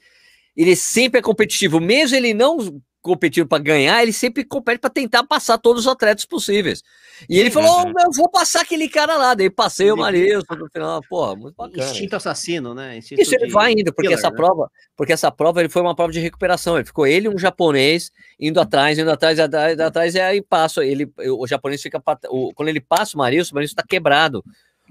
[0.54, 2.58] Ele sempre é competitivo, mesmo ele não
[3.00, 6.82] competindo para ganhar, ele sempre compete para tentar passar todos os atletas possíveis.
[7.26, 7.94] E ele falou: uhum.
[8.04, 9.32] eu vou passar aquele cara lá.
[9.32, 11.00] Daí passei o Marilson no final.
[11.08, 11.84] Porra, muito bacana.
[11.84, 12.98] Instinto assassino, né?
[12.98, 14.36] Instinto isso ele vai indo, porque killer, essa né?
[14.36, 16.76] prova, porque essa prova ele foi uma prova de recuperação.
[16.76, 20.84] Ele ficou ele um japonês indo atrás, indo atrás, atrás, atrás e aí passa.
[20.84, 24.44] Ele, o japonês fica o, quando ele passa o Marilson, o Marilson está quebrado.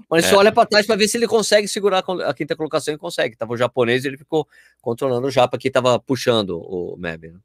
[0.08, 0.28] Mas é.
[0.28, 3.36] só olha para trás para ver se ele consegue segurar a quinta colocação e consegue.
[3.36, 4.46] Tava o japonês, ele ficou
[4.80, 7.28] controlando o Japa que estava puxando o Meb.
[7.28, 7.38] Né?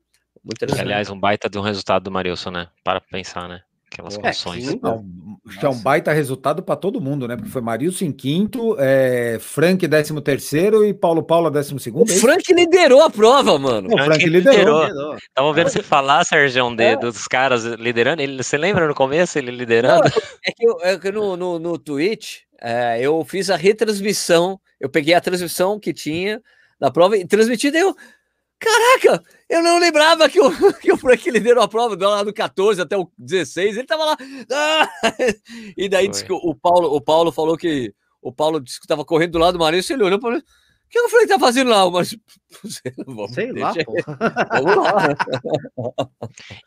[0.43, 0.81] Muito interessante.
[0.81, 2.67] Aliás, um baita de um resultado do Marilson, né?
[2.83, 3.61] Para pensar, né?
[3.91, 4.67] Aquelas condições.
[4.67, 7.35] É, é um baita resultado para todo mundo, né?
[7.35, 12.09] Porque foi Marilson em quinto, é, Frank décimo terceiro e Paulo Paula décimo segundo.
[12.09, 13.87] O é Frank liderou a prova, mano.
[13.87, 14.83] O Frank, liderou.
[14.83, 15.15] liderou.
[15.33, 16.97] Tava vendo você falar, Sérgio, de, é.
[16.97, 18.21] dos caras liderando.
[18.21, 20.03] Ele, você lembra no começo ele liderando?
[20.03, 24.59] Não, é que, eu, é que no, no, no Twitch é, eu fiz a retransmissão,
[24.79, 26.41] eu peguei a transmissão que tinha
[26.79, 27.95] da prova e transmiti, daí eu,
[28.59, 30.49] caraca, eu não lembrava que o,
[30.79, 34.05] que o Frank liderou a prova, do lá do 14 até o 16, ele tava
[34.05, 34.17] lá,
[34.51, 34.91] ah!
[35.77, 39.05] e daí disse que o Paulo, o Paulo falou que, o Paulo disse que tava
[39.05, 40.43] correndo do lado do Maurício, ele olhou para mim,
[40.99, 41.89] o que o Frank tá fazendo lá?
[41.89, 42.15] Mas,
[43.05, 43.95] vamos, Sei lá, pô.
[44.63, 46.09] Vamos lá.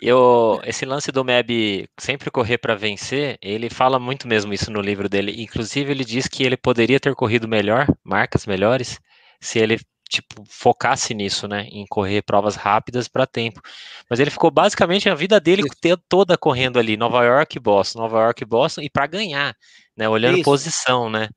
[0.00, 4.80] Eu, esse lance do Meb sempre correr para vencer, ele fala muito mesmo isso no
[4.80, 5.42] livro dele.
[5.42, 9.00] Inclusive, ele diz que ele poderia ter corrido melhor, marcas melhores,
[9.40, 9.78] se ele
[10.08, 13.60] tipo focasse nisso, né, em correr provas rápidas para tempo.
[14.08, 15.62] Mas ele ficou basicamente a vida dele
[16.08, 19.54] toda correndo ali, Nova York, Boston, Nova York, Boston e para ganhar,
[19.96, 20.44] né, olhando isso.
[20.44, 21.28] posição, né.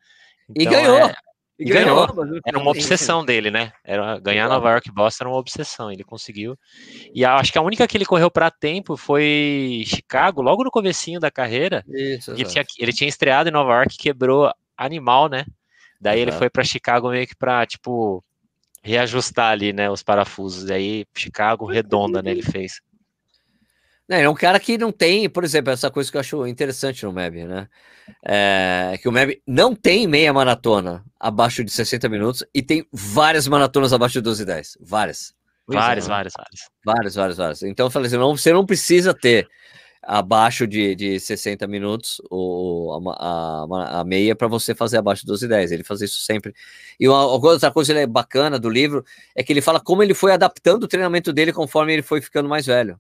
[0.55, 0.97] Então, e ganhou.
[0.99, 1.13] É,
[1.61, 2.07] e ganhou.
[2.07, 2.41] ganhou.
[2.45, 3.71] Era uma obsessão dele, né?
[3.83, 5.91] Era ganhar Nova York e Boston era uma obsessão.
[5.91, 6.57] Ele conseguiu.
[7.13, 11.19] E acho que a única que ele correu para tempo foi Chicago, logo no comecinho
[11.19, 11.83] da carreira.
[11.87, 15.45] Isso, ele, tinha, ele tinha estreado em Nova York, quebrou animal, né?
[15.99, 16.31] Daí Exato.
[16.31, 18.23] ele foi para Chicago meio que para tipo
[18.83, 20.65] reajustar ali, né, os parafusos.
[20.65, 22.81] Daí Chicago redonda, né, ele fez.
[24.19, 27.13] É um cara que não tem, por exemplo, essa coisa que eu acho interessante no
[27.13, 27.67] MEB, né?
[28.25, 33.47] É, que o MEB não tem meia maratona abaixo de 60 minutos e tem várias
[33.47, 34.77] maratonas abaixo de 12 e 10.
[34.81, 35.33] Várias.
[35.67, 36.61] Várias, é, várias, várias.
[36.83, 37.63] Várias, várias, várias.
[37.63, 39.47] Então eu falei assim: não, você não precisa ter
[40.03, 45.27] abaixo de, de 60 minutos o, a, a, a meia para você fazer abaixo de
[45.27, 45.71] 12 e 10.
[45.71, 46.53] Ele faz isso sempre.
[46.99, 49.05] E uma, outra coisa bacana do livro
[49.35, 52.49] é que ele fala como ele foi adaptando o treinamento dele conforme ele foi ficando
[52.49, 52.99] mais velho.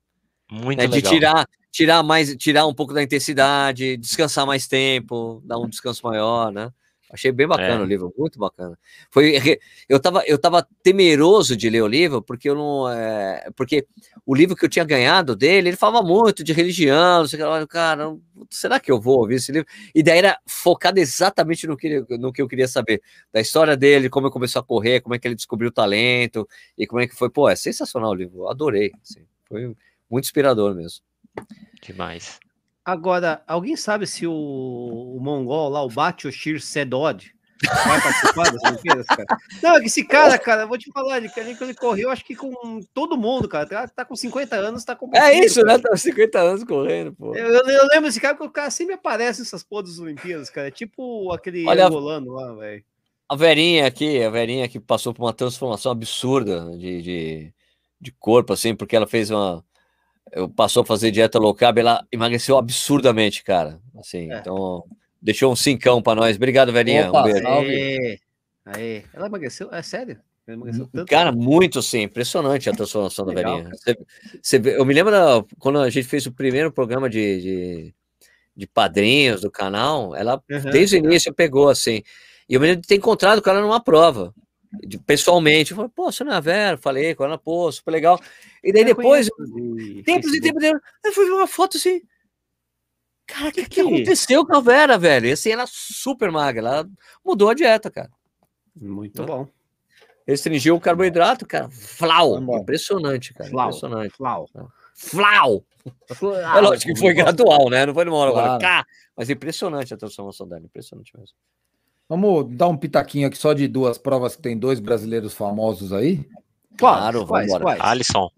[0.51, 5.57] Muito né, De tirar, tirar mais, tirar um pouco da intensidade, descansar mais tempo, dar
[5.57, 6.69] um descanso maior, né?
[7.13, 7.81] Achei bem bacana é.
[7.81, 8.77] o livro, muito bacana.
[9.09, 9.35] Foi,
[9.89, 12.89] eu estava eu tava temeroso de ler o livro, porque eu não.
[12.89, 13.85] É, porque
[14.25, 18.15] o livro que eu tinha ganhado dele, ele falava muito de religião, sei lá, cara,
[18.49, 19.67] será que eu vou ouvir esse livro?
[19.93, 23.01] E daí era focado exatamente no que, no que eu queria saber,
[23.33, 26.47] da história dele, como ele começou a correr, como é que ele descobriu o talento,
[26.77, 27.29] e como é que foi.
[27.29, 28.89] Pô, é sensacional o livro, adorei.
[29.01, 29.75] Assim, foi
[30.11, 30.99] muito inspirador mesmo.
[31.81, 32.39] Demais.
[32.83, 37.33] Agora, alguém sabe se o, o mongol lá, o Batyoshir Sedod,
[37.67, 39.25] vai participar das Olimpíadas, cara?
[39.61, 43.17] Não, esse cara, cara, eu vou te falar, ele, ele correu, acho que com todo
[43.17, 43.67] mundo, cara.
[43.67, 45.27] Tá, tá com 50 anos, tá competindo.
[45.27, 45.77] É isso, cara.
[45.77, 45.83] né?
[45.83, 47.35] Tá com 50 anos correndo, pô.
[47.35, 50.49] Eu, eu, eu lembro desse cara porque o cara sempre aparece nessas porras das Olimpíadas,
[50.49, 50.67] cara.
[50.67, 52.83] É tipo aquele Olha, angolano lá, velho.
[53.29, 57.53] A Verinha aqui, a Verinha que passou por uma transformação absurda de, de,
[57.99, 59.63] de corpo, assim, porque ela fez uma
[60.31, 63.79] eu passou a fazer dieta low carb, ela emagreceu absurdamente, cara.
[63.97, 64.39] Assim, é.
[64.39, 64.83] então
[65.21, 66.35] deixou um cincão para nós.
[66.35, 67.09] Obrigado, velhinha.
[67.09, 67.47] Opa, um beijo.
[67.47, 68.19] Aê,
[68.65, 69.03] aê.
[69.13, 69.69] Ela emagreceu?
[69.71, 70.19] É sério?
[71.07, 72.01] Cara, muito sim.
[72.01, 73.69] Impressionante a transformação da velhinha.
[73.69, 73.97] Você,
[74.41, 77.95] você, eu me lembro da, quando a gente fez o primeiro programa de, de,
[78.55, 80.71] de padrinhos do canal, ela uhum.
[80.71, 82.01] desde o início pegou assim.
[82.49, 84.33] E eu me lembro de ter encontrado com ela numa prova
[85.05, 85.71] pessoalmente.
[85.71, 86.77] Eu falei, pô, você não é a Vera?
[86.77, 88.19] Falei com ela, pô, super legal.
[88.63, 92.01] E daí depois, de tempos e tempos, eu fui ver uma foto assim.
[93.27, 95.27] Cara, o que, que, que, aconteceu com a Vera, velho?
[95.27, 96.89] E assim, ela super magra, ela
[97.23, 98.09] mudou a dieta, cara.
[98.75, 99.47] Muito bom.
[100.27, 101.69] Restringiu o carboidrato, cara.
[101.69, 102.41] Flau.
[102.59, 103.49] Impressionante, cara.
[103.49, 103.67] Flau.
[103.67, 104.13] Impressionante.
[104.17, 104.47] Flau.
[104.93, 105.65] Flau.
[106.57, 107.85] É lógico que foi gradual, né?
[107.85, 108.51] Não foi numa hora claro.
[108.53, 108.85] agora.
[109.15, 111.35] Mas impressionante a transformação dela, impressionante mesmo.
[112.11, 116.27] Vamos dar um pitaquinho aqui só de duas provas que tem dois brasileiros famosos aí.
[116.77, 117.81] Claro, quais, vamos embora.
[117.81, 118.29] Alisson.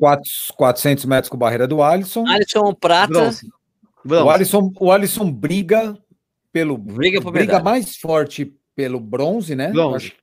[0.55, 2.23] 400 metros com barreira do Alisson.
[2.27, 3.11] Alisson Prata.
[3.11, 3.49] Bronze.
[4.05, 4.23] Bronze.
[4.23, 5.97] O, Alisson, o Alisson briga
[6.51, 9.71] pelo briga, briga mais forte pelo bronze, né?
[9.71, 10.13] Bronze.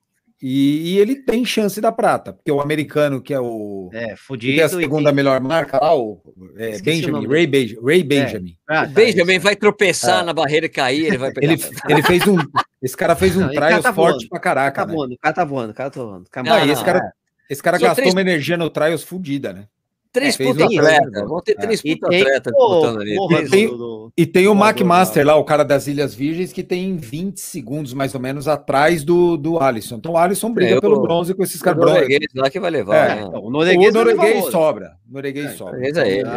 [0.43, 3.91] E, e, ele tem chance da prata, porque o americano, que é o.
[3.93, 4.55] É, fudido.
[4.55, 6.23] Que é a segunda melhor marca lá, o
[6.57, 8.05] é, Benjamin, Ray, Benj Ray é.
[8.05, 8.51] Benjamin.
[8.51, 8.77] É.
[8.77, 10.25] Ah, tá, Benjamin vai tropeçar é.
[10.25, 11.53] na barreira e cair, ele vai pegar.
[11.53, 12.39] Ele, ele fez um.
[12.83, 14.29] Esse cara fez um trial tá forte voando.
[14.31, 14.81] pra caraca.
[14.81, 14.95] Tá né?
[14.95, 16.25] voando, o cara tá voando, o cara tá voando.
[16.45, 17.13] Não, e esse cara,
[17.51, 18.15] esse cara gastou três...
[18.15, 19.67] uma energia no trials fudida, né?
[20.13, 21.27] Três é, puta atleta.
[21.27, 21.95] Vão ter três é.
[21.95, 23.17] puta atleta disputando ali.
[23.17, 23.71] e, tem,
[24.17, 28.13] e tem o McMaster lá, o cara das Ilhas Virgens, que tem 20 segundos mais
[28.15, 29.97] ou menos atrás do, do Alisson.
[29.97, 31.81] Então o Alisson briga é, pelo bronze com esses caras.
[31.83, 33.11] O norueguês lá que vai levar.
[33.11, 33.25] É, né?
[33.29, 34.97] então, o norueguês, o norueguês sobra.
[35.09, 35.81] O norueguês é, sobra.
[35.81, 36.29] É ele.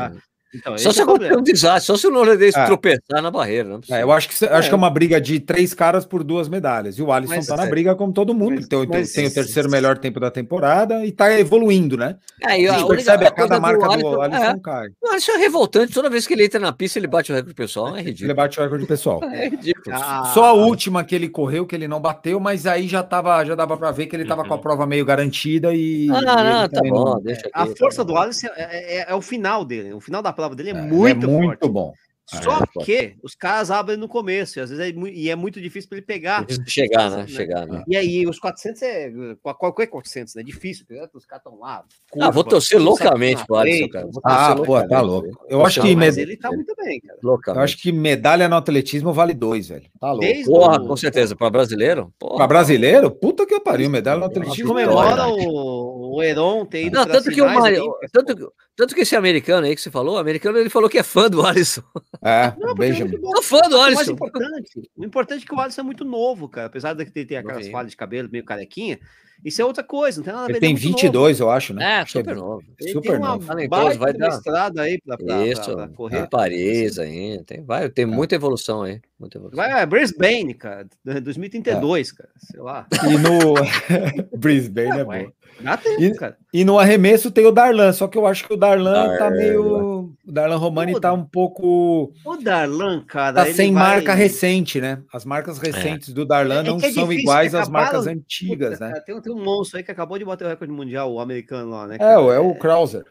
[0.55, 2.65] Então, só se é acontecer um desastre, só se o norueguês é.
[2.65, 3.79] tropeçar na barreira.
[3.89, 6.97] É, eu acho que, acho que é uma briga de três caras por duas medalhas.
[6.97, 8.55] E o Alisson mas, tá na briga como todo mundo.
[8.55, 12.17] Mas, tem, mas, tem o terceiro melhor tempo da temporada e tá evoluindo, né?
[12.41, 14.87] É, e a, a gente percebe a cada marca do Alisson, do Alisson é, cai.
[15.01, 15.93] O Alisson é revoltante.
[15.93, 17.95] Toda vez que ele entra na pista, ele bate o recorde pessoal.
[17.97, 18.27] É ridículo.
[18.27, 19.21] Ele bate o recorde pessoal.
[19.33, 19.95] É ridículo.
[19.95, 23.43] Ah, só a última que ele correu, que ele não bateu, mas aí já, tava,
[23.43, 24.47] já dava para ver que ele tava uhum.
[24.47, 24.61] com a uhum.
[24.61, 26.07] prova meio garantida e.
[26.11, 27.05] Ah, não, não, tá bom.
[27.05, 27.21] Não...
[27.21, 29.91] Deixa aqui, a tá força do Alisson é, é, o final dele.
[29.93, 31.93] O final da prova dele é, muito muito, muito bom.
[32.25, 35.59] Só é, que os caras abrem no começo, e às vezes é, e é muito
[35.59, 36.45] difícil para ele pegar.
[36.65, 37.27] Chegar, né?
[37.27, 37.83] Chegar, né?
[37.85, 39.11] E aí, os 400 é.
[39.41, 40.41] Qualquer 400, né?
[40.41, 41.83] É difícil, porque os caras estão lá.
[42.09, 44.09] Curva, ah, vou torcer loucamente pro Alisson, cara.
[44.23, 45.29] Ah, pô, tá louco.
[45.49, 45.95] Eu acho que.
[45.95, 47.19] Mas ele tá muito bem, cara.
[47.21, 47.59] Loucamente.
[47.59, 49.89] Eu acho que medalha no atletismo vale dois, velho.
[49.99, 50.25] Tá louco.
[50.25, 50.87] Desde Porra, o...
[50.87, 51.35] com certeza.
[51.35, 52.13] Para brasileiro?
[52.17, 53.11] Para brasileiro?
[53.11, 54.53] Puta que pariu, medalha no atletismo.
[54.53, 56.97] A gente comemora o, o Heron ter ido.
[56.97, 57.83] Não, tanto que o Mário.
[58.13, 61.03] Tanto, tanto que esse americano aí que você falou, o americano ele falou que é
[61.03, 61.83] fã do Alisson.
[62.21, 63.19] É, não, Benjamin.
[63.19, 64.11] Tô fã do Alisson.
[64.11, 66.67] O importante, o importante é que o Alisson é muito novo, cara.
[66.67, 68.99] Apesar de ter, ter aquelas falhas de cabelo meio carequinha,
[69.43, 70.53] isso é outra coisa, não tem nada a ver.
[70.53, 71.51] Ele tem 22, novo.
[71.51, 71.99] eu acho, né?
[71.99, 72.63] É, super novo.
[72.79, 73.45] Ele super novo.
[73.45, 76.17] Talentoso, vai dar estrada aí para Isso, pra, pra correr.
[76.19, 76.27] É.
[76.27, 78.07] Paris ainda, tem, vai, tem é.
[78.07, 79.01] muita evolução aí.
[79.19, 79.57] Muita evolução.
[79.57, 82.15] Vai, é Brisbane, cara, 2032, é.
[82.15, 82.87] cara, sei lá.
[83.03, 85.31] E no Brisbane é bom.
[85.63, 86.37] Dá tempo, e, cara.
[86.53, 90.13] E no arremesso tem o Darlan, só que eu acho que o Darlan, tá meio.
[90.25, 92.13] O Darlan Romani o, tá um pouco.
[92.25, 93.45] O Darlan, cara.
[93.45, 93.83] Tá sem vai...
[93.83, 95.01] marca recente, né?
[95.11, 95.67] As marcas é.
[95.67, 96.13] recentes é.
[96.13, 98.91] do Darlan é, não é são iguais às marcas antigas, Puta, né?
[98.93, 101.71] Cara, tem, tem, um monstro aí que acabou de bater o recorde mundial, o americano
[101.71, 101.95] lá, né?
[101.95, 102.11] É, cara?
[102.11, 103.05] É, é o Krauser.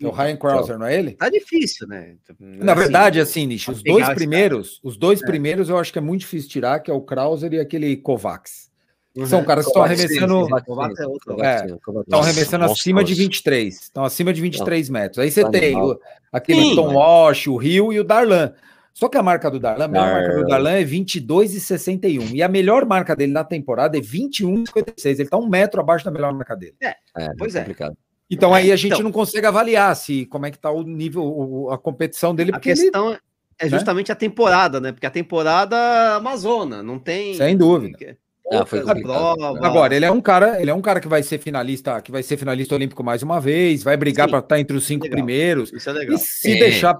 [0.00, 1.12] É o Ryan Krauser, não é ele?
[1.12, 2.16] Tá difícil, né?
[2.40, 6.02] Na assim, verdade, assim, Nish, os dois primeiros, os dois primeiros eu acho que é
[6.02, 8.61] muito difícil tirar, que é o Krauser e aquele Kovacs.
[9.14, 9.26] Uhum.
[9.26, 10.48] São caras que estão arremessando.
[11.42, 13.74] É, estão arremessando acima de 23.
[13.74, 15.18] Estão acima de 23 metros.
[15.18, 15.98] Aí você tem o,
[16.32, 18.52] aquele Sim, Tom Walsh, o Rio e o Darlan.
[18.94, 22.34] Só que a marca do Darlan, a melhor marca do Darlan é 22,61.
[22.34, 25.04] E a melhor marca dele na temporada é 21,56.
[25.04, 26.74] Ele está um metro abaixo da melhor marca dele.
[26.80, 27.60] É, é pois é.
[27.60, 27.96] Complicado.
[28.30, 31.68] Então aí a gente então, não consegue avaliar se como é que está o nível,
[31.70, 32.50] a competição dele.
[32.54, 33.18] A questão ele,
[33.60, 34.12] é, é justamente né?
[34.14, 34.90] a temporada, né?
[34.90, 35.76] Porque a temporada
[36.16, 37.34] Amazona não tem.
[37.34, 38.16] Sem dúvida.
[38.50, 38.80] Ah, foi.
[38.80, 42.22] Agora, ele é um cara, ele é um cara que vai ser finalista, que vai
[42.22, 45.16] ser finalista olímpico mais uma vez, vai brigar para estar entre os cinco legal.
[45.16, 45.72] primeiros.
[45.72, 46.16] Isso é legal.
[46.16, 46.58] E se é.
[46.58, 46.98] deixar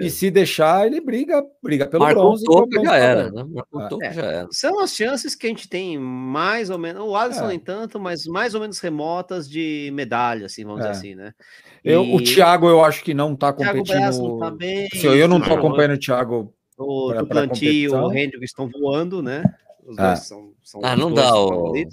[0.00, 2.44] e se deixar, ele briga, briga pelo Marcou bronze.
[2.44, 3.44] Topo, já era, né?
[3.70, 4.12] Marcou é.
[4.12, 4.48] já era.
[4.50, 7.48] São as chances que a gente tem mais ou menos, o Alisson é.
[7.48, 10.88] nem tanto, mas mais ou menos remotas de medalha, assim, vamos é.
[10.88, 11.34] dizer assim, né?
[11.84, 11.90] E...
[11.90, 14.00] Eu, o Thiago, eu acho que não tá competindo.
[14.00, 16.54] Não tá bem, eu não tô acompanhando o Thiago.
[16.78, 19.42] O Duplanti e o Hendrick estão voando, né?
[19.84, 20.02] Os é.
[20.02, 21.72] dois são, são ah, não dá o...
[21.72, 21.84] Né?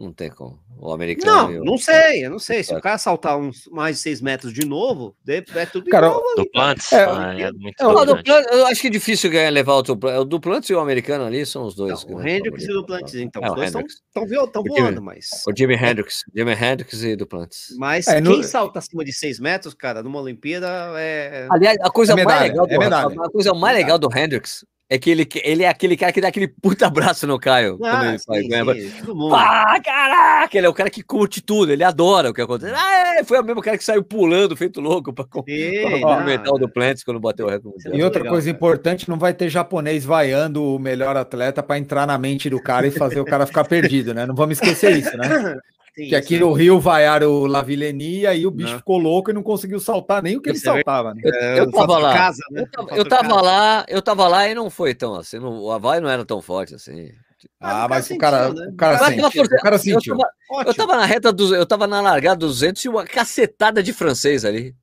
[0.00, 0.58] Não tem como.
[0.78, 1.52] O americano.
[1.52, 2.62] Não, não sei, eu não sei.
[2.64, 6.22] Se o cara saltar uns mais de 6 metros de novo, é tudo cara, igual.
[6.36, 9.74] Duplantes, é, ah, é, muito é, o Duplantes, Eu acho que é difícil ganhar levar
[9.74, 10.20] o Duplantes.
[10.20, 12.02] O Duplantes e o americano ali são os dois.
[12.06, 13.42] Não, o Hendrix e o Duplantes, então.
[13.44, 15.28] É, os dois estão voando, Jimmy, mas.
[15.46, 16.22] O Jimmy Hendrix.
[16.34, 17.76] Jimmy Hendrix e Duplantes.
[17.76, 18.42] Mas é, quem no...
[18.42, 21.46] salta acima de 6 metros, cara, numa Olimpíada é.
[21.50, 25.08] Aliás, a coisa é mais legal do, a coisa mais legal do Hendrix é que
[25.08, 27.78] ele, ele é aquele cara que dá aquele puta abraço no Caio.
[27.84, 28.90] Ah, ele sim, faz, sim,
[29.32, 30.58] ah, caraca!
[30.58, 32.74] Ele é o cara que curte tudo, ele adora o que acontece.
[32.76, 36.68] Ah, é, foi o mesmo cara que saiu pulando, feito louco, para cumprimentar o do
[36.68, 37.88] Plants quando bateu o recorde.
[37.92, 38.56] E outra legal, coisa cara.
[38.56, 42.84] importante: não vai ter japonês vaiando o melhor atleta para entrar na mente do cara
[42.84, 44.26] e fazer o cara ficar perdido, né?
[44.26, 45.28] Não vamos esquecer isso, né?
[45.94, 48.78] que aqui no Rio vaiaram o Lavillenie, aí o bicho não.
[48.78, 51.14] ficou louco e não conseguiu saltar nem o que ele saltava.
[51.14, 51.22] Né?
[51.24, 52.14] Eu, eu tava lá.
[52.14, 52.62] Casa, né?
[52.62, 55.38] Eu tava, eu tava lá, eu tava lá e não foi tão assim.
[55.38, 57.10] Não, o Havaí não era tão forte assim.
[57.58, 58.66] Ah, mas, mas o, cara, né?
[58.68, 59.42] o cara sentiu.
[59.42, 60.14] O cara sentiu.
[60.14, 63.82] Eu tava, eu tava, na reta dos, eu tava na largada 200 e uma cacetada
[63.82, 64.74] de francês ali.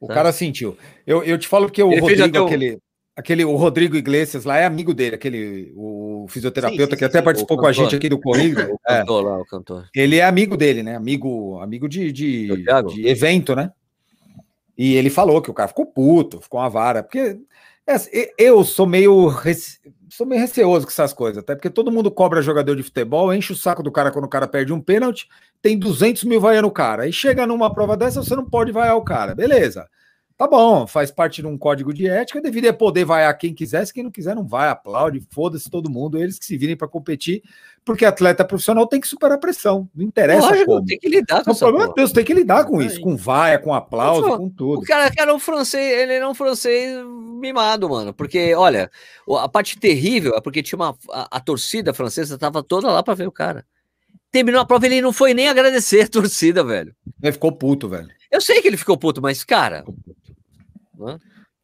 [0.00, 0.14] O tá?
[0.14, 0.76] cara sentiu.
[1.06, 2.78] Eu, eu te falo que o ele Rodrigo, aquele,
[3.16, 7.18] aquele, o Rodrigo Iglesias lá é amigo dele, aquele, o fisioterapeuta sim, sim, que até
[7.18, 8.68] sim, participou com a gente aqui do Corrida.
[8.72, 8.98] o é.
[8.98, 9.88] cantor lá, o cantor.
[9.94, 10.96] Ele é amigo dele, né?
[10.96, 13.72] Amigo, amigo de, de, de, evento, né?
[14.76, 17.38] E ele falou que o cara ficou puto, ficou uma vara, porque
[17.86, 17.96] é,
[18.38, 19.30] eu sou meio
[20.08, 23.52] sou meio receoso com essas coisas, até porque todo mundo cobra jogador de futebol, enche
[23.52, 25.26] o saco do cara quando o cara perde um pênalti,
[25.60, 28.96] tem 200 mil vaiando o cara, e chega numa prova dessa, você não pode vaiar
[28.96, 29.88] o cara, beleza.
[30.36, 34.02] Tá bom, faz parte de um código de ética, deveria poder vaiar quem quisesse, quem
[34.02, 37.42] não quiser não vai, aplaude, foda-se todo mundo, eles que se virem para competir,
[37.84, 40.86] porque atleta profissional tem que superar a pressão, não interessa Lógico, como.
[40.86, 41.60] Tem que lidar com isso.
[41.60, 44.80] problema Deus, tem que lidar com isso, com vaia, com aplauso, com tudo.
[44.80, 48.90] O cara, cara, o francês, ele é um francês mimado, mano, porque, olha,
[49.38, 53.14] a parte terrível é porque tinha uma, a, a torcida francesa tava toda lá para
[53.14, 53.64] ver o cara.
[54.30, 56.94] Terminou a prova, ele não foi nem agradecer a torcida, velho.
[57.22, 58.08] Ele ficou puto, velho.
[58.30, 59.84] Eu sei que ele ficou puto, mas, cara,
[61.04, 61.18] né?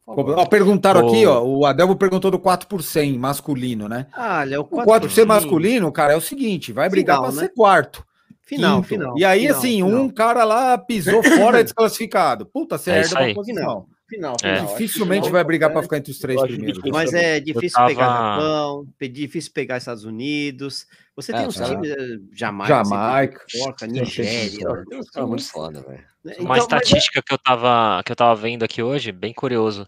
[0.06, 4.06] Ó, perguntaram aqui, ó, o Adelmo perguntou do 4 por 100 masculino, né?
[4.14, 7.30] Ah, o 4, o 4 por 100 masculino, cara, é o seguinte, vai brigar para
[7.30, 7.40] né?
[7.40, 8.02] ser quarto.
[8.40, 8.88] Final, quinto.
[8.88, 9.18] final.
[9.18, 9.90] E aí, final, assim, final.
[9.90, 12.46] um cara lá pisou fora, desclassificado.
[12.46, 13.86] Puta, você é herda uma posição.
[14.08, 14.66] Final, final.
[14.66, 16.80] Dificilmente vai brigar para ficar entre os três primeiros.
[16.90, 17.88] Mas é difícil tava...
[17.88, 20.86] pegar Japão, difícil pegar Estados Unidos.
[21.14, 24.66] Você tem é, uns times, eh, Jamaica, Jamaica, Porca, Nigéria.
[25.14, 26.04] É muito foda, velho.
[26.24, 27.22] Né, então, Uma estatística é...
[27.22, 29.86] que, eu tava, que eu tava vendo aqui hoje, bem curioso,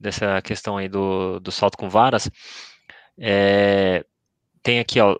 [0.00, 2.28] dessa questão aí do, do salto com varas.
[3.18, 4.04] É,
[4.62, 5.16] tem aqui, ó,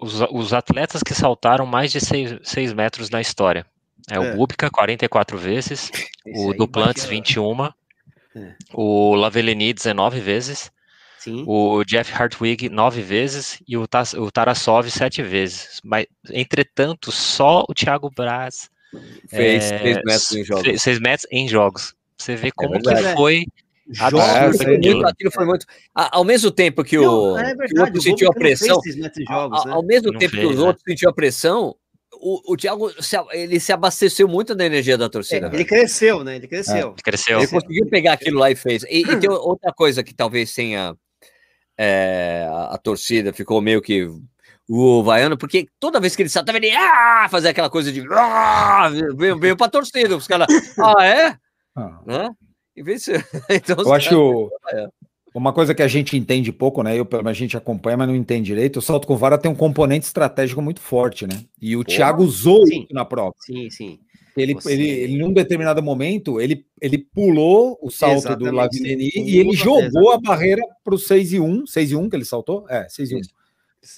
[0.00, 3.66] os, os atletas que saltaram mais de 6 metros na história.
[4.10, 4.18] É, é.
[4.18, 5.90] o Bubka, 44 vezes,
[6.24, 7.72] Esse o Duplantis, 21, é.
[8.72, 10.70] o Lavellini, 19 vezes,
[11.18, 11.44] Sim.
[11.46, 15.80] O Jeff Hartwig nove vezes e o, o Tarasov sete vezes.
[15.84, 18.70] Mas, entretanto, só o Thiago Braz
[19.28, 20.80] fez é, seis metros em jogos.
[20.80, 21.94] Seis metros em jogos.
[22.16, 23.44] Você vê é como é que foi.
[25.06, 25.66] Aquilo foi muito.
[25.94, 28.80] Ao mesmo tempo que o, Não, é verdade, que o outro sentiu a pressão,
[29.28, 29.72] jogos, ao, né?
[29.72, 30.66] ao, mesmo Não tempo fez, que os né?
[30.66, 31.74] outros sentiu a pressão,
[32.20, 35.48] o, o Thiago se, ele se abasteceu muito da energia da torcida.
[35.48, 36.36] É, ele cresceu, né?
[36.36, 36.94] Ele cresceu.
[36.96, 37.02] É.
[37.02, 37.38] cresceu.
[37.38, 38.82] Ele conseguiu pegar aquilo lá e fez.
[38.84, 40.94] E, e tem outra coisa que talvez tenha
[41.76, 44.08] é, a, a, torcida ficou meio que
[44.68, 48.90] o vaiano, porque toda vez que ele saltava, ele ah, fazer aquela coisa de ah,
[49.16, 50.46] veio, veio pra torcida, os caras,
[50.78, 51.36] ah, é?
[51.74, 52.00] Ah.
[52.04, 52.30] Né?
[53.50, 54.86] Então, Eu acho é.
[55.34, 56.98] Uma coisa que a gente entende pouco, né?
[56.98, 58.78] Eu, a gente acompanha, mas não entende direito.
[58.78, 61.40] O salto com vara tem um componente estratégico muito forte, né?
[61.60, 62.86] E o Pô, Thiago usou sim.
[62.90, 63.34] na prova.
[63.38, 63.98] Sim, sim.
[64.36, 64.72] Ele, Você...
[64.72, 69.52] ele, ele, num determinado momento, ele, ele pulou o salto Exatamente, do Lavini e ele
[69.52, 71.66] jogou a barreira para o 6 e 1.
[71.66, 72.64] 6 e 1 que ele saltou?
[72.68, 73.20] É, 6 e 1.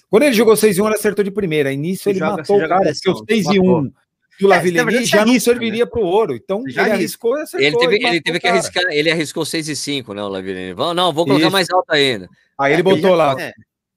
[0.08, 1.72] Quando ele jogou 6 e 1, ele acertou de primeira.
[1.72, 3.92] Início ele joga, matou o cara, porque o 6 e 1
[4.40, 5.90] do Lavilleni é, já não serviria né?
[5.90, 6.34] para o ouro.
[6.34, 7.66] Então já ele arriscou e acertou.
[7.66, 10.74] Ele teve, ele teve que arriscar, ele arriscou 6 e 5, né, o Lavilleni.
[10.94, 11.52] Não, vou colocar Isso.
[11.52, 12.28] mais alto ainda.
[12.58, 13.36] Aí ele botou lá.
[13.38, 13.52] É.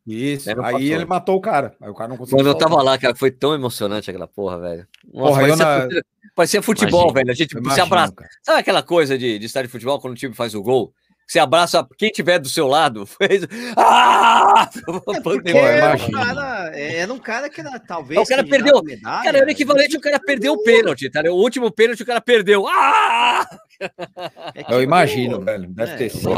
[0.06, 0.80] Isso, aí passou.
[0.82, 1.76] ele matou o cara.
[1.82, 2.40] Aí o cara não conseguiu.
[2.40, 4.88] Quando eu tava lá, cara, foi tão emocionante aquela porra, velho.
[5.14, 6.02] Nossa, porra, parecia, na...
[6.36, 7.20] parecia futebol, Imagina.
[7.20, 7.32] velho.
[7.32, 8.14] A gente Imagina, se abraça.
[8.14, 8.30] Cara.
[8.42, 10.94] Sabe aquela coisa de, de estar de futebol quando o time faz o gol?
[11.28, 13.06] Você abraça quem tiver do seu lado.
[13.08, 13.48] Fez...
[13.76, 14.70] Ah!
[15.16, 18.20] É porque era, um cara, é, era um cara que era, talvez.
[18.20, 18.84] O cara perdeu.
[18.84, 21.22] Medalha, cara, era o equivalente o cara perdeu o pênalti, tá?
[21.30, 22.68] O último pênalti o cara perdeu.
[22.68, 23.48] Ah!
[24.56, 25.68] É eu imagino, velho.
[25.68, 26.32] Deve é, ter sido.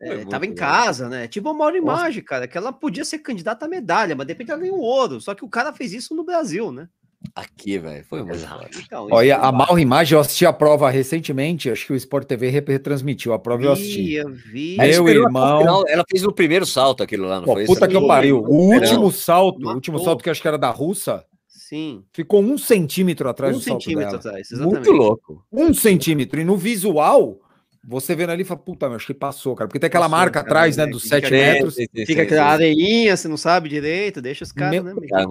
[0.00, 1.28] É, tava em casa, né?
[1.28, 4.50] Tipo uma hora imagem, cara, que ela podia ser candidata à medalha, mas de repente
[4.50, 5.20] ela ganhou ouro.
[5.20, 6.88] Só que o cara fez isso no Brasil, né?
[7.34, 8.44] Aqui, velho, foi muito
[8.84, 12.50] então, Olha, a mal imagem, eu assisti a prova recentemente, acho que o Sport TV
[12.50, 14.14] retransmitiu a prova, eu assisti.
[14.14, 14.76] Eu vi.
[14.76, 15.84] Meu irmão.
[15.88, 17.64] ela fez no primeiro salto aquilo lá, não Pô, foi?
[17.64, 18.38] Puta que eu pariu.
[18.42, 21.24] O último salto, o último salto que acho que era da russa,
[21.72, 22.04] Sim.
[22.12, 24.18] Ficou um centímetro atrás um do salto centímetro dela.
[24.18, 24.74] atrás, exatamente.
[24.74, 25.42] Muito louco.
[25.50, 26.38] Um centímetro.
[26.38, 27.40] E no visual,
[27.82, 29.66] você vendo ali, fala, puta, meu, acho que passou, cara.
[29.66, 31.76] Porque tem aquela passou, marca cara, atrás, né, dos 7 metros.
[32.06, 34.94] Fica aquela areinha, você não sabe direito, deixa os caras, né?
[35.08, 35.26] Cara,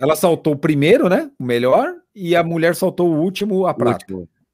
[0.00, 4.06] Ela saltou o primeiro, né, o melhor, e a mulher saltou o último, a prata.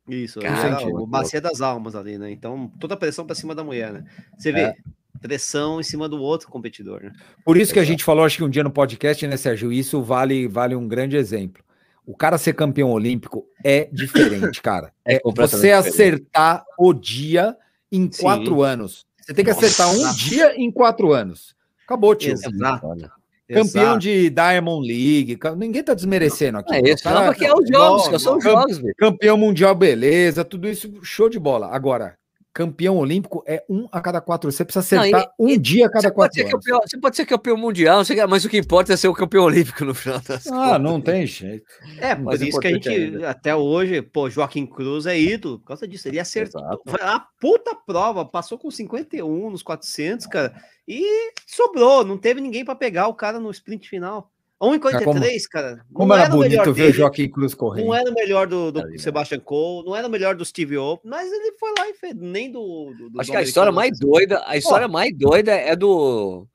[0.09, 2.31] Isso, cara, o bacia das almas ali, né?
[2.31, 4.05] Então, toda a pressão para cima da mulher, né?
[4.37, 4.75] Você vê, é
[5.17, 7.03] pressão em cima do outro competidor.
[7.03, 7.13] Né?
[7.45, 9.73] Por isso que a gente falou, acho que um dia no podcast, né, Sérgio?
[9.73, 11.65] Isso vale, vale um grande exemplo.
[12.07, 14.93] O cara ser campeão olímpico é diferente, cara.
[15.09, 17.57] É, é você acertar o dia
[17.91, 18.23] em Sim.
[18.23, 19.07] quatro anos.
[19.21, 19.67] Você tem que Nossa.
[19.67, 21.55] acertar um dia em quatro anos.
[21.85, 22.33] Acabou, tio.
[22.33, 23.11] Exato.
[23.49, 26.75] Campeão de Diamond League, ninguém tá desmerecendo aqui.
[26.75, 28.81] É isso, cara, que é os jogos, são os jogos.
[28.99, 31.69] Campeão mundial, beleza, tudo isso, show de bola.
[31.69, 32.17] Agora,
[32.57, 34.51] campeão olímpico é um a cada quatro.
[34.51, 36.53] Você precisa acertar não, e, um dia a cada quatro anos.
[36.55, 38.01] Campeão, você pode ser campeão mundial,
[38.31, 40.81] mas o que importa é ser o campeão olímpico no final das Ah, contas.
[40.81, 41.67] não tem jeito.
[41.99, 43.29] É, mas isso que a gente, ainda.
[43.29, 46.09] até hoje, pô, Joaquim Cruz é ídolo por causa disso.
[46.09, 46.63] Ele acertou.
[46.63, 46.83] Exato.
[47.03, 50.55] A puta prova, passou com 51 nos 400, cara,
[50.89, 52.07] e sobrou.
[52.07, 54.31] Não teve ninguém para pegar o cara no sprint final.
[54.61, 55.85] 1,43, cara.
[55.93, 57.87] Como era, era bonito ver o Joaquim Cruz correndo.
[57.87, 60.79] Não era o melhor do, do Ali, Sebastian Cole, não era o melhor do Steve
[60.79, 62.15] O, mas ele foi lá e fez.
[62.15, 62.95] Nem do.
[62.97, 64.95] do, do Acho que a história mais doida, a história Pô.
[64.95, 66.47] mais doida é do.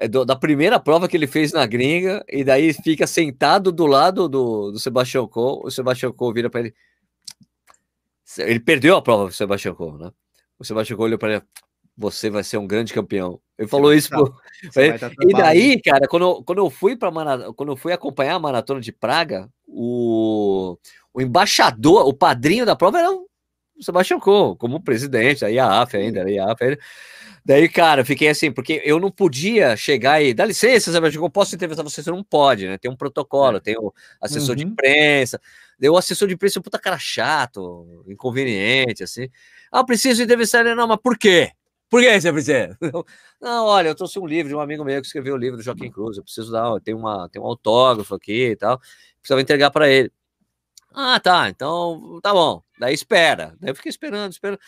[0.00, 3.84] É do, da primeira prova que ele fez na gringa, e daí fica sentado do
[3.84, 5.62] lado do, do Sebastian Cole.
[5.64, 6.74] O Sebastian Cole vira para ele.
[8.38, 10.12] Ele perdeu a prova, o Sebastian Cole, né?
[10.56, 11.42] O Sebastian Cole olhou para ele
[11.98, 13.40] você vai ser um grande campeão.
[13.58, 14.32] Ele falou isso pro...
[15.28, 17.10] E daí, cara, quando eu, quando eu fui para
[17.54, 20.78] quando eu fui acompanhar a maratona de Praga, o,
[21.12, 23.26] o embaixador, o padrinho da prova era o
[23.80, 26.78] Sebastião Coe, como presidente da IAAF ainda, da IAAF ainda.
[27.44, 31.54] Daí, cara, fiquei assim, porque eu não podia chegar e dá licença, Sebastião, eu posso
[31.54, 32.78] entrevistar você, você não pode, né?
[32.78, 33.60] Tem um protocolo, é.
[33.60, 34.56] tem o assessor uhum.
[34.56, 35.40] de imprensa.
[35.78, 39.28] Deu o assessor de imprensa, puta cara chato, inconveniente, assim.
[39.72, 41.52] Ah, preciso entrevistar ele, não, mas por quê?
[41.88, 42.78] Por que você precisa?
[43.40, 45.62] Não, olha, eu trouxe um livro de um amigo meu que escreveu o livro do
[45.62, 46.16] Joaquim Cruz.
[46.16, 48.78] Eu preciso dar, tem, uma, tem um autógrafo aqui e tal.
[49.20, 50.12] Precisava entregar para ele.
[50.92, 52.62] Ah, tá, então tá bom.
[52.78, 53.56] Daí espera.
[53.60, 54.58] Daí eu fiquei esperando, esperando.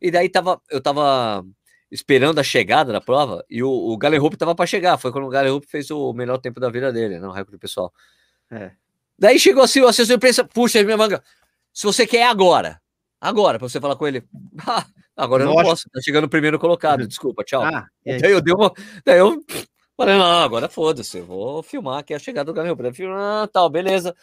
[0.00, 1.44] E daí tava, eu tava
[1.90, 4.98] esperando a chegada da prova e o, o Galerup tava para chegar.
[4.98, 7.58] Foi quando o Galerup fez o melhor tempo da vida dele, não, né, o recorde
[7.58, 7.92] pessoal.
[8.50, 8.72] É.
[9.18, 11.22] Daí chegou assim, o assessor de imprensa, puxa minha manga.
[11.72, 12.80] Se você quer agora,
[13.20, 14.24] agora, para você falar com ele.
[14.66, 14.84] Ah,
[15.18, 15.58] Agora Nossa.
[15.58, 17.08] eu não posso, tá chegando o primeiro colocado, uhum.
[17.08, 17.64] desculpa, tchau.
[17.64, 18.72] Ah, daí eu dei uma.
[19.04, 19.42] Daí eu
[19.96, 23.68] falei, não, agora foda-se, eu vou filmar aqui a chegada do Gabriel para filmar, tal,
[23.68, 24.14] beleza.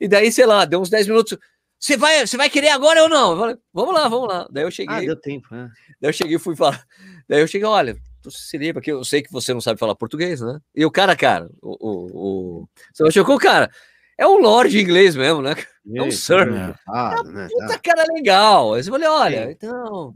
[0.00, 1.36] E daí, sei lá, deu uns 10 minutos.
[1.78, 3.32] Você vai, você vai querer agora ou não?
[3.32, 4.48] Eu falei, vamos lá, vamos lá.
[4.50, 4.96] Daí eu cheguei.
[4.96, 5.70] Ah, deu tempo, né?
[6.00, 6.82] Daí eu cheguei e fui falar.
[7.28, 7.94] Daí eu cheguei, olha,
[8.30, 10.58] se liga, porque eu sei que você não sabe falar português, né?
[10.74, 11.76] E o cara, cara, o.
[11.86, 12.68] o, o...
[12.94, 13.70] Você chocou, cara?
[14.16, 15.54] É um lord inglês mesmo, né?
[15.94, 16.48] É um sir.
[16.48, 17.78] É, ah, é né, puta tá.
[17.78, 18.74] cara legal.
[18.74, 19.50] Aí você falei, olha, Sim.
[19.52, 20.14] então.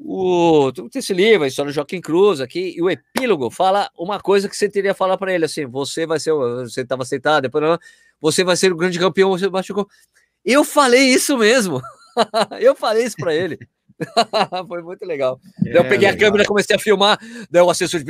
[0.00, 4.20] O, tem esse livro, a história do Joaquim Cruz aqui, e o epílogo fala uma
[4.20, 7.42] coisa que você teria que falar para ele, assim, você vai ser, você estava aceitado,
[7.42, 7.78] depois
[8.20, 9.86] você vai ser o grande campeão, você machucou.
[10.44, 11.82] Eu falei isso mesmo,
[12.60, 13.58] eu falei isso para ele.
[14.68, 15.40] Foi muito legal.
[15.66, 16.14] É, eu peguei legal.
[16.14, 17.18] a câmera, comecei a filmar,
[17.50, 18.06] daí o assessor de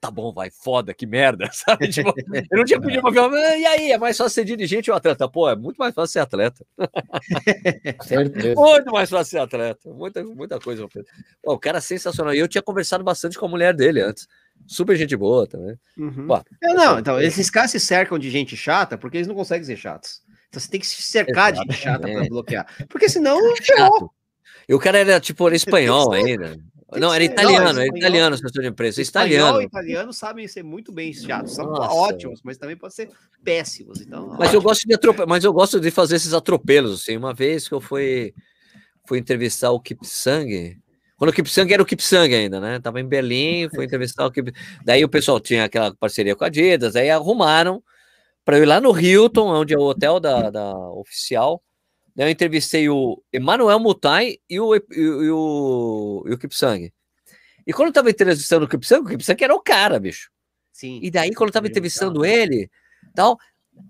[0.00, 1.88] tá bom, vai, foda, que merda, sabe?
[1.88, 4.96] Tipo, eu não tinha pedido uma ah, e aí, é mais fácil ser dirigente ou
[4.96, 5.28] atleta?
[5.28, 6.64] Pô, é muito mais fácil ser atleta.
[8.56, 10.88] muito mais fácil ser atleta, muita, muita coisa.
[11.42, 14.26] Pô, o cara é sensacional, e eu tinha conversado bastante com a mulher dele antes,
[14.66, 15.76] super gente boa também.
[15.98, 16.26] Uhum.
[16.26, 19.64] Pô, é, não, então, esses caras se cercam de gente chata porque eles não conseguem
[19.64, 20.22] ser chatos.
[20.48, 21.68] Então você tem que se cercar Exatamente.
[21.68, 23.38] de gente chata para bloquear, porque senão...
[23.62, 24.10] Chato.
[24.68, 26.56] E o cara era, tipo, era espanhol ainda.
[26.98, 29.00] Não, era italiano, não, era italiano, assessor de imprensa.
[29.00, 29.60] Italiano.
[29.60, 33.10] e italiano sabem ser muito bem chatos, são ótimos, mas também podem ser
[33.44, 34.00] péssimos.
[34.00, 34.56] Então, mas ótimo.
[34.56, 35.26] eu gosto de atrope...
[35.26, 37.02] mas eu gosto de fazer esses atropelos.
[37.02, 37.16] Assim.
[37.16, 38.34] Uma vez que eu fui,
[39.06, 40.78] fui entrevistar o Kipsang,
[41.16, 42.80] quando o Kipsang era o Kipsang ainda, né?
[42.80, 44.52] Tava em Berlim, fui entrevistar o Kip...
[44.84, 47.82] Daí o pessoal tinha aquela parceria com a Adidas, aí arrumaram
[48.44, 51.62] para eu ir lá no Hilton, onde é o hotel da, da oficial
[52.20, 56.92] Eu entrevistei o Emanuel Mutai e o, e, e o, e o Kipsang.
[57.66, 60.30] E quando eu tava entrevistando o Kipsang, o Kipsang era o cara, bicho.
[60.70, 61.00] Sim.
[61.02, 62.70] E daí, quando eu tava entrevistando ele,
[63.14, 63.38] tal,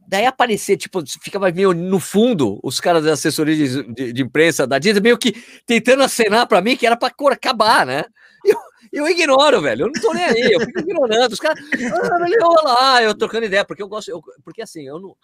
[0.07, 4.65] daí aparecia, tipo, ficava meio no fundo os caras da assessoria de, de, de imprensa
[4.65, 5.33] da Disney, meio que
[5.67, 8.05] tentando acenar para mim que era para acabar, né?
[8.45, 8.57] Eu,
[8.93, 9.87] eu ignoro, velho.
[9.87, 11.33] Eu não tô nem aí, eu fico ignorando.
[11.33, 15.17] Os caras, ah, lá, eu trocando ideia, porque eu gosto, eu, porque assim, eu não.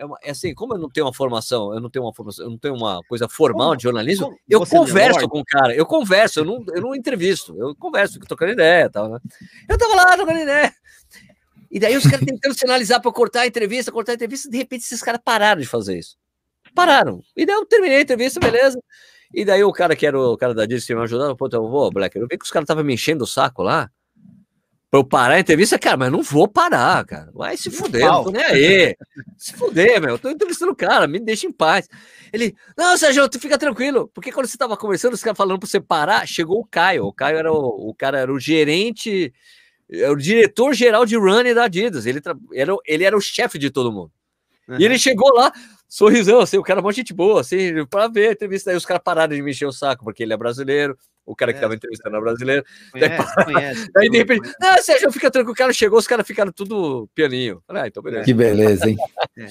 [0.00, 2.46] É, uma, é, assim, como eu não tenho uma formação, eu não tenho uma formação,
[2.46, 5.74] eu não tenho uma coisa formal como, de jornalismo, como, eu converso com o cara,
[5.74, 9.18] eu converso, eu não, eu não entrevisto, eu converso, trocando ideia e tal, né?
[9.68, 10.74] Eu tava lá trocando ideia.
[11.70, 14.84] E daí os caras tentando sinalizar para cortar a entrevista, cortar a entrevista, de repente
[14.84, 16.16] esses caras pararam de fazer isso.
[16.74, 17.20] Pararam.
[17.36, 18.82] E daí eu terminei a entrevista, beleza.
[19.34, 21.90] E daí o cara que era o cara da Disney me ajudando, pô, eu vou,
[21.90, 23.90] Black, eu vi que os caras estavam me enchendo o saco lá.
[24.90, 27.30] Pra eu parar a entrevista, cara, mas não vou parar, cara.
[27.32, 28.96] Vai se fuder, não tô nem aí.
[29.38, 30.10] Se fuder, meu.
[30.10, 31.88] Eu tô entrevistando o cara, me deixa em paz.
[32.32, 34.10] Ele, não, Sérgio, tu fica tranquilo.
[34.12, 37.04] Porque quando você tava conversando, os caras falando pra você parar, chegou o Caio.
[37.04, 39.32] O Caio era o, o cara, era o gerente
[39.92, 42.06] é o diretor geral de running da Adidas.
[42.06, 42.20] Ele,
[42.54, 44.12] era, ele era o chefe de todo mundo.
[44.68, 44.76] Uhum.
[44.78, 45.52] E ele chegou lá,
[45.88, 48.70] sorrisão, assim, o cara é uma gente boa, assim, para ver a entrevista.
[48.70, 51.52] Aí os caras pararam de me encher o saco, porque ele é brasileiro, o cara
[51.52, 52.64] que estava entrevistando é brasileiro.
[52.90, 56.26] Conhece, daí, conhece, daí de repente, não, Sérgio, fica tranquilo, o cara chegou, os caras
[56.26, 57.62] ficaram tudo pianinho.
[57.66, 58.24] Falei, ah, então beleza.
[58.24, 58.96] Que beleza, hein?
[59.38, 59.46] É.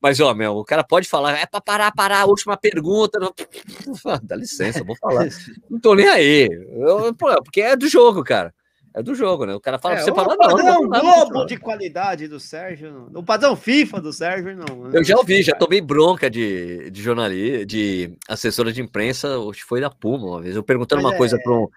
[0.00, 3.18] Mas, ó, meu, o cara pode falar, é para parar, parar, a última pergunta.
[3.18, 3.32] Não...
[4.22, 5.28] Dá licença, vou falar.
[5.70, 6.48] Não tô nem aí.
[6.70, 8.54] Eu, pô, porque é do jogo, cara.
[8.94, 9.54] É do jogo, né?
[9.54, 10.84] O cara fala é, você fala, não.
[10.84, 13.08] O padrão Globo de qualidade do Sérgio.
[13.14, 14.90] O padrão FIFA do Sérgio, não.
[14.92, 19.80] Eu já ouvi, já tomei bronca de, de jornalista, de assessora de imprensa, que foi
[19.80, 20.54] da Puma uma vez.
[20.54, 21.18] Eu perguntando Mas uma é...
[21.18, 21.68] coisa para um,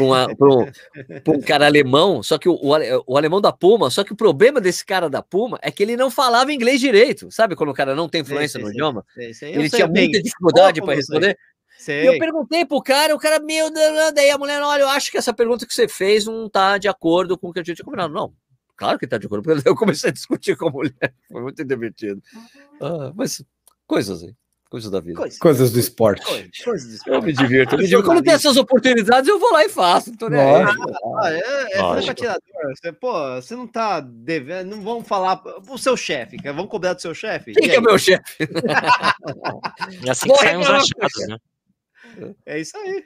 [0.00, 2.58] um, um, um, cara alemão, só que o,
[3.06, 5.96] o, alemão da Puma, só que o problema desse cara da Puma é que ele
[5.96, 7.30] não falava inglês direito.
[7.30, 9.04] Sabe quando o cara não tem influência no idioma?
[9.16, 11.36] ele tinha muita dificuldade para responder.
[11.82, 12.06] Sei.
[12.06, 13.68] Eu perguntei pro cara, o cara, meu,
[14.14, 16.86] daí a mulher, olha, eu acho que essa pergunta que você fez não tá de
[16.86, 18.14] acordo com o que a gente tinha combinado.
[18.14, 18.32] Não,
[18.76, 21.64] claro que tá de acordo, porque eu comecei a discutir com a mulher, foi muito
[21.64, 22.22] divertido.
[22.80, 23.42] Ah, mas
[23.84, 24.32] coisas aí.
[24.70, 25.16] Coisas da vida.
[25.16, 26.24] Coisas, coisas do esporte.
[26.64, 27.14] Coisas, do esporte.
[27.14, 27.74] Eu me divirto.
[27.74, 28.06] Eu me divirto.
[28.06, 30.16] Quando tem essas oportunidades, eu vou lá e faço.
[30.16, 32.74] Tô ah, é, é, é.
[32.74, 34.70] Você, pô, você não tá devendo.
[34.70, 35.42] Não vamos falar.
[35.68, 37.52] O seu chefe, vamos cobrar do seu chefe?
[37.52, 38.22] Quem que é meu chefe?
[40.06, 41.36] é assim que saem os achados, né?
[42.46, 43.04] É isso aí.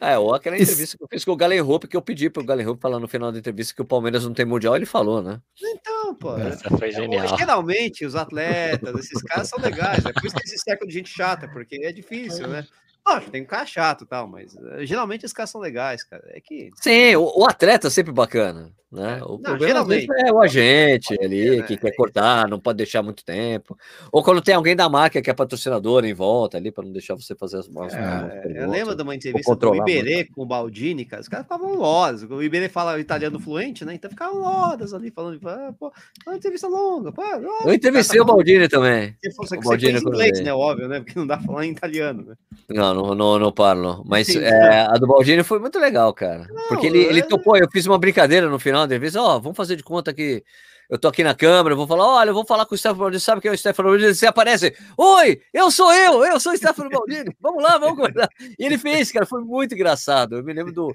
[0.00, 2.44] É, ou aquela entrevista que eu fiz com o Galen Hope, que eu pedi pro
[2.44, 5.22] Galen Hope falar no final da entrevista que o Palmeiras não tem mundial, ele falou,
[5.22, 5.40] né?
[5.62, 6.36] Então, pô.
[6.36, 7.38] Essa foi genial.
[7.38, 10.04] Geralmente, os atletas, esses caras são legais.
[10.04, 12.66] É por isso que eles cercam de gente chata, porque é difícil, né?
[13.06, 16.22] Lógico, tem um cara chato e tal, mas uh, geralmente os caras são legais, cara.
[16.28, 16.70] É que.
[16.76, 19.20] Sim, o, o atleta é sempre bacana, né?
[19.24, 21.62] O não, geralmente é o agente ali né?
[21.62, 23.76] que quer cortar, não pode deixar muito tempo.
[24.12, 27.14] Ou quando tem alguém da marca que é patrocinador em volta ali, para não deixar
[27.14, 27.92] você fazer as mãos.
[27.92, 31.22] É, eu lembro de uma entrevista com o Iberê com o Baldini, cara.
[31.22, 32.22] Os caras ficavam horas.
[32.22, 33.94] O Iberê fala italiano fluente, né?
[33.94, 35.90] Então ficavam horas ali falando, ah, pô,
[36.26, 37.10] uma entrevista longa.
[37.10, 39.16] Pô, oh, eu entrevistei o Baldini também.
[39.24, 40.52] Se fosse você fez inglês, né?
[40.52, 41.00] Óbvio, né?
[41.00, 42.34] Porque não dá pra falar em italiano, né?
[42.68, 44.02] Não, não, não, não parlo.
[44.06, 46.46] Mas Sim, é, a do Baldini foi muito legal, cara.
[46.50, 47.08] Não, porque ele, é...
[47.08, 49.82] ele topou, eu fiz uma brincadeira no final da entrevista, ó, oh, vamos fazer de
[49.82, 50.42] conta que
[50.90, 53.20] eu tô aqui na câmera, vou falar, olha, eu vou falar com o Stefano Baldini,
[53.20, 54.14] sabe quem é o Stefano Baldini?
[54.14, 58.28] Você aparece, oi, eu sou eu, eu sou o Stefano Baldini, vamos lá, vamos conversar.
[58.58, 60.94] E ele fez, cara, foi muito engraçado, eu me lembro do...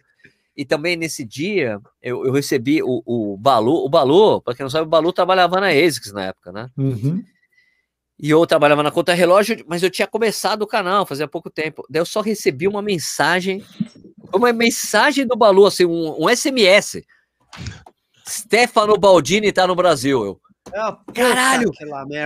[0.55, 4.69] E também nesse dia, eu, eu recebi o, o Balu, o Balu, para quem não
[4.69, 6.69] sabe, o Balu trabalhava na ASICS na época, né?
[6.75, 7.23] Uhum.
[8.19, 11.85] E eu trabalhava na conta relógio, mas eu tinha começado o canal fazia pouco tempo.
[11.87, 13.63] Daí eu só recebi uma mensagem,
[14.33, 17.03] uma mensagem do Balu, assim, um, um SMS.
[18.27, 20.25] Stefano Baldini tá no Brasil.
[20.25, 20.41] Eu,
[20.75, 21.71] ah, Caralho,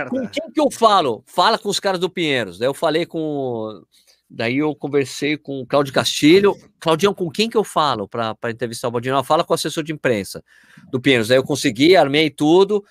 [0.08, 1.22] com quem que eu falo?
[1.26, 2.58] Fala com os caras do Pinheiros.
[2.58, 3.82] Daí eu falei com.
[4.28, 6.56] Daí eu conversei com o Cláudio Castilho.
[6.80, 9.22] Claudião, com quem que eu falo para entrevistar o Baldini?
[9.24, 10.42] Fala com o assessor de imprensa
[10.90, 11.28] do Pinheiros.
[11.28, 12.82] Daí eu consegui, armei tudo.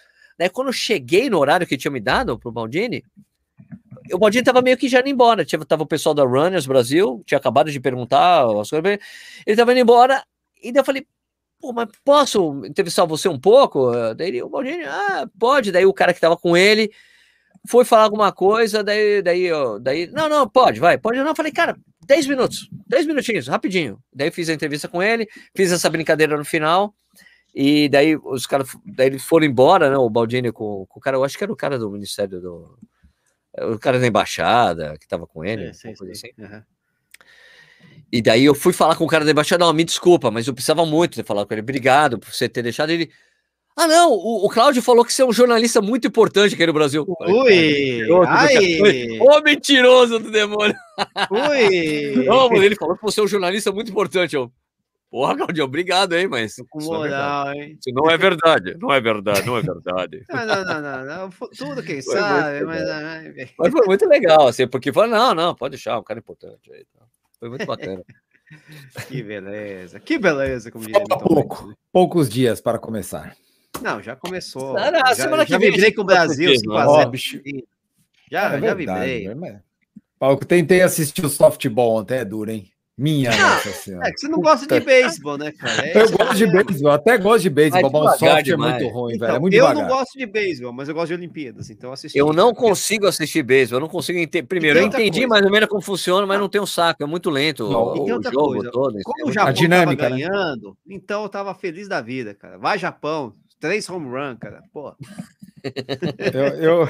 [0.42, 3.04] Daí quando eu cheguei no horário que tinha me dado pro Baldini,
[4.12, 5.46] o Baldini tava meio que já indo embora.
[5.46, 8.98] Tinha, tava o pessoal da Runners Brasil, tinha acabado de perguntar as coisas.
[9.46, 10.26] Ele tava indo embora,
[10.64, 11.06] e daí eu falei,
[11.60, 13.92] pô, mas posso entrevistar você um pouco?
[14.16, 15.72] Daí o Baldini, ah, pode.
[15.72, 16.92] Daí o cara que tava com ele
[17.68, 19.48] foi falar alguma coisa, daí, daí,
[19.80, 21.20] daí, não, não, pode, vai, pode.
[21.20, 21.78] Não, eu falei, cara,
[22.08, 24.00] 10 minutos, 10 minutinhos, rapidinho.
[24.12, 26.96] Daí fiz a entrevista com ele, fiz essa brincadeira no final.
[27.54, 29.98] E daí os caras daí eles foram embora, né?
[29.98, 32.78] O Baldini com, com, o cara, eu acho que era o cara do Ministério do.
[33.74, 36.30] O cara da embaixada que tava com ele, é, sim, coisa sim.
[36.38, 36.42] assim.
[36.42, 36.62] Uhum.
[38.12, 40.54] E daí eu fui falar com o cara da embaixada, não, me desculpa, mas eu
[40.54, 41.62] precisava muito ter falado com ele.
[41.62, 43.12] Obrigado por você ter deixado ele.
[43.76, 46.74] Ah, não, o, o Cláudio falou que você é um jornalista muito importante aqui no
[46.74, 47.06] Brasil.
[47.08, 48.02] Ui!
[48.28, 49.20] Ai!
[49.20, 50.76] Ô, mentiroso do demônio!
[51.32, 52.16] Ui!
[52.28, 54.36] Não, ele falou que você é um jornalista muito importante.
[54.36, 54.52] Eu,
[55.12, 56.56] Porra, Claudio, obrigado, hein, mas.
[56.70, 57.78] Com é moral, é hein?
[57.78, 60.26] Isso não é verdade, não é verdade, não é verdade.
[60.32, 61.32] não, não, não, não, não.
[61.32, 62.82] Futuro, quem foi sabe, mas...
[63.58, 63.72] mas.
[63.74, 66.86] foi muito legal, assim, porque falou, não, não, pode deixar, um cara importante aí.
[66.98, 67.06] Tá.
[67.38, 68.02] Foi muito bacana.
[69.10, 71.04] que beleza, que beleza, como diria.
[71.04, 73.36] Pouco, poucos dias para começar.
[73.82, 74.76] Não, já começou.
[74.76, 77.12] Não, não, já, semana já que vibrei vem, com o Brasil, 5 a 0
[78.32, 79.28] Já, é já vibrei.
[80.22, 82.72] Eu tentei assistir o softball ontem, é duro, hein?
[82.98, 84.08] Minha ah, nossa senhora.
[84.08, 85.88] É que você não gosta de beisebol, né, cara?
[85.88, 89.16] É eu gosto de beisebol, até gosto de beisebol, mas o soft é muito ruim,
[89.16, 89.36] então, velho.
[89.36, 89.76] É muito eu devagar.
[89.76, 92.18] não gosto de beisebol, mas eu gosto de Olimpíadas, então assisti.
[92.18, 94.46] Eu não consigo assistir beisebol, eu não consigo entender.
[94.46, 95.28] Primeiro, eu entendi coisa.
[95.28, 98.08] mais ou menos como funciona, mas não tem um saco, é muito lento o, o
[98.08, 98.72] jogo coisa.
[98.72, 99.00] todo.
[99.04, 100.28] Como o Japão a dinâmica, tava né?
[100.28, 100.96] ganhando, né?
[100.96, 102.58] então eu tava feliz da vida, cara.
[102.58, 104.62] Vai Japão, três home run, cara.
[104.74, 104.94] Pô.
[106.34, 106.88] eu,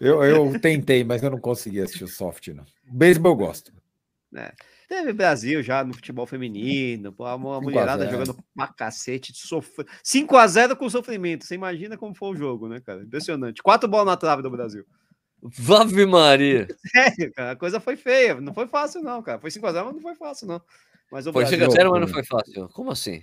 [0.00, 2.64] eu, eu, eu, tentei, mas eu não consegui assistir o soft, não.
[2.84, 3.72] Beisebol eu gosto.
[4.36, 4.52] É.
[4.88, 9.84] Teve Brasil já no futebol feminino, pô, a mulherada jogando pra cacete, sofre...
[10.02, 11.44] 5x0 com sofrimento.
[11.44, 13.02] Você imagina como foi o jogo, né, cara?
[13.02, 13.62] Impressionante.
[13.62, 14.86] Quatro bolas na trave do Brasil.
[15.42, 16.66] Vave Maria!
[16.90, 18.40] Sério, cara, a coisa foi feia.
[18.40, 19.38] Não foi fácil, não, cara.
[19.38, 20.62] Foi 5x0, mas não foi fácil, não.
[21.12, 21.68] Mas o foi Brasil...
[21.68, 22.68] 5x0, mas não foi fácil.
[22.70, 23.22] Como assim?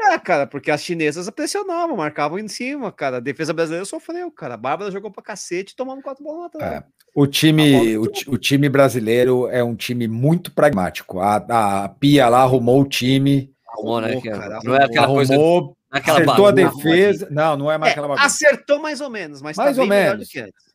[0.00, 3.16] É, cara, porque as chinesas pressionavam, marcavam em cima, cara.
[3.16, 4.54] A defesa brasileira sofreu, cara.
[4.54, 6.64] A Bárbara jogou pra cacete tomando quatro bolas na.
[6.64, 6.84] É.
[7.14, 11.18] O time, o, o, time brasileiro é um time muito pragmático.
[11.18, 11.36] A,
[11.84, 13.52] a Pia lá arrumou o time.
[13.68, 14.20] Arrumou, né?
[14.20, 15.78] Cara, não é aquela arrumou, coisa.
[15.90, 17.28] Aquela acertou a defesa.
[17.30, 18.26] Não, não é mais é, aquela bagunça.
[18.26, 20.28] Acertou mais ou menos, mas mais tá ou menos.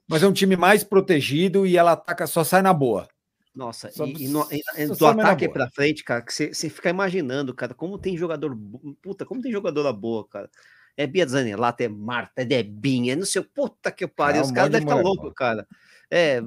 [0.07, 3.07] Mas é um time mais protegido e ela ataca, só sai na boa.
[3.55, 7.53] Nossa, só, e, e, no, e do ataque para frente, cara, que você fica imaginando,
[7.53, 8.57] cara, como tem jogador.
[9.01, 10.49] Puta, como tem jogadora boa, cara.
[10.97, 14.41] É Bia Zanelata, é Marta, é Debinha, é não sei, puta que pariu.
[14.41, 15.67] É, um os caras devem estar loucos, cara.
[16.09, 16.39] É,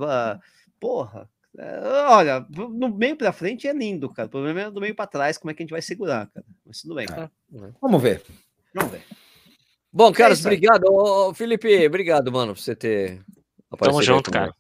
[0.81, 1.29] porra.
[1.59, 4.27] É, olha, no meio para frente é lindo, cara.
[4.27, 6.45] O problema é do meio para trás, como é que a gente vai segurar, cara.
[6.65, 7.07] Mas tudo bem.
[7.07, 7.31] É.
[7.81, 8.23] Vamos ver.
[8.75, 9.03] Vamos ver.
[9.93, 10.85] Bom, Carlos, é obrigado.
[10.87, 13.23] Ô, Felipe, obrigado, mano, por você ter
[13.71, 13.93] aparecido.
[13.93, 14.55] Tamo junto, cara.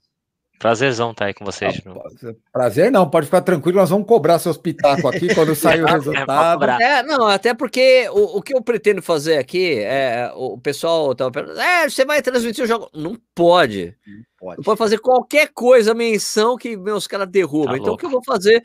[0.58, 1.82] Prazerzão estar tá aí com vocês.
[1.86, 5.88] Ah, prazer não, pode ficar tranquilo, nós vamos cobrar seus pitacos aqui quando sair o
[5.88, 6.64] é, resultado.
[6.64, 11.30] É, não, até porque o, o que eu pretendo fazer aqui é o pessoal tava
[11.30, 12.90] perguntando, é, você vai transmitir o jogo?
[12.94, 13.94] Não pode.
[14.06, 14.56] Não pode.
[14.58, 17.72] Não pode fazer qualquer coisa, menção que meus caras derrubam.
[17.72, 17.94] Tá então louco.
[17.94, 18.64] o que eu vou fazer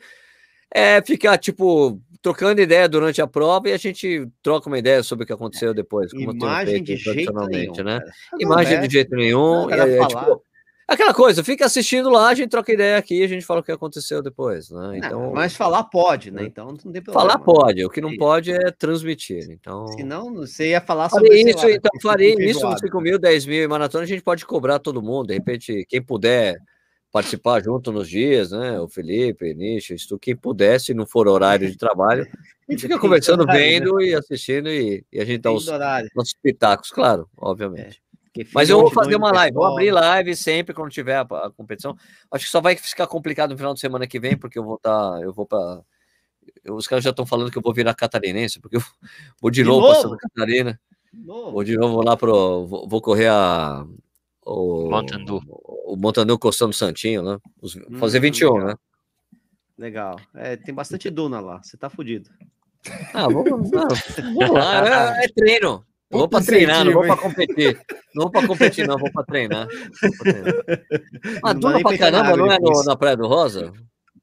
[0.74, 5.24] é ficar, tipo, trocando ideia durante a prova e a gente troca uma ideia sobre
[5.24, 6.12] o que aconteceu depois.
[6.14, 7.84] Imagem de jeito nenhum.
[7.84, 8.00] Né?
[8.38, 9.68] Imagem de jeito nenhum.
[9.68, 10.42] E, é, tipo,
[10.86, 13.70] Aquela coisa, fica assistindo lá, a gente troca ideia aqui, a gente fala o que
[13.72, 14.98] aconteceu depois, né?
[14.98, 16.44] Então, não, mas falar pode, né?
[16.44, 17.12] Então não tem problema.
[17.12, 19.48] Falar pode, o que não pode é transmitir.
[19.50, 21.64] Então, senão você ia falar sobre isso.
[21.64, 24.80] Lá, então farei isso nos 5 mil, 10 mil em maratona, a gente pode cobrar
[24.80, 25.28] todo mundo.
[25.28, 26.58] De repente, quem puder
[27.12, 28.80] participar junto nos dias, né?
[28.80, 32.26] O Felipe, Nicho, isso, quem puder, se não for horário de trabalho,
[32.68, 34.06] a gente fica conversando, vendo né?
[34.06, 35.66] e assistindo e, e a gente dá os
[36.14, 37.98] nossos pitacos, claro, obviamente.
[37.98, 38.01] É.
[38.54, 41.96] Mas eu vou fazer uma live, vou abrir live sempre quando tiver a, a, competição.
[42.30, 44.76] Acho que só vai ficar complicado no final de semana que vem, porque eu vou
[44.76, 45.82] estar, tá, eu vou para
[46.68, 48.80] os caras já estão falando que eu vou virar catarinense, porque eu
[49.40, 49.92] vou de, de novo, novo?
[49.92, 50.80] para Santa Catarina.
[51.12, 53.86] De vou de novo lá pro vou, vou correr a
[54.44, 55.40] o Montandu.
[55.84, 57.38] O Montandu costando Santinho, né?
[57.60, 58.66] Os, fazer hum, 21, legal.
[58.66, 58.74] né?
[59.78, 60.20] Legal.
[60.34, 61.62] É, tem bastante duna lá.
[61.62, 62.30] Você tá fudido.
[63.14, 63.88] Ah, vamos, vamos lá.
[65.20, 65.84] É, é treino.
[66.12, 67.80] Eu vou para treinar, não vou para competir.
[68.14, 69.66] Não vou para competir, não, vou para treinar.
[71.42, 73.72] Mas dura pra caramba, não é no, na Praia do Rosa?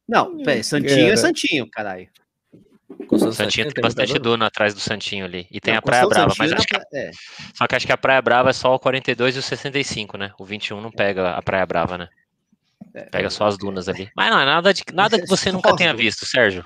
[0.08, 2.08] Não, pé, Santinho é, é Santinho, caralho.
[3.10, 5.48] Santinho, Santinho tem bastante duna atrás do Santinho ali.
[5.52, 7.12] E tem não, a Praia Brava, mas acho que, é.
[7.54, 10.32] só que acho que a Praia Brava é só o 42 e o 65, né?
[10.40, 12.10] O 21 não pega a Praia Brava, né?
[12.94, 14.10] É, pega só as dunas ali.
[14.16, 16.66] Mas não, é nada, de, nada que você nunca tenha visto, Sérgio.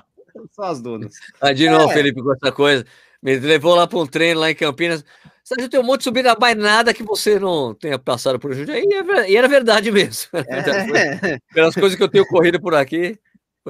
[0.52, 1.14] Só as dunas.
[1.40, 1.94] Ah, de novo, é.
[1.94, 2.84] Felipe, com essa coisa.
[3.24, 5.02] Me levou lá para um treino lá em Campinas.
[5.42, 8.84] Sérgio, tem um monte de subida, mais nada que você não tenha passado por Jundiaí.
[8.84, 10.28] É e era verdade mesmo.
[10.34, 11.38] É.
[11.54, 13.18] Pelas coisas que eu tenho corrido por aqui.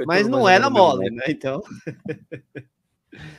[0.07, 1.23] Mas não era mole, né?
[1.29, 1.63] Então.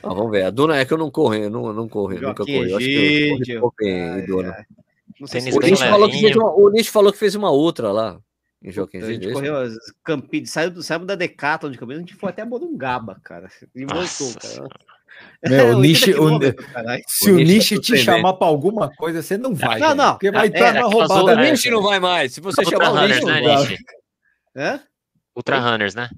[0.02, 0.44] Ah, vamos ver.
[0.44, 2.70] A Duna é que eu não corro, eu não, não corro, nunca corri.
[2.70, 4.66] Eu acho que eu corri em Duna.
[5.20, 8.18] O Nish, falou que fez uma, o Nish falou que fez uma outra lá.
[8.62, 9.54] Em Joaquim A gente correu
[10.02, 13.50] Campi, saiu, saiu da Decathlon de Campinas, a gente foi até Morungaba, cara.
[13.74, 14.68] E voltou, cara.
[15.48, 16.40] Meu, o Nishi, o,
[17.06, 19.78] se o, o Nishi te chamar para alguma coisa, você não vai.
[19.78, 20.12] Não, não.
[20.12, 21.34] Porque vai entrar é, na roubada.
[21.34, 22.32] O Nishi não vai mais.
[22.32, 23.76] Se você chamar o Nishi, né, não vai.
[24.56, 24.80] É?
[25.36, 26.08] Ultra Runners, né?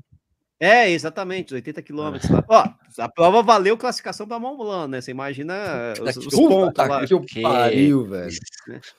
[0.61, 2.45] É, exatamente, 80 quilômetros lá.
[2.49, 2.69] Ó,
[2.99, 5.01] a prova valeu classificação para Mont Blanc, né?
[5.01, 7.07] Você imagina os, os pontos lá.
[7.07, 8.37] Que, que pariu, velho.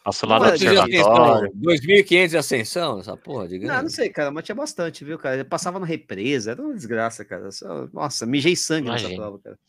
[0.01, 1.51] Passou lá no observatório.
[1.53, 5.35] 2.500 de ascensão, essa porra de Não, não sei, cara, mas tinha bastante, viu, cara?
[5.35, 7.51] Eu passava na represa, era uma desgraça, cara.
[7.51, 9.09] Só, nossa, mijei sangue Imagina.
[9.09, 9.59] nessa prova, cara.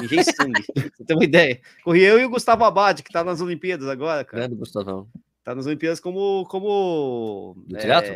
[0.00, 1.60] Mijei sangue, você tem uma ideia.
[1.84, 4.48] Corri eu e o Gustavo Abad, que tá nas Olimpíadas agora, cara.
[4.48, 5.06] Grande Gustavão.
[5.44, 6.44] Tá nas Olimpíadas como...
[6.46, 8.12] como no teatro?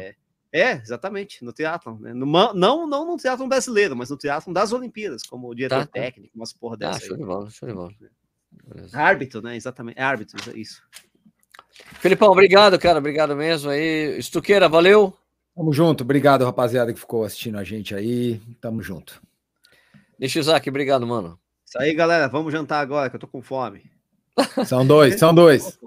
[0.53, 1.99] É, é, exatamente, no teatro.
[2.01, 2.13] Né?
[2.13, 5.93] No, não, não no teatro brasileiro, mas no teatro das Olimpíadas, como diretor tá, tá.
[5.93, 6.99] técnico, umas porra dessa.
[6.99, 7.93] Ah, show de bola, show de bola.
[8.51, 8.99] Beleza.
[8.99, 9.57] Árbitro, né?
[9.57, 9.99] Exatamente.
[9.99, 10.83] É árbitro, é isso.
[12.01, 12.99] Felipão, obrigado, cara.
[12.99, 14.19] Obrigado mesmo aí.
[14.19, 15.17] Estuqueira, valeu.
[15.55, 16.03] Tamo junto.
[16.03, 18.41] Obrigado, rapaziada, que ficou assistindo a gente aí.
[18.61, 19.21] Tamo junto.
[20.19, 21.39] Nishizaki, obrigado, mano.
[21.65, 22.29] Isso aí, galera.
[22.29, 23.91] Vamos jantar agora, que eu tô com fome.
[24.67, 25.79] São dois, são dois.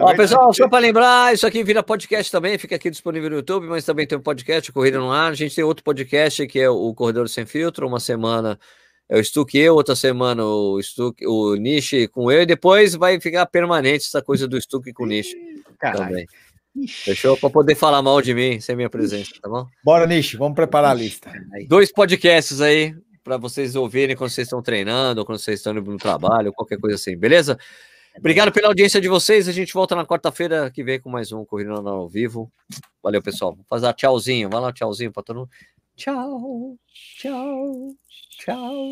[0.00, 3.66] Ó, pessoal, só para lembrar, isso aqui vira podcast também, fica aqui disponível no YouTube,
[3.66, 5.32] mas também tem um podcast, Corrida no Ar.
[5.32, 7.86] A gente tem outro podcast que é o Corredor Sem Filtro.
[7.86, 8.58] Uma semana
[9.08, 13.18] é o Stuck eu, outra semana o Stuck, o Nishi com eu, e depois vai
[13.20, 15.34] ficar permanente essa coisa do Stuck com o Nishi
[15.80, 16.26] também.
[16.86, 17.36] Fechou?
[17.36, 19.66] Para poder falar mal de mim sem minha presença, tá bom?
[19.82, 21.32] Bora, Nishi, vamos preparar a lista.
[21.66, 22.94] Dois podcasts aí
[23.28, 26.78] para vocês ouvirem quando vocês estão treinando, ou quando vocês estão indo no trabalho, qualquer
[26.78, 27.58] coisa assim, beleza?
[28.16, 29.46] Obrigado pela audiência de vocês.
[29.46, 32.50] A gente volta na quarta-feira que vem com mais um Corrida ao Vivo.
[33.02, 33.54] Valeu, pessoal.
[33.54, 34.48] Vou fazer tchauzinho.
[34.48, 35.50] Vai lá, tchauzinho para todo mundo.
[35.94, 36.78] Tchau,
[37.18, 37.94] tchau,
[38.38, 38.88] tchau.